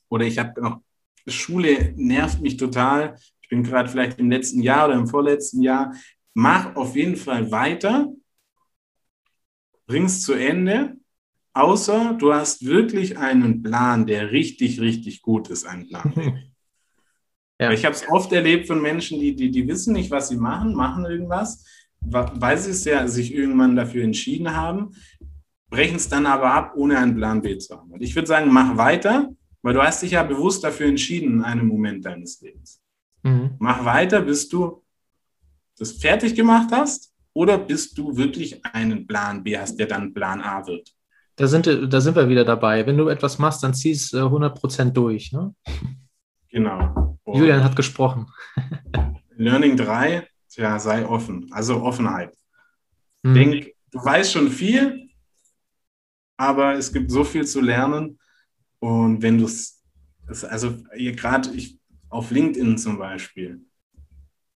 oder 0.10 0.26
ich 0.26 0.40
habe 0.40 0.62
noch, 0.62 0.82
Schule 1.28 1.94
nervt 1.98 2.42
mich 2.42 2.58
total. 2.58 3.18
Ich 3.42 3.50
bin 3.50 3.64
gerade 3.64 3.90
vielleicht 3.90 4.20
im 4.20 4.32
letzten 4.32 4.62
Jahr 4.62 4.88
oder 4.88 4.96
im 4.96 5.08
vorletzten 5.08 5.62
Jahr. 5.62 5.94
Mach 6.34 6.76
auf 6.76 6.96
jeden 6.96 7.18
Fall 7.18 7.52
weiter, 7.52 8.14
bring 9.88 10.06
es 10.06 10.22
zu 10.22 10.34
Ende 10.34 10.98
Außer 11.58 12.14
du 12.20 12.36
hast 12.36 12.68
wirklich 12.68 13.18
einen 13.18 13.64
Plan, 13.64 14.06
der 14.06 14.32
richtig, 14.32 14.80
richtig 14.80 15.24
gut 15.24 15.50
ist, 15.50 15.66
ein 15.66 15.88
Plan. 15.88 16.14
ja. 17.60 17.72
Ich 17.72 17.84
habe 17.84 17.96
es 17.96 18.08
oft 18.08 18.32
erlebt 18.32 18.68
von 18.68 18.80
Menschen, 18.80 19.20
die, 19.20 19.36
die, 19.36 19.50
die 19.50 19.68
wissen 19.68 19.94
nicht, 19.94 20.12
was 20.12 20.30
sie 20.30 20.38
machen, 20.38 20.76
machen 20.76 21.06
irgendwas, 21.06 21.66
weil 22.00 22.60
sie 22.60 22.70
es 22.70 22.86
ja 22.86 23.08
sich 23.08 23.34
irgendwann 23.34 23.76
dafür 23.76 24.04
entschieden 24.04 24.56
haben, 24.56 24.92
brechen 25.72 25.96
es 25.96 26.10
dann 26.10 26.28
aber 26.28 26.54
ab, 26.54 26.74
ohne 26.76 27.00
einen 27.00 27.16
Plan 27.16 27.42
B 27.42 27.58
zu 27.58 27.76
haben. 27.76 27.92
Ich 28.02 28.16
würde 28.16 28.28
sagen, 28.28 28.52
mach 28.52 28.78
weiter, 28.78 29.32
weil 29.62 29.74
du 29.74 29.82
hast 29.82 30.02
dich 30.02 30.12
ja 30.12 30.24
bewusst 30.24 30.64
dafür 30.64 30.88
entschieden 30.88 31.36
in 31.36 31.42
einem 31.44 31.68
Moment 31.68 32.06
deines 32.06 32.42
Lebens. 32.42 32.82
Mhm. 33.24 33.56
Mach 33.60 33.84
weiter, 33.86 34.22
bis 34.22 34.48
du 34.48 34.84
das 35.78 35.92
fertig 35.94 36.36
gemacht 36.36 36.70
hast 36.72 37.14
oder 37.34 37.58
bis 37.58 37.94
du 37.94 38.16
wirklich 38.18 38.66
einen 38.66 39.06
Plan 39.06 39.44
B 39.44 39.58
hast, 39.58 39.78
der 39.78 39.88
dann 39.88 40.14
Plan 40.14 40.42
A 40.42 40.66
wird. 40.66 40.94
Da 41.36 41.46
sind, 41.48 41.68
da 41.68 42.02
sind 42.02 42.16
wir 42.16 42.30
wieder 42.30 42.44
dabei. 42.44 42.86
Wenn 42.86 42.98
du 42.98 43.10
etwas 43.10 43.38
machst, 43.38 43.62
dann 43.64 43.74
ziehst 43.74 44.14
du 44.14 44.18
100% 44.18 44.92
durch. 44.92 45.32
Ne? 45.32 45.54
Genau. 46.50 47.20
Und 47.24 47.38
Julian 47.38 47.64
hat 47.64 47.76
gesprochen. 47.76 48.28
Learning 49.36 49.78
3, 49.78 50.28
ja, 50.56 50.80
sei 50.80 51.06
offen. 51.06 51.48
Also 51.52 51.84
Offenheit. 51.84 52.36
Mhm. 53.22 53.34
Denk, 53.36 53.68
du 53.92 54.04
weißt 54.04 54.32
schon 54.32 54.50
viel, 54.50 55.10
aber 56.38 56.74
es 56.74 56.92
gibt 56.92 57.12
so 57.12 57.24
viel 57.24 57.46
zu 57.46 57.62
lernen. 57.62 58.18
Und 58.80 59.22
wenn 59.22 59.38
du 59.38 59.46
es, 59.46 59.84
also 60.44 60.76
gerade 60.94 61.50
auf 62.10 62.32
LinkedIn 62.32 62.78
zum 62.78 62.98
Beispiel, 62.98 63.62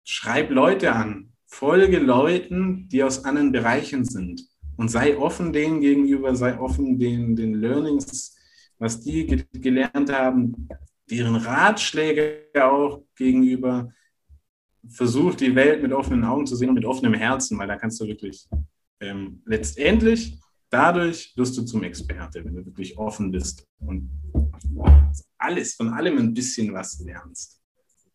schreib 0.05 0.51
Leute 0.51 0.93
an, 0.93 1.33
folge 1.47 1.99
Leuten, 1.99 2.89
die 2.89 3.03
aus 3.03 3.25
anderen 3.25 3.53
Bereichen 3.53 4.05
sind 4.05 4.43
und 4.77 4.89
sei 4.89 5.17
offen 5.17 5.53
denen 5.53 5.81
gegenüber, 5.81 6.35
sei 6.35 6.59
offen 6.59 6.99
den, 6.99 7.37
den 7.37 7.55
Learnings, 7.55 8.37
was 8.79 9.01
die 9.01 9.27
ge 9.27 9.45
gelernt 9.53 10.11
haben, 10.11 10.69
deren 11.11 11.37
Ratschläge 11.37 12.47
auch 12.55 13.03
gegenüber. 13.17 13.91
Versuch 14.89 15.35
die 15.35 15.55
Welt 15.55 15.83
mit 15.83 15.93
offenen 15.93 16.25
Augen 16.25 16.47
zu 16.47 16.57
sehen 16.57 16.71
und 16.71 16.77
mit 16.77 16.87
offenem 16.87 17.13
Herzen, 17.13 17.59
weil 17.59 17.69
da 17.69 17.77
kannst 17.77 18.01
du 18.01 18.07
wirklich 18.07 18.49
ähm, 19.01 19.43
letztendlich 19.45 20.39
dadurch 20.71 21.33
wirst 21.37 21.57
du 21.59 21.63
zum 21.63 21.83
Experte, 21.83 22.45
wenn 22.45 22.55
du 22.55 22.65
wirklich 22.65 22.97
offen 22.97 23.31
bist 23.31 23.67
und 23.81 24.11
alles, 25.39 25.75
von 25.75 25.91
allem 25.91 26.19
ein 26.19 26.33
bisschen 26.33 26.73
was 26.73 27.01
lernst. 27.01 27.61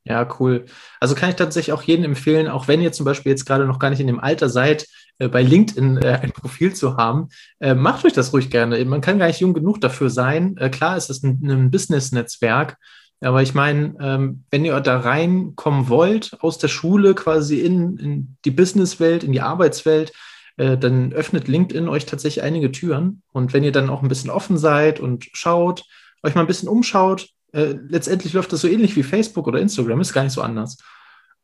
Ja, 0.07 0.27
cool. 0.39 0.65
Also 0.99 1.15
kann 1.15 1.29
ich 1.29 1.35
tatsächlich 1.35 1.73
auch 1.73 1.81
jedem 1.81 2.05
empfehlen, 2.05 2.47
auch 2.47 2.67
wenn 2.67 2.79
ihr 2.79 2.91
zum 2.91 3.05
Beispiel 3.05 3.31
jetzt 3.31 3.45
gerade 3.45 3.65
noch 3.65 3.79
gar 3.79 3.89
nicht 3.89 3.99
in 3.99 4.07
dem 4.07 4.19
Alter 4.19 4.49
seid, 4.49 4.85
äh, 5.17 5.27
bei 5.27 5.41
LinkedIn 5.41 5.97
äh, 5.97 6.19
ein 6.21 6.31
Profil 6.31 6.75
zu 6.75 6.95
haben, 6.95 7.29
äh, 7.59 7.73
macht 7.73 8.05
euch 8.05 8.13
das 8.13 8.31
ruhig 8.31 8.51
gerne. 8.51 8.83
Man 8.85 9.01
kann 9.01 9.17
gar 9.17 9.27
nicht 9.27 9.39
jung 9.39 9.55
genug 9.55 9.81
dafür 9.81 10.11
sein. 10.11 10.55
Klar 10.71 10.95
ist 10.95 11.09
es 11.09 11.23
ein, 11.23 11.39
ein 11.43 11.71
Business-Netzwerk, 11.71 12.77
aber 13.19 13.41
ich 13.41 13.55
meine, 13.55 13.95
ähm, 13.99 14.43
wenn 14.51 14.63
ihr 14.63 14.79
da 14.81 14.99
reinkommen 14.99 15.89
wollt, 15.89 16.37
aus 16.41 16.59
der 16.59 16.67
Schule 16.67 17.15
quasi 17.15 17.61
in, 17.61 17.97
in 17.97 18.37
die 18.45 18.51
Businesswelt, 18.51 19.23
in 19.23 19.31
die 19.31 19.41
Arbeitswelt, 19.41 20.13
äh, 20.57 20.77
dann 20.77 21.13
öffnet 21.13 21.47
LinkedIn 21.47 21.87
euch 21.87 22.05
tatsächlich 22.05 22.43
einige 22.43 22.71
Türen. 22.71 23.21
Und 23.31 23.53
wenn 23.53 23.63
ihr 23.63 23.71
dann 23.71 23.89
auch 23.89 24.01
ein 24.01 24.07
bisschen 24.07 24.29
offen 24.29 24.57
seid 24.57 24.99
und 24.99 25.27
schaut, 25.33 25.83
euch 26.23 26.35
mal 26.35 26.41
ein 26.41 26.47
bisschen 26.47 26.69
umschaut, 26.69 27.29
äh, 27.51 27.75
letztendlich 27.87 28.33
läuft 28.33 28.51
das 28.53 28.61
so 28.61 28.67
ähnlich 28.67 28.95
wie 28.95 29.03
Facebook 29.03 29.47
oder 29.47 29.59
Instagram, 29.59 30.01
ist 30.01 30.13
gar 30.13 30.23
nicht 30.23 30.33
so 30.33 30.41
anders. 30.41 30.77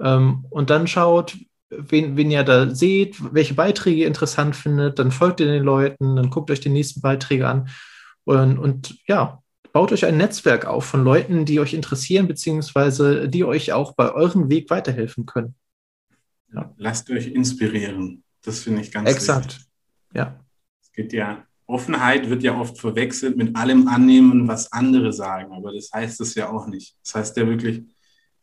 Ähm, 0.02 0.46
und 0.50 0.70
dann 0.70 0.88
schaut, 0.88 1.38
wen, 1.70 2.18
wen 2.18 2.32
ihr 2.32 2.44
da 2.44 2.74
seht, 2.74 3.16
welche 3.34 3.54
Beiträge 3.54 4.02
ihr 4.02 4.08
interessant 4.08 4.56
findet, 4.56 5.00
dann 5.00 5.12
folgt 5.12 5.40
ihr 5.40 5.48
den 5.48 5.64
Leuten, 5.64 6.16
dann 6.16 6.30
guckt 6.30 6.52
euch 6.52 6.60
die 6.60 6.70
nächsten 6.70 7.02
Beiträge 7.02 7.48
an 7.48 7.70
und, 8.24 8.58
und 8.60 8.98
ja, 9.08 9.42
baut 9.72 9.92
euch 9.92 10.06
ein 10.06 10.18
Netzwerk 10.18 10.66
auf 10.66 10.86
von 10.86 11.04
Leuten, 11.04 11.46
die 11.46 11.60
euch 11.60 11.74
interessieren, 11.74 12.28
beziehungsweise 12.28 13.30
die 13.30 13.46
euch 13.46 13.74
auch 13.74 13.94
bei 13.94 14.14
eurem 14.14 14.50
Weg 14.50 14.70
weiterhelfen 14.70 15.26
können. 15.26 15.56
Ja. 16.54 16.74
Lasst 16.78 17.10
euch 17.10 17.28
inspirieren. 17.28 18.24
Das 18.44 18.60
finde 18.60 18.82
ich 18.82 18.92
ganz 18.92 19.10
Exakt. 19.10 19.52
Wichtig. 19.52 19.68
Ja. 20.14 20.40
Es 20.82 20.92
geht 20.92 21.14
ja 21.14 21.46
Offenheit 21.72 22.30
wird 22.30 22.44
ja 22.44 22.60
oft 22.60 22.78
verwechselt 22.78 23.38
mit 23.38 23.56
allem 23.56 23.88
annehmen, 23.88 24.48
was 24.48 24.72
andere 24.74 25.14
sagen, 25.14 25.54
aber 25.54 25.74
das 25.74 25.90
heißt 25.94 26.20
es 26.20 26.36
ja 26.36 26.50
auch 26.50 26.68
nicht. 26.68 26.98
Das 27.02 27.16
heißt 27.16 27.38
ja 27.38 27.48
wirklich, 27.48 27.84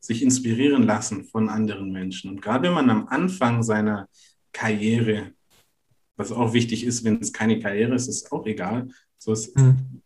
sich 0.01 0.22
inspirieren 0.22 0.84
lassen 0.84 1.24
von 1.24 1.51
anderen 1.51 1.92
Menschen. 1.92 2.30
Und 2.30 2.40
gerade 2.40 2.68
wenn 2.68 2.74
man 2.74 2.88
am 2.88 3.07
Anfang 3.09 3.62
seiner 3.62 4.09
Karriere, 4.53 5.32
was 6.16 6.32
auch 6.32 6.55
wichtig 6.55 6.84
ist, 6.84 7.05
wenn 7.05 7.20
es 7.20 7.32
keine 7.32 7.61
Karriere 7.61 7.94
ist, 7.94 8.09
ist 8.09 8.32
auch 8.32 8.46
egal. 8.46 8.88
So 9.18 9.32
ist, 9.32 9.55
mhm. 9.57 10.03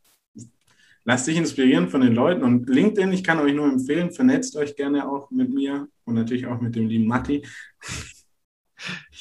Lasst 1.05 1.26
dich 1.26 1.36
inspirieren 1.36 1.88
von 1.88 2.01
den 2.01 2.14
Leuten 2.14 2.45
und 2.45 2.68
LinkedIn, 2.68 3.12
ich 3.12 3.24
kann 3.24 3.40
euch 3.40 3.55
nur 3.55 3.66
empfehlen, 3.66 4.12
vernetzt 4.12 4.55
euch 4.55 4.76
gerne 4.76 5.09
auch 5.09 5.32
mit 5.32 5.53
mir 5.53 5.88
und 6.05 6.14
natürlich 6.14 6.47
auch 6.47 6.61
mit 6.61 6.76
dem 6.76 6.86
lieben 6.86 7.07
Matti. 7.07 7.45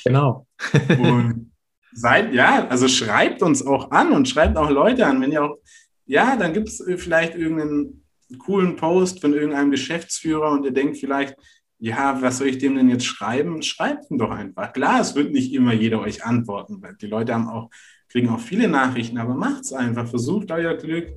Genau. 0.03 0.47
und 0.89 1.51
seid, 1.93 2.33
ja, 2.33 2.67
also 2.67 2.87
schreibt 2.87 3.41
uns 3.41 3.65
auch 3.65 3.91
an 3.91 4.11
und 4.11 4.27
schreibt 4.27 4.57
auch 4.57 4.69
Leute 4.69 5.05
an. 5.05 5.21
Wenn 5.21 5.31
ihr 5.31 5.43
auch, 5.43 5.57
ja, 6.05 6.35
dann 6.35 6.53
gibt 6.53 6.69
es 6.69 6.83
vielleicht 6.97 7.35
irgendeinen 7.35 8.05
coolen 8.37 8.75
Post 8.75 9.21
von 9.21 9.33
irgendeinem 9.33 9.71
Geschäftsführer 9.71 10.51
und 10.51 10.63
ihr 10.63 10.71
denkt 10.71 10.97
vielleicht, 10.97 11.35
ja, 11.79 12.21
was 12.21 12.37
soll 12.37 12.47
ich 12.47 12.59
dem 12.59 12.75
denn 12.75 12.89
jetzt 12.89 13.05
schreiben? 13.05 13.61
Schreibt 13.63 14.11
ihn 14.11 14.19
doch 14.19 14.29
einfach. 14.29 14.71
Klar, 14.71 15.01
es 15.01 15.15
wird 15.15 15.33
nicht 15.33 15.51
immer 15.51 15.73
jeder 15.73 15.99
euch 15.99 16.23
antworten, 16.23 16.81
weil 16.81 16.95
die 16.95 17.07
Leute 17.07 17.33
haben 17.33 17.49
auch, 17.49 17.69
kriegen 18.07 18.29
auch 18.29 18.39
viele 18.39 18.67
Nachrichten, 18.67 19.17
aber 19.17 19.33
macht 19.33 19.63
es 19.63 19.73
einfach, 19.73 20.07
versucht 20.07 20.51
euer 20.51 20.75
Glück 20.75 21.07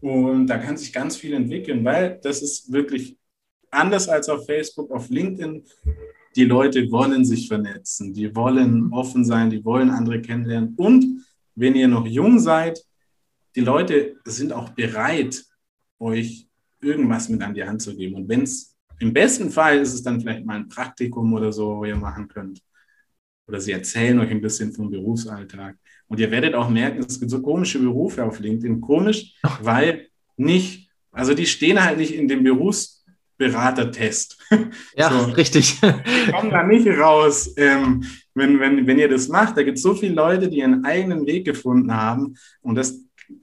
und 0.00 0.46
da 0.46 0.58
kann 0.58 0.76
sich 0.76 0.92
ganz 0.92 1.16
viel 1.16 1.34
entwickeln, 1.34 1.84
weil 1.84 2.18
das 2.22 2.42
ist 2.42 2.72
wirklich 2.72 3.18
anders 3.70 4.08
als 4.08 4.28
auf 4.28 4.46
Facebook, 4.46 4.90
auf 4.90 5.10
LinkedIn 5.10 5.64
die 6.36 6.44
Leute 6.44 6.90
wollen 6.90 7.24
sich 7.24 7.48
vernetzen, 7.48 8.12
die 8.12 8.34
wollen 8.36 8.92
offen 8.92 9.24
sein, 9.24 9.50
die 9.50 9.64
wollen 9.64 9.90
andere 9.90 10.20
kennenlernen. 10.20 10.74
Und 10.76 11.24
wenn 11.54 11.74
ihr 11.74 11.88
noch 11.88 12.06
jung 12.06 12.38
seid, 12.38 12.84
die 13.54 13.62
Leute 13.62 14.16
sind 14.24 14.52
auch 14.52 14.68
bereit, 14.70 15.44
euch 15.98 16.46
irgendwas 16.80 17.30
mit 17.30 17.42
an 17.42 17.54
die 17.54 17.64
Hand 17.64 17.80
zu 17.80 17.96
geben. 17.96 18.16
Und 18.16 18.28
wenn 18.28 18.42
es 18.42 18.76
im 18.98 19.12
besten 19.12 19.50
Fall 19.50 19.78
ist 19.78 19.94
es 19.94 20.02
dann 20.02 20.20
vielleicht 20.20 20.44
mal 20.44 20.56
ein 20.56 20.68
Praktikum 20.68 21.32
oder 21.32 21.52
so, 21.52 21.78
wo 21.78 21.84
ihr 21.84 21.96
machen 21.96 22.28
könnt. 22.28 22.60
Oder 23.48 23.60
sie 23.60 23.72
erzählen 23.72 24.18
euch 24.18 24.30
ein 24.30 24.40
bisschen 24.40 24.72
vom 24.72 24.90
Berufsalltag. 24.90 25.76
Und 26.08 26.20
ihr 26.20 26.30
werdet 26.30 26.54
auch 26.54 26.68
merken, 26.68 27.00
es 27.00 27.18
gibt 27.18 27.30
so 27.30 27.40
komische 27.40 27.78
Berufe 27.78 28.24
auf 28.24 28.40
LinkedIn. 28.40 28.80
Komisch, 28.80 29.34
weil 29.60 30.08
nicht, 30.36 30.90
also 31.12 31.34
die 31.34 31.46
stehen 31.46 31.82
halt 31.82 31.98
nicht 31.98 32.14
in 32.14 32.28
dem 32.28 32.42
Berufs 32.42 32.95
Beratertest. 33.38 34.38
Ja, 34.96 35.10
so. 35.10 35.32
richtig. 35.32 35.80
Die 35.80 36.32
kommen 36.32 36.50
da 36.50 36.62
nicht 36.62 36.86
raus, 36.88 37.52
ähm, 37.56 38.04
wenn, 38.34 38.58
wenn, 38.60 38.86
wenn 38.86 38.98
ihr 38.98 39.08
das 39.08 39.28
macht. 39.28 39.56
Da 39.56 39.62
gibt 39.62 39.76
es 39.78 39.82
so 39.82 39.94
viele 39.94 40.14
Leute, 40.14 40.48
die 40.48 40.58
ihren 40.58 40.84
eigenen 40.84 41.26
Weg 41.26 41.44
gefunden 41.44 41.94
haben 41.94 42.36
und 42.62 42.76
das, 42.76 42.98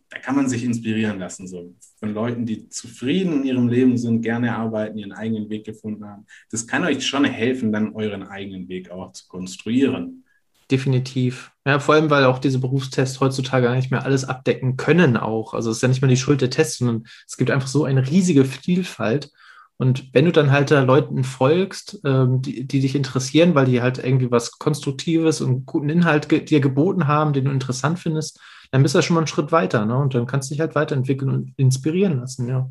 da 0.10 0.20
kann 0.20 0.36
man 0.36 0.50
sich 0.50 0.64
inspirieren 0.64 1.20
lassen. 1.20 1.48
So. 1.48 1.76
Von 2.00 2.14
Leuten, 2.14 2.46
die 2.46 2.70
zufrieden 2.70 3.42
in 3.42 3.44
ihrem 3.46 3.68
Leben 3.68 3.98
sind, 3.98 4.22
gerne 4.22 4.56
arbeiten, 4.56 4.98
ihren 4.98 5.12
eigenen 5.12 5.50
Weg 5.50 5.66
gefunden 5.66 6.06
haben. 6.06 6.26
Das 6.50 6.66
kann 6.66 6.84
euch 6.84 7.06
schon 7.06 7.26
helfen, 7.26 7.72
dann 7.72 7.94
euren 7.94 8.24
eigenen 8.24 8.68
Weg 8.70 8.90
auch 8.90 9.12
zu 9.12 9.28
konstruieren. 9.28 10.24
Definitiv. 10.72 11.52
Ja, 11.66 11.80
vor 11.80 11.96
allem, 11.96 12.10
weil 12.10 12.26
auch 12.26 12.40
diese 12.40 12.60
Berufstests 12.60 13.20
heutzutage 13.20 13.68
gar 13.68 13.76
nicht 13.76 13.92
mehr 13.92 14.06
alles 14.06 14.26
abdecken 14.26 14.78
können 14.78 15.18
auch. 15.18 15.54
Also 15.54 15.70
es 15.70 15.78
ist 15.78 15.82
ja 15.82 15.88
nicht 15.88 16.02
mehr 16.02 16.10
die 16.10 16.18
Schuld 16.18 16.42
der 16.42 16.50
Tests, 16.50 16.78
sondern 16.78 17.04
es 17.28 17.38
gibt 17.38 17.52
einfach 17.52 17.68
so 17.68 17.84
eine 17.84 18.10
riesige 18.10 18.46
Vielfalt. 18.46 19.30
Und 19.78 20.14
wenn 20.14 20.26
du 20.26 20.32
dann 20.32 20.52
halt 20.52 20.72
da 20.72 20.82
Leuten 20.82 21.24
folgst, 21.24 22.00
ähm, 22.06 22.42
die, 22.42 22.68
die 22.68 22.80
dich 22.80 22.96
interessieren, 22.96 23.56
weil 23.56 23.66
die 23.66 23.82
halt 23.82 23.98
irgendwie 23.98 24.32
was 24.32 24.52
Konstruktives 24.52 25.42
und 25.42 25.66
guten 25.66 25.90
Inhalt 25.90 26.30
ge 26.30 26.42
dir 26.42 26.60
geboten 26.60 27.08
haben, 27.08 27.34
den 27.34 27.46
du 27.46 27.52
interessant 27.52 28.00
findest, 28.00 28.40
dann 28.72 28.84
bist 28.84 28.96
du 28.96 29.00
ja 29.00 29.04
schon 29.04 29.16
mal 29.16 29.22
einen 29.22 29.28
Schritt 29.28 29.52
weiter. 29.52 29.86
Ne? 29.86 29.98
Und 29.98 30.14
dann 30.14 30.28
kannst 30.28 30.50
du 30.50 30.54
dich 30.54 30.62
halt 30.62 30.76
weiterentwickeln 30.76 31.32
und 31.32 31.54
inspirieren 31.58 32.20
lassen, 32.20 32.48
ja. 32.48 32.70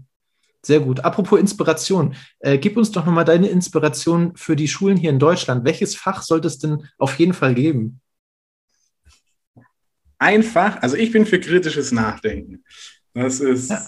Sehr 0.65 0.79
gut. 0.79 1.01
Apropos 1.01 1.41
Inspiration, 1.41 2.15
äh, 2.39 2.57
gib 2.57 2.77
uns 2.77 2.93
doch 2.93 3.05
nochmal 3.05 3.25
deine 3.25 3.49
Inspiration 3.49 4.37
für 4.37 4.55
die 4.55 4.69
Schulen 4.69 4.97
hier 4.97 5.11
in 5.11 5.19
Deutschland. 5.19 5.65
Welches 5.65 5.97
Fach 5.97 6.23
sollte 6.23 6.47
es 6.47 6.59
denn 6.59 6.89
auf 6.99 7.19
jeden 7.19 7.35
Fall 7.35 7.55
geben? 7.55 8.01
Einfach, 10.19 10.81
also 10.81 10.97
ich 10.97 11.11
bin 11.11 11.27
für 11.27 11.41
kritisches 11.41 11.91
Nachdenken. 11.91 12.63
Das 13.13 13.41
ist. 13.41 13.71
Ja. 13.71 13.85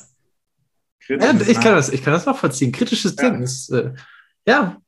Ja, 1.08 1.34
ich 1.46 1.60
kann 1.60 1.74
das, 1.74 1.90
ich 1.90 2.02
kann 2.02 2.12
das 2.12 2.26
nachvollziehen. 2.26 2.72
Kritisches 2.72 3.16
Denken 3.16 3.38
ja. 3.38 3.44
ist, 3.44 3.70
äh, 3.70 3.92
ja. 4.46 4.80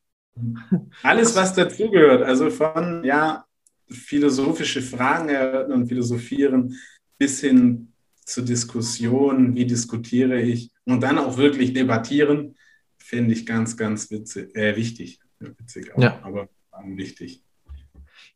Alles, 1.02 1.34
was 1.34 1.54
dazugehört, 1.54 2.22
also 2.22 2.50
von, 2.50 3.04
ja, 3.04 3.44
philosophische 3.88 4.82
Fragen 4.82 5.28
erörtern 5.28 5.72
und 5.72 5.88
philosophieren 5.88 6.76
bis 7.18 7.40
hin 7.40 7.92
zur 8.24 8.44
Diskussion, 8.44 9.54
wie 9.54 9.64
diskutiere 9.64 10.40
ich 10.40 10.70
und 10.84 11.02
dann 11.02 11.18
auch 11.18 11.36
wirklich 11.36 11.72
debattieren, 11.72 12.56
finde 12.98 13.34
ich 13.34 13.46
ganz, 13.46 13.76
ganz 13.76 14.10
witzig, 14.10 14.54
äh, 14.56 14.74
wichtig. 14.76 15.20
Witzig 15.38 15.94
auch, 15.94 16.02
ja. 16.02 16.18
aber 16.22 16.48
wichtig. 16.84 17.42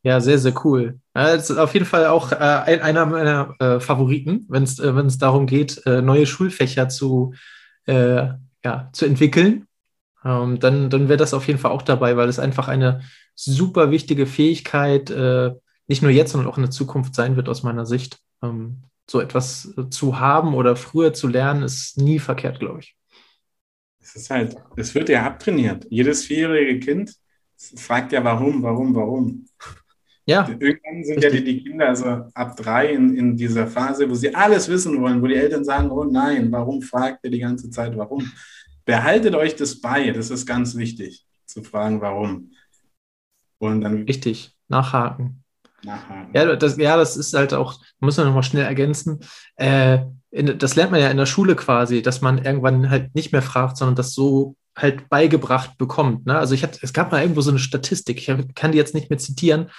Ja, 0.02 0.20
sehr, 0.20 0.38
sehr 0.38 0.54
cool. 0.64 1.00
Das 1.12 1.50
ist 1.50 1.56
auf 1.58 1.74
jeden 1.74 1.86
Fall 1.86 2.06
auch 2.06 2.32
äh, 2.32 2.36
einer 2.36 3.06
meiner 3.06 3.54
äh, 3.58 3.80
Favoriten, 3.80 4.46
wenn 4.48 4.62
es 4.62 4.78
äh, 4.78 5.18
darum 5.18 5.46
geht, 5.46 5.82
äh, 5.86 6.00
neue 6.00 6.26
Schulfächer 6.26 6.88
zu, 6.88 7.34
äh, 7.34 7.59
ja, 7.86 8.90
zu 8.92 9.06
entwickeln. 9.06 9.66
Ähm, 10.24 10.60
dann 10.60 10.90
dann 10.90 11.08
wäre 11.08 11.16
das 11.16 11.34
auf 11.34 11.46
jeden 11.46 11.58
Fall 11.58 11.70
auch 11.72 11.82
dabei, 11.82 12.16
weil 12.16 12.28
es 12.28 12.38
einfach 12.38 12.68
eine 12.68 13.02
super 13.34 13.90
wichtige 13.90 14.26
Fähigkeit 14.26 15.10
äh, 15.10 15.52
nicht 15.86 16.02
nur 16.02 16.12
jetzt, 16.12 16.30
sondern 16.30 16.48
auch 16.48 16.56
in 16.56 16.62
der 16.62 16.70
Zukunft 16.70 17.14
sein 17.16 17.34
wird, 17.36 17.48
aus 17.48 17.64
meiner 17.64 17.84
Sicht. 17.84 18.20
Ähm, 18.42 18.84
so 19.10 19.20
etwas 19.20 19.74
zu 19.90 20.20
haben 20.20 20.54
oder 20.54 20.76
früher 20.76 21.12
zu 21.12 21.26
lernen, 21.26 21.64
ist 21.64 21.98
nie 21.98 22.20
verkehrt, 22.20 22.60
glaube 22.60 22.78
ich. 22.78 22.96
Es 24.00 24.14
ist 24.14 24.30
halt, 24.30 24.56
es 24.76 24.94
wird 24.94 25.08
ja 25.08 25.26
abtrainiert. 25.26 25.84
Jedes 25.90 26.24
vierjährige 26.24 26.78
Kind 26.78 27.16
fragt 27.76 28.12
ja, 28.12 28.22
warum, 28.22 28.62
warum, 28.62 28.94
warum. 28.94 29.46
Ja. 30.30 30.48
Irgendwann 30.48 31.02
sind 31.02 31.16
richtig. 31.16 31.22
ja 31.24 31.30
die, 31.30 31.44
die, 31.44 31.64
Kinder 31.64 31.88
also 31.88 32.04
ab 32.34 32.56
drei 32.56 32.92
in, 32.92 33.16
in 33.16 33.36
dieser 33.36 33.66
Phase, 33.66 34.08
wo 34.08 34.14
sie 34.14 34.32
alles 34.32 34.68
wissen 34.68 35.00
wollen, 35.02 35.20
wo 35.20 35.26
die 35.26 35.34
Eltern 35.34 35.64
sagen, 35.64 35.90
oh 35.90 36.04
nein, 36.04 36.52
warum 36.52 36.82
fragt 36.82 37.24
ihr 37.24 37.32
die 37.32 37.40
ganze 37.40 37.68
Zeit, 37.68 37.96
warum? 37.96 38.30
Behaltet 38.84 39.34
euch 39.34 39.56
das 39.56 39.80
bei, 39.80 40.12
das 40.12 40.30
ist 40.30 40.46
ganz 40.46 40.76
wichtig, 40.76 41.26
zu 41.46 41.64
fragen, 41.64 42.00
warum. 42.00 42.52
Und 43.58 43.80
dann 43.80 44.04
Richtig, 44.04 44.56
nachhaken. 44.68 45.42
nachhaken. 45.82 46.30
Ja, 46.32 46.54
das, 46.54 46.76
ja, 46.76 46.96
das 46.96 47.16
ist 47.16 47.34
halt 47.34 47.52
auch, 47.52 47.80
muss 47.98 48.16
man 48.16 48.26
nochmal 48.26 48.44
schnell 48.44 48.64
ergänzen. 48.64 49.18
Äh, 49.56 49.98
in, 50.30 50.56
das 50.58 50.76
lernt 50.76 50.92
man 50.92 51.00
ja 51.00 51.10
in 51.10 51.16
der 51.16 51.26
Schule 51.26 51.56
quasi, 51.56 52.02
dass 52.02 52.20
man 52.20 52.38
irgendwann 52.38 52.88
halt 52.88 53.16
nicht 53.16 53.32
mehr 53.32 53.42
fragt, 53.42 53.78
sondern 53.78 53.96
das 53.96 54.14
so 54.14 54.54
halt 54.76 55.08
beigebracht 55.08 55.76
bekommt. 55.76 56.26
Ne? 56.26 56.38
Also 56.38 56.54
ich 56.54 56.62
hatte, 56.62 56.78
es 56.82 56.92
gab 56.92 57.10
mal 57.10 57.20
irgendwo 57.20 57.40
so 57.40 57.50
eine 57.50 57.58
Statistik, 57.58 58.18
ich 58.18 58.54
kann 58.54 58.70
die 58.70 58.78
jetzt 58.78 58.94
nicht 58.94 59.10
mehr 59.10 59.18
zitieren, 59.18 59.70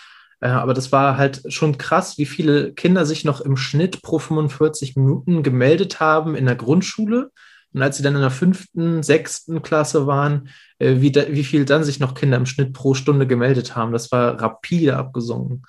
aber 0.50 0.74
das 0.74 0.92
war 0.92 1.18
halt 1.18 1.44
schon 1.50 1.78
krass, 1.78 2.18
wie 2.18 2.26
viele 2.26 2.74
Kinder 2.74 3.06
sich 3.06 3.26
noch 3.26 3.42
im 3.42 3.58
Schnitt 3.58 4.02
pro 4.02 4.18
45 4.18 4.96
Minuten 4.96 5.44
gemeldet 5.44 6.00
haben 6.00 6.36
in 6.36 6.46
der 6.46 6.56
Grundschule. 6.56 7.32
Und 7.74 7.82
als 7.82 7.98
sie 7.98 8.04
dann 8.04 8.16
in 8.16 8.22
der 8.22 8.32
fünften, 8.32 9.04
sechsten 9.04 9.62
Klasse 9.62 10.08
waren, 10.08 10.50
äh, 10.80 11.00
wie, 11.00 11.12
da, 11.12 11.28
wie 11.30 11.44
viel 11.44 11.66
dann 11.66 11.84
sich 11.84 12.00
noch 12.00 12.16
Kinder 12.16 12.38
im 12.38 12.46
Schnitt 12.46 12.74
pro 12.74 12.96
Stunde 12.96 13.28
gemeldet 13.28 13.76
haben. 13.76 13.94
Das 13.94 14.12
war 14.12 14.42
rapide 14.42 14.98
abgesunken. 14.98 15.64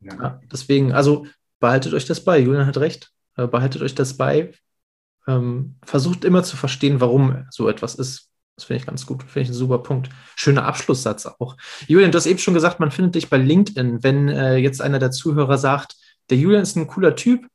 Ja. 0.00 0.14
Ja, 0.20 0.40
deswegen, 0.52 0.92
also 0.92 1.26
behaltet 1.60 1.94
euch 1.94 2.04
das 2.04 2.22
bei. 2.22 2.38
Julian 2.38 2.66
hat 2.66 2.76
recht. 2.76 3.12
Äh, 3.36 3.46
behaltet 3.46 3.82
euch 3.82 3.94
das 3.94 4.16
bei. 4.16 4.52
Ähm, 5.26 5.76
versucht 5.84 6.24
immer 6.24 6.42
zu 6.42 6.56
verstehen, 6.56 7.00
warum 7.00 7.46
so 7.50 7.68
etwas 7.68 7.94
ist. 7.94 8.30
Das 8.56 8.64
finde 8.64 8.80
ich 8.80 8.86
ganz 8.86 9.04
gut. 9.04 9.22
Finde 9.22 9.42
ich 9.42 9.48
ein 9.50 9.54
super 9.54 9.78
Punkt. 9.78 10.08
Schöner 10.34 10.64
Abschlusssatz 10.64 11.26
auch. 11.26 11.56
Julian, 11.86 12.10
du 12.10 12.16
hast 12.16 12.26
eben 12.26 12.38
schon 12.38 12.54
gesagt, 12.54 12.80
man 12.80 12.90
findet 12.90 13.14
dich 13.14 13.28
bei 13.28 13.36
LinkedIn. 13.36 14.02
Wenn 14.02 14.28
äh, 14.28 14.56
jetzt 14.56 14.80
einer 14.80 14.98
der 14.98 15.10
Zuhörer 15.10 15.58
sagt, 15.58 15.96
der 16.30 16.38
Julian 16.38 16.62
ist 16.62 16.76
ein 16.76 16.86
cooler 16.86 17.14
Typ 17.14 17.46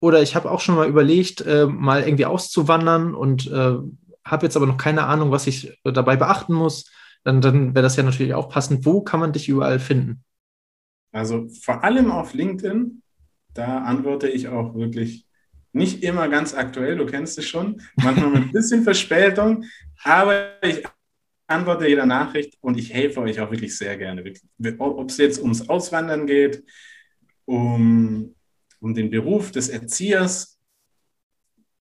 oder 0.00 0.22
ich 0.22 0.34
habe 0.34 0.50
auch 0.50 0.60
schon 0.60 0.74
mal 0.74 0.88
überlegt, 0.88 1.40
äh, 1.42 1.66
mal 1.66 2.02
irgendwie 2.02 2.26
auszuwandern 2.26 3.14
und 3.14 3.46
äh, 3.46 3.76
habe 4.24 4.46
jetzt 4.46 4.56
aber 4.56 4.66
noch 4.66 4.76
keine 4.76 5.04
Ahnung, 5.04 5.30
was 5.30 5.46
ich 5.46 5.78
dabei 5.84 6.16
beachten 6.16 6.52
muss, 6.52 6.90
dann, 7.22 7.40
dann 7.40 7.74
wäre 7.74 7.82
das 7.82 7.96
ja 7.96 8.02
natürlich 8.02 8.34
auch 8.34 8.48
passend. 8.48 8.84
Wo 8.84 9.02
kann 9.02 9.20
man 9.20 9.32
dich 9.32 9.48
überall 9.48 9.78
finden? 9.78 10.24
Also 11.12 11.48
vor 11.62 11.84
allem 11.84 12.10
auf 12.10 12.34
LinkedIn. 12.34 13.02
Da 13.54 13.78
antworte 13.82 14.28
ich 14.28 14.48
auch 14.48 14.74
wirklich 14.74 15.26
nicht 15.72 16.02
immer 16.02 16.28
ganz 16.28 16.54
aktuell, 16.54 16.96
du 16.96 17.06
kennst 17.06 17.38
es 17.38 17.46
schon, 17.46 17.80
manchmal 17.96 18.30
mit 18.30 18.42
ein 18.42 18.52
bisschen 18.52 18.82
Verspätung, 18.82 19.64
aber 20.02 20.62
ich 20.62 20.82
antworte 21.46 21.88
jeder 21.88 22.06
Nachricht 22.06 22.56
und 22.60 22.78
ich 22.78 22.92
helfe 22.92 23.20
euch 23.20 23.40
auch 23.40 23.50
wirklich 23.50 23.76
sehr 23.76 23.96
gerne. 23.96 24.24
Ob 24.78 25.10
es 25.10 25.16
jetzt 25.16 25.40
ums 25.40 25.68
Auswandern 25.68 26.26
geht, 26.26 26.64
um, 27.44 28.34
um 28.80 28.94
den 28.94 29.10
Beruf 29.10 29.50
des 29.50 29.68
Erziehers, 29.68 30.58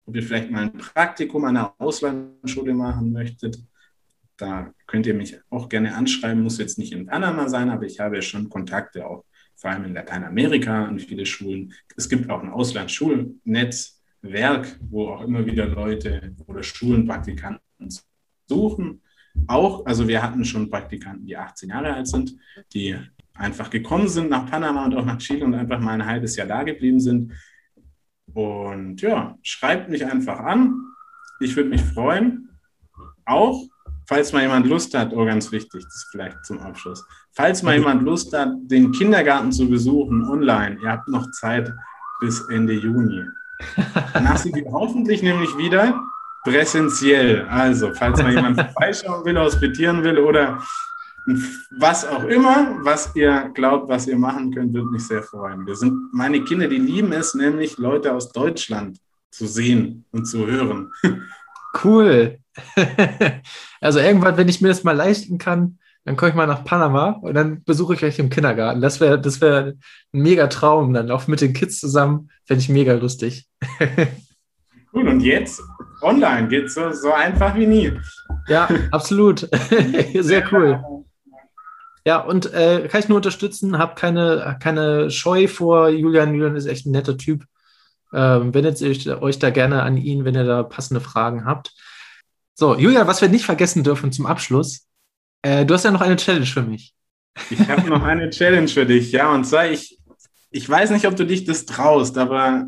ob 0.05 0.15
ihr 0.15 0.23
vielleicht 0.23 0.49
mal 0.49 0.63
ein 0.63 0.73
Praktikum 0.73 1.45
an 1.45 1.57
einer 1.57 1.75
Auslandsschule 1.77 2.73
machen 2.73 3.11
möchtet, 3.11 3.63
da 4.37 4.73
könnt 4.87 5.05
ihr 5.05 5.13
mich 5.13 5.39
auch 5.49 5.69
gerne 5.69 5.95
anschreiben, 5.95 6.41
muss 6.41 6.57
jetzt 6.57 6.79
nicht 6.79 6.93
in 6.93 7.05
Panama 7.05 7.47
sein, 7.49 7.69
aber 7.69 7.85
ich 7.85 7.99
habe 7.99 8.15
ja 8.15 8.21
schon 8.21 8.49
Kontakte 8.49 9.05
auch 9.05 9.25
vor 9.59 9.71
allem 9.71 9.85
in 9.85 9.93
Lateinamerika 9.93 10.85
an 10.85 10.99
viele 10.99 11.25
Schulen. 11.25 11.73
Es 11.97 12.07
gibt 12.07 12.29
auch 12.29 12.41
ein 12.41 12.49
Auslandsschulnetzwerk, 12.49 14.79
wo 14.89 15.09
auch 15.09 15.21
immer 15.21 15.45
wieder 15.45 15.67
Leute 15.67 16.33
oder 16.47 16.63
Schulenpraktikanten 16.63 17.59
suchen. 18.47 19.01
Auch, 19.47 19.85
also 19.85 20.07
wir 20.07 20.23
hatten 20.23 20.45
schon 20.45 20.69
Praktikanten, 20.69 21.25
die 21.25 21.35
18 21.35 21.69
Jahre 21.69 21.93
alt 21.93 22.07
sind, 22.07 22.35
die 22.73 22.95
einfach 23.33 23.69
gekommen 23.69 24.07
sind 24.07 24.29
nach 24.29 24.49
Panama 24.49 24.85
und 24.85 24.95
auch 24.95 25.05
nach 25.05 25.17
Chile 25.17 25.43
und 25.43 25.53
einfach 25.53 25.79
mal 25.79 25.93
ein 25.93 26.05
halbes 26.05 26.37
Jahr 26.37 26.47
da 26.47 26.63
geblieben 26.63 27.01
sind. 27.01 27.33
Und 28.33 29.01
ja, 29.01 29.37
schreibt 29.41 29.89
mich 29.89 30.05
einfach 30.05 30.39
an. 30.39 30.85
Ich 31.41 31.55
würde 31.55 31.69
mich 31.69 31.81
freuen. 31.81 32.49
Auch 33.25 33.65
falls 34.09 34.33
mal 34.33 34.41
jemand 34.41 34.65
Lust 34.65 34.97
hat, 34.97 35.13
oh 35.13 35.23
ganz 35.23 35.51
wichtig, 35.51 35.83
das 35.83 36.07
vielleicht 36.11 36.43
zum 36.43 36.59
Abschluss, 36.59 37.05
falls 37.33 37.61
mal 37.61 37.75
jemand 37.77 38.01
Lust 38.01 38.35
hat, 38.35 38.49
den 38.63 38.91
Kindergarten 38.91 39.51
zu 39.51 39.69
besuchen 39.69 40.27
online, 40.27 40.79
ihr 40.81 40.89
habt 40.89 41.07
noch 41.07 41.29
Zeit 41.29 41.71
bis 42.19 42.41
Ende 42.49 42.73
Juni. 42.73 43.23
Danach 44.13 44.37
sind 44.37 44.55
wir 44.55 44.65
hoffentlich 44.71 45.21
nämlich 45.21 45.55
wieder 45.57 46.01
präsentiell. 46.43 47.45
Also, 47.49 47.93
falls 47.93 48.19
mal 48.23 48.33
jemand 48.33 48.59
vorbeischauen 48.73 49.23
will, 49.25 49.37
hospitieren 49.37 50.03
will 50.03 50.17
oder 50.17 50.59
was 51.77 52.03
auch 52.03 52.23
immer, 52.23 52.77
was 52.81 53.15
ihr 53.15 53.51
glaubt, 53.53 53.89
was 53.89 54.07
ihr 54.07 54.17
machen 54.17 54.51
könnt, 54.51 54.73
würde 54.73 54.89
mich 54.89 55.05
sehr 55.05 55.21
freuen. 55.21 55.67
Wir 55.67 55.75
sind, 55.75 56.11
meine 56.13 56.43
Kinder, 56.43 56.67
die 56.67 56.79
lieben 56.79 57.11
es, 57.11 57.35
nämlich 57.35 57.77
Leute 57.77 58.11
aus 58.15 58.31
Deutschland 58.31 58.97
zu 59.29 59.45
sehen 59.45 60.05
und 60.11 60.25
zu 60.25 60.47
hören. 60.47 60.91
Cool. 61.83 62.39
also 63.81 63.99
irgendwann, 63.99 64.37
wenn 64.37 64.47
ich 64.47 64.61
mir 64.61 64.67
das 64.69 64.83
mal 64.83 64.95
leisten 64.95 65.37
kann, 65.37 65.79
dann 66.05 66.15
komme 66.15 66.29
ich 66.29 66.35
mal 66.35 66.47
nach 66.47 66.63
Panama 66.63 67.19
und 67.21 67.33
dann 67.33 67.63
besuche 67.63 67.93
ich 67.93 68.03
euch 68.03 68.19
im 68.19 68.29
Kindergarten. 68.29 68.81
Das 68.81 68.99
wäre 68.99 69.19
das 69.19 69.41
wär 69.41 69.75
ein 70.13 70.21
mega 70.21 70.47
Traum. 70.47 70.93
Dann 70.93 71.11
auch 71.11 71.27
mit 71.27 71.41
den 71.41 71.53
Kids 71.53 71.79
zusammen, 71.79 72.29
fände 72.45 72.61
ich 72.61 72.69
mega 72.69 72.93
lustig. 72.93 73.47
cool, 74.93 75.07
und 75.07 75.19
jetzt 75.21 75.61
online 76.01 76.47
geht 76.47 76.71
so, 76.71 76.91
so 76.93 77.13
einfach 77.13 77.55
wie 77.55 77.67
nie. 77.67 77.93
Ja, 78.47 78.69
absolut. 78.91 79.47
Sehr 80.19 80.51
cool. 80.51 80.83
Ja, 82.05 82.21
und 82.21 82.51
äh, 82.53 82.87
kann 82.87 83.01
ich 83.01 83.09
nur 83.09 83.17
unterstützen, 83.17 83.77
habt 83.77 83.99
keine, 83.99 84.57
keine 84.61 85.11
Scheu 85.11 85.47
vor 85.47 85.89
Julian. 85.89 86.33
Julian 86.33 86.55
ist 86.55 86.65
echt 86.65 86.85
ein 86.85 86.91
netter 86.91 87.17
Typ. 87.17 87.43
Ähm, 88.11 88.53
wendet 88.53 88.81
euch, 88.81 89.07
euch 89.07 89.37
da 89.37 89.51
gerne 89.51 89.83
an 89.83 89.97
ihn, 89.97 90.25
wenn 90.25 90.33
ihr 90.33 90.45
da 90.45 90.63
passende 90.63 91.01
Fragen 91.01 91.45
habt. 91.45 91.73
So, 92.59 92.75
Julia, 92.75 93.07
was 93.07 93.21
wir 93.21 93.29
nicht 93.29 93.45
vergessen 93.45 93.85
dürfen 93.85 94.11
zum 94.11 94.25
Abschluss, 94.25 94.85
äh, 95.43 95.65
du 95.65 95.75
hast 95.75 95.85
ja 95.85 95.91
noch 95.91 96.01
eine 96.01 96.17
Challenge 96.17 96.45
für 96.45 96.61
mich. 96.61 96.93
Ich 97.49 97.69
habe 97.69 97.89
noch 97.89 98.03
eine 98.03 98.29
Challenge 98.31 98.67
für 98.67 98.85
dich, 98.85 99.13
ja, 99.13 99.31
und 99.31 99.45
zwar, 99.45 99.71
ich, 99.71 99.97
ich 100.51 100.67
weiß 100.67 100.89
nicht, 100.89 101.07
ob 101.07 101.15
du 101.15 101.25
dich 101.25 101.45
das 101.45 101.65
traust, 101.65 102.17
aber 102.17 102.67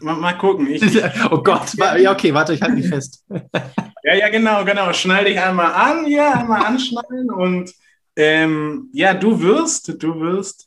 mal, 0.00 0.16
mal 0.16 0.32
gucken. 0.38 0.70
Ich, 0.70 0.82
oh 1.30 1.42
Gott, 1.42 1.74
ja, 1.74 2.12
okay, 2.12 2.32
warte, 2.32 2.54
ich 2.54 2.62
halte 2.62 2.76
mich 2.76 2.88
fest. 2.88 3.26
ja, 3.28 4.14
ja, 4.14 4.30
genau, 4.30 4.64
genau. 4.64 4.90
Schnall 4.94 5.26
dich 5.26 5.38
einmal 5.38 5.74
an, 5.74 6.06
ja, 6.06 6.32
einmal 6.40 6.64
anschnallen 6.64 7.30
und 7.30 7.74
ähm, 8.16 8.88
ja, 8.94 9.12
du 9.12 9.38
wirst, 9.42 10.02
du 10.02 10.18
wirst 10.18 10.66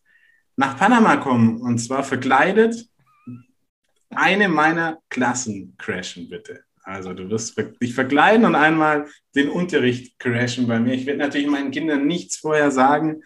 nach 0.58 0.78
Panama 0.78 1.18
kommen 1.18 1.60
und 1.60 1.80
zwar 1.80 2.04
verkleidet 2.04 2.86
eine 4.12 4.48
meiner 4.48 5.00
Klassen 5.10 5.74
crashen, 5.80 6.30
bitte. 6.30 6.69
Also 6.90 7.14
du 7.14 7.30
wirst 7.30 7.56
dich 7.82 7.94
verkleiden 7.94 8.46
und 8.46 8.56
einmal 8.56 9.06
den 9.36 9.50
Unterricht 9.50 10.18
crashen 10.18 10.68
bei 10.68 10.80
mir. 10.80 10.96
Ich 10.96 11.06
werde 11.06 11.20
natürlich 11.20 11.48
meinen 11.48 11.70
Kindern 11.70 12.08
nichts 12.08 12.38
vorher 12.38 12.72
sagen, 12.72 13.22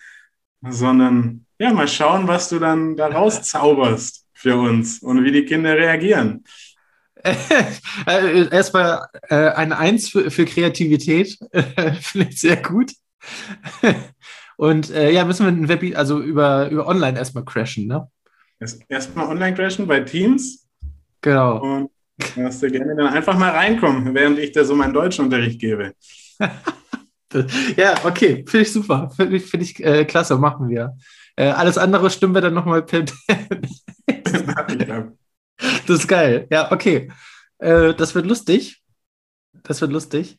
sondern 0.67 1.45
ja, 1.59 1.71
mal 1.71 1.87
schauen, 1.87 2.27
was 2.27 2.49
du 2.49 2.59
dann 2.59 2.97
daraus 2.97 3.43
zauberst 3.43 4.27
für 4.33 4.57
uns 4.57 4.99
und 4.99 5.23
wie 5.23 5.31
die 5.31 5.45
Kinder 5.45 5.75
reagieren. 5.75 6.43
Äh, 8.05 8.49
erstmal 8.49 9.07
äh, 9.29 9.35
eine 9.51 9.77
Eins 9.77 10.09
für, 10.09 10.29
für 10.29 10.43
Kreativität, 10.43 11.37
finde 12.01 12.27
ich 12.29 12.41
sehr 12.41 12.57
gut. 12.57 12.91
Und 14.57 14.89
äh, 14.89 15.09
ja, 15.11 15.23
müssen 15.23 15.45
wir 15.45 15.51
ein 15.53 15.69
Web, 15.69 15.95
also 15.95 16.19
über, 16.19 16.69
über 16.69 16.85
online 16.85 17.17
erstmal 17.17 17.45
crashen, 17.45 17.87
ne? 17.87 18.09
Erstmal 18.89 19.27
online 19.27 19.55
crashen 19.55 19.87
bei 19.87 20.01
Teams. 20.01 20.67
Genau. 21.21 21.61
Und 21.61 21.91
Darfst 22.35 22.61
du 22.61 22.69
gerne 22.69 22.95
dann 22.95 23.07
einfach 23.07 23.37
mal 23.37 23.51
reinkommen, 23.51 24.13
während 24.13 24.39
ich 24.39 24.51
da 24.51 24.63
so 24.63 24.75
meinen 24.75 24.93
Deutschunterricht 24.93 25.59
gebe. 25.59 25.93
ja, 27.77 27.95
okay, 28.03 28.45
finde 28.47 28.65
ich 28.65 28.71
super. 28.71 29.09
Finde 29.15 29.37
ich, 29.37 29.45
find 29.45 29.63
ich 29.63 29.83
äh, 29.83 30.05
klasse, 30.05 30.37
machen 30.37 30.69
wir. 30.69 30.95
Äh, 31.35 31.47
alles 31.49 31.77
andere 31.77 32.09
stimmen 32.09 32.35
wir 32.35 32.41
dann 32.41 32.53
nochmal 32.53 32.83
per. 32.83 33.03
das 35.87 35.99
ist 35.99 36.07
geil. 36.07 36.47
Ja, 36.51 36.71
okay. 36.71 37.11
Äh, 37.57 37.93
das 37.95 38.13
wird 38.13 38.27
lustig. 38.27 38.83
Das 39.63 39.81
wird 39.81 39.91
lustig. 39.91 40.37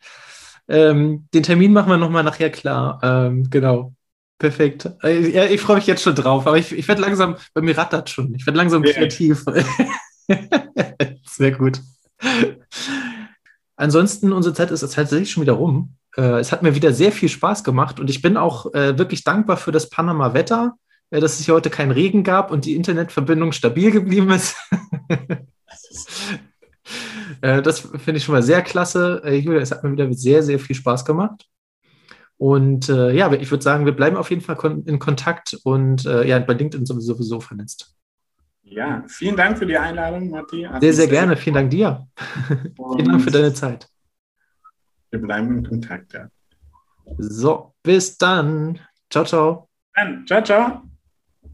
Ähm, 0.69 1.29
den 1.35 1.43
Termin 1.43 1.73
machen 1.73 1.91
wir 1.91 1.97
nochmal 1.97 2.23
nachher 2.23 2.51
klar. 2.51 3.01
Ähm, 3.03 3.51
genau. 3.51 3.95
Perfekt. 4.39 4.91
Äh, 5.03 5.31
ja, 5.31 5.45
ich 5.47 5.61
freue 5.61 5.77
mich 5.77 5.87
jetzt 5.87 6.03
schon 6.03 6.15
drauf, 6.15 6.47
aber 6.47 6.59
ich, 6.59 6.73
ich 6.73 6.87
werde 6.87 7.01
langsam, 7.03 7.37
bei 7.53 7.61
mir 7.63 7.77
rattert 7.77 8.11
schon. 8.11 8.35
Ich 8.35 8.47
werde 8.47 8.59
langsam 8.59 8.83
kreativ. 8.83 9.45
Sehr 11.25 11.53
gut. 11.53 11.81
Ansonsten, 13.77 14.33
unsere 14.33 14.55
Zeit 14.55 14.71
ist 14.71 14.81
tatsächlich 14.81 15.31
schon 15.31 15.43
wieder 15.43 15.55
rum. 15.55 15.97
Äh, 16.17 16.39
es 16.39 16.53
hat 16.53 16.63
mir 16.63 16.75
wieder 16.75 16.93
sehr 16.93 17.13
viel 17.13 17.29
Spaß 17.29 17.65
gemacht 17.65 17.99
und 18.01 18.09
ich 18.09 18.23
bin 18.23 18.37
auch 18.37 18.73
äh, 18.75 18.99
wirklich 18.99 19.25
dankbar 19.25 19.57
für 19.57 19.73
das 19.73 19.91
Panama-Wetter, 19.91 20.77
äh, 21.11 21.21
dass 21.21 21.39
es 21.39 21.47
hier 21.47 21.55
heute 21.55 21.71
keinen 21.71 21.91
Regen 21.91 22.23
gab 22.23 22.51
und 22.51 22.65
die 22.65 22.77
Internetverbindung 22.77 23.53
stabil 23.53 23.91
geblieben 23.91 24.31
ist. 24.31 24.57
das 27.41 27.81
finde 27.81 28.17
ich 28.17 28.25
schon 28.25 28.35
mal 28.35 28.43
sehr 28.43 28.63
klasse. 28.63 29.23
Julia, 29.27 29.61
es 29.61 29.71
hat 29.71 29.85
mir 29.85 29.93
wieder 29.93 30.13
sehr, 30.13 30.43
sehr 30.43 30.59
viel 30.59 30.77
Spaß 30.77 31.05
gemacht. 31.05 31.47
Und 32.37 32.89
ja, 32.89 33.33
ich 33.33 33.51
würde 33.51 33.63
sagen, 33.63 33.85
wir 33.85 33.93
bleiben 33.93 34.17
auf 34.17 34.31
jeden 34.31 34.43
Fall 34.43 34.83
in 34.87 34.99
Kontakt 34.99 35.59
und 35.63 36.05
ja, 36.05 36.39
bei 36.39 36.55
LinkedIn 36.55 36.87
sowieso 36.87 37.41
vernetzt. 37.41 37.95
Ja, 38.65 39.05
vielen 39.07 39.37
Dank 39.37 39.59
für 39.59 39.67
die 39.67 39.77
Einladung, 39.77 40.31
Matti. 40.31 40.67
Sehr, 40.81 40.95
sehr 40.95 41.07
gerne. 41.07 41.37
Vielen 41.37 41.55
Dank 41.55 41.71
dir. 41.71 42.07
vielen 42.97 43.09
Dank 43.09 43.23
für 43.23 43.31
deine 43.31 43.53
Zeit. 43.53 43.89
Wir 45.11 45.21
bleiben 45.21 45.59
in 45.59 45.69
Kontakt, 45.69 46.13
ja. 46.15 46.29
So, 47.19 47.75
bis 47.83 48.17
dann. 48.17 48.81
Ciao, 49.11 49.25
ciao. 49.25 49.69
Dann, 49.95 50.27
ciao, 50.27 50.43
ciao. 50.43 50.94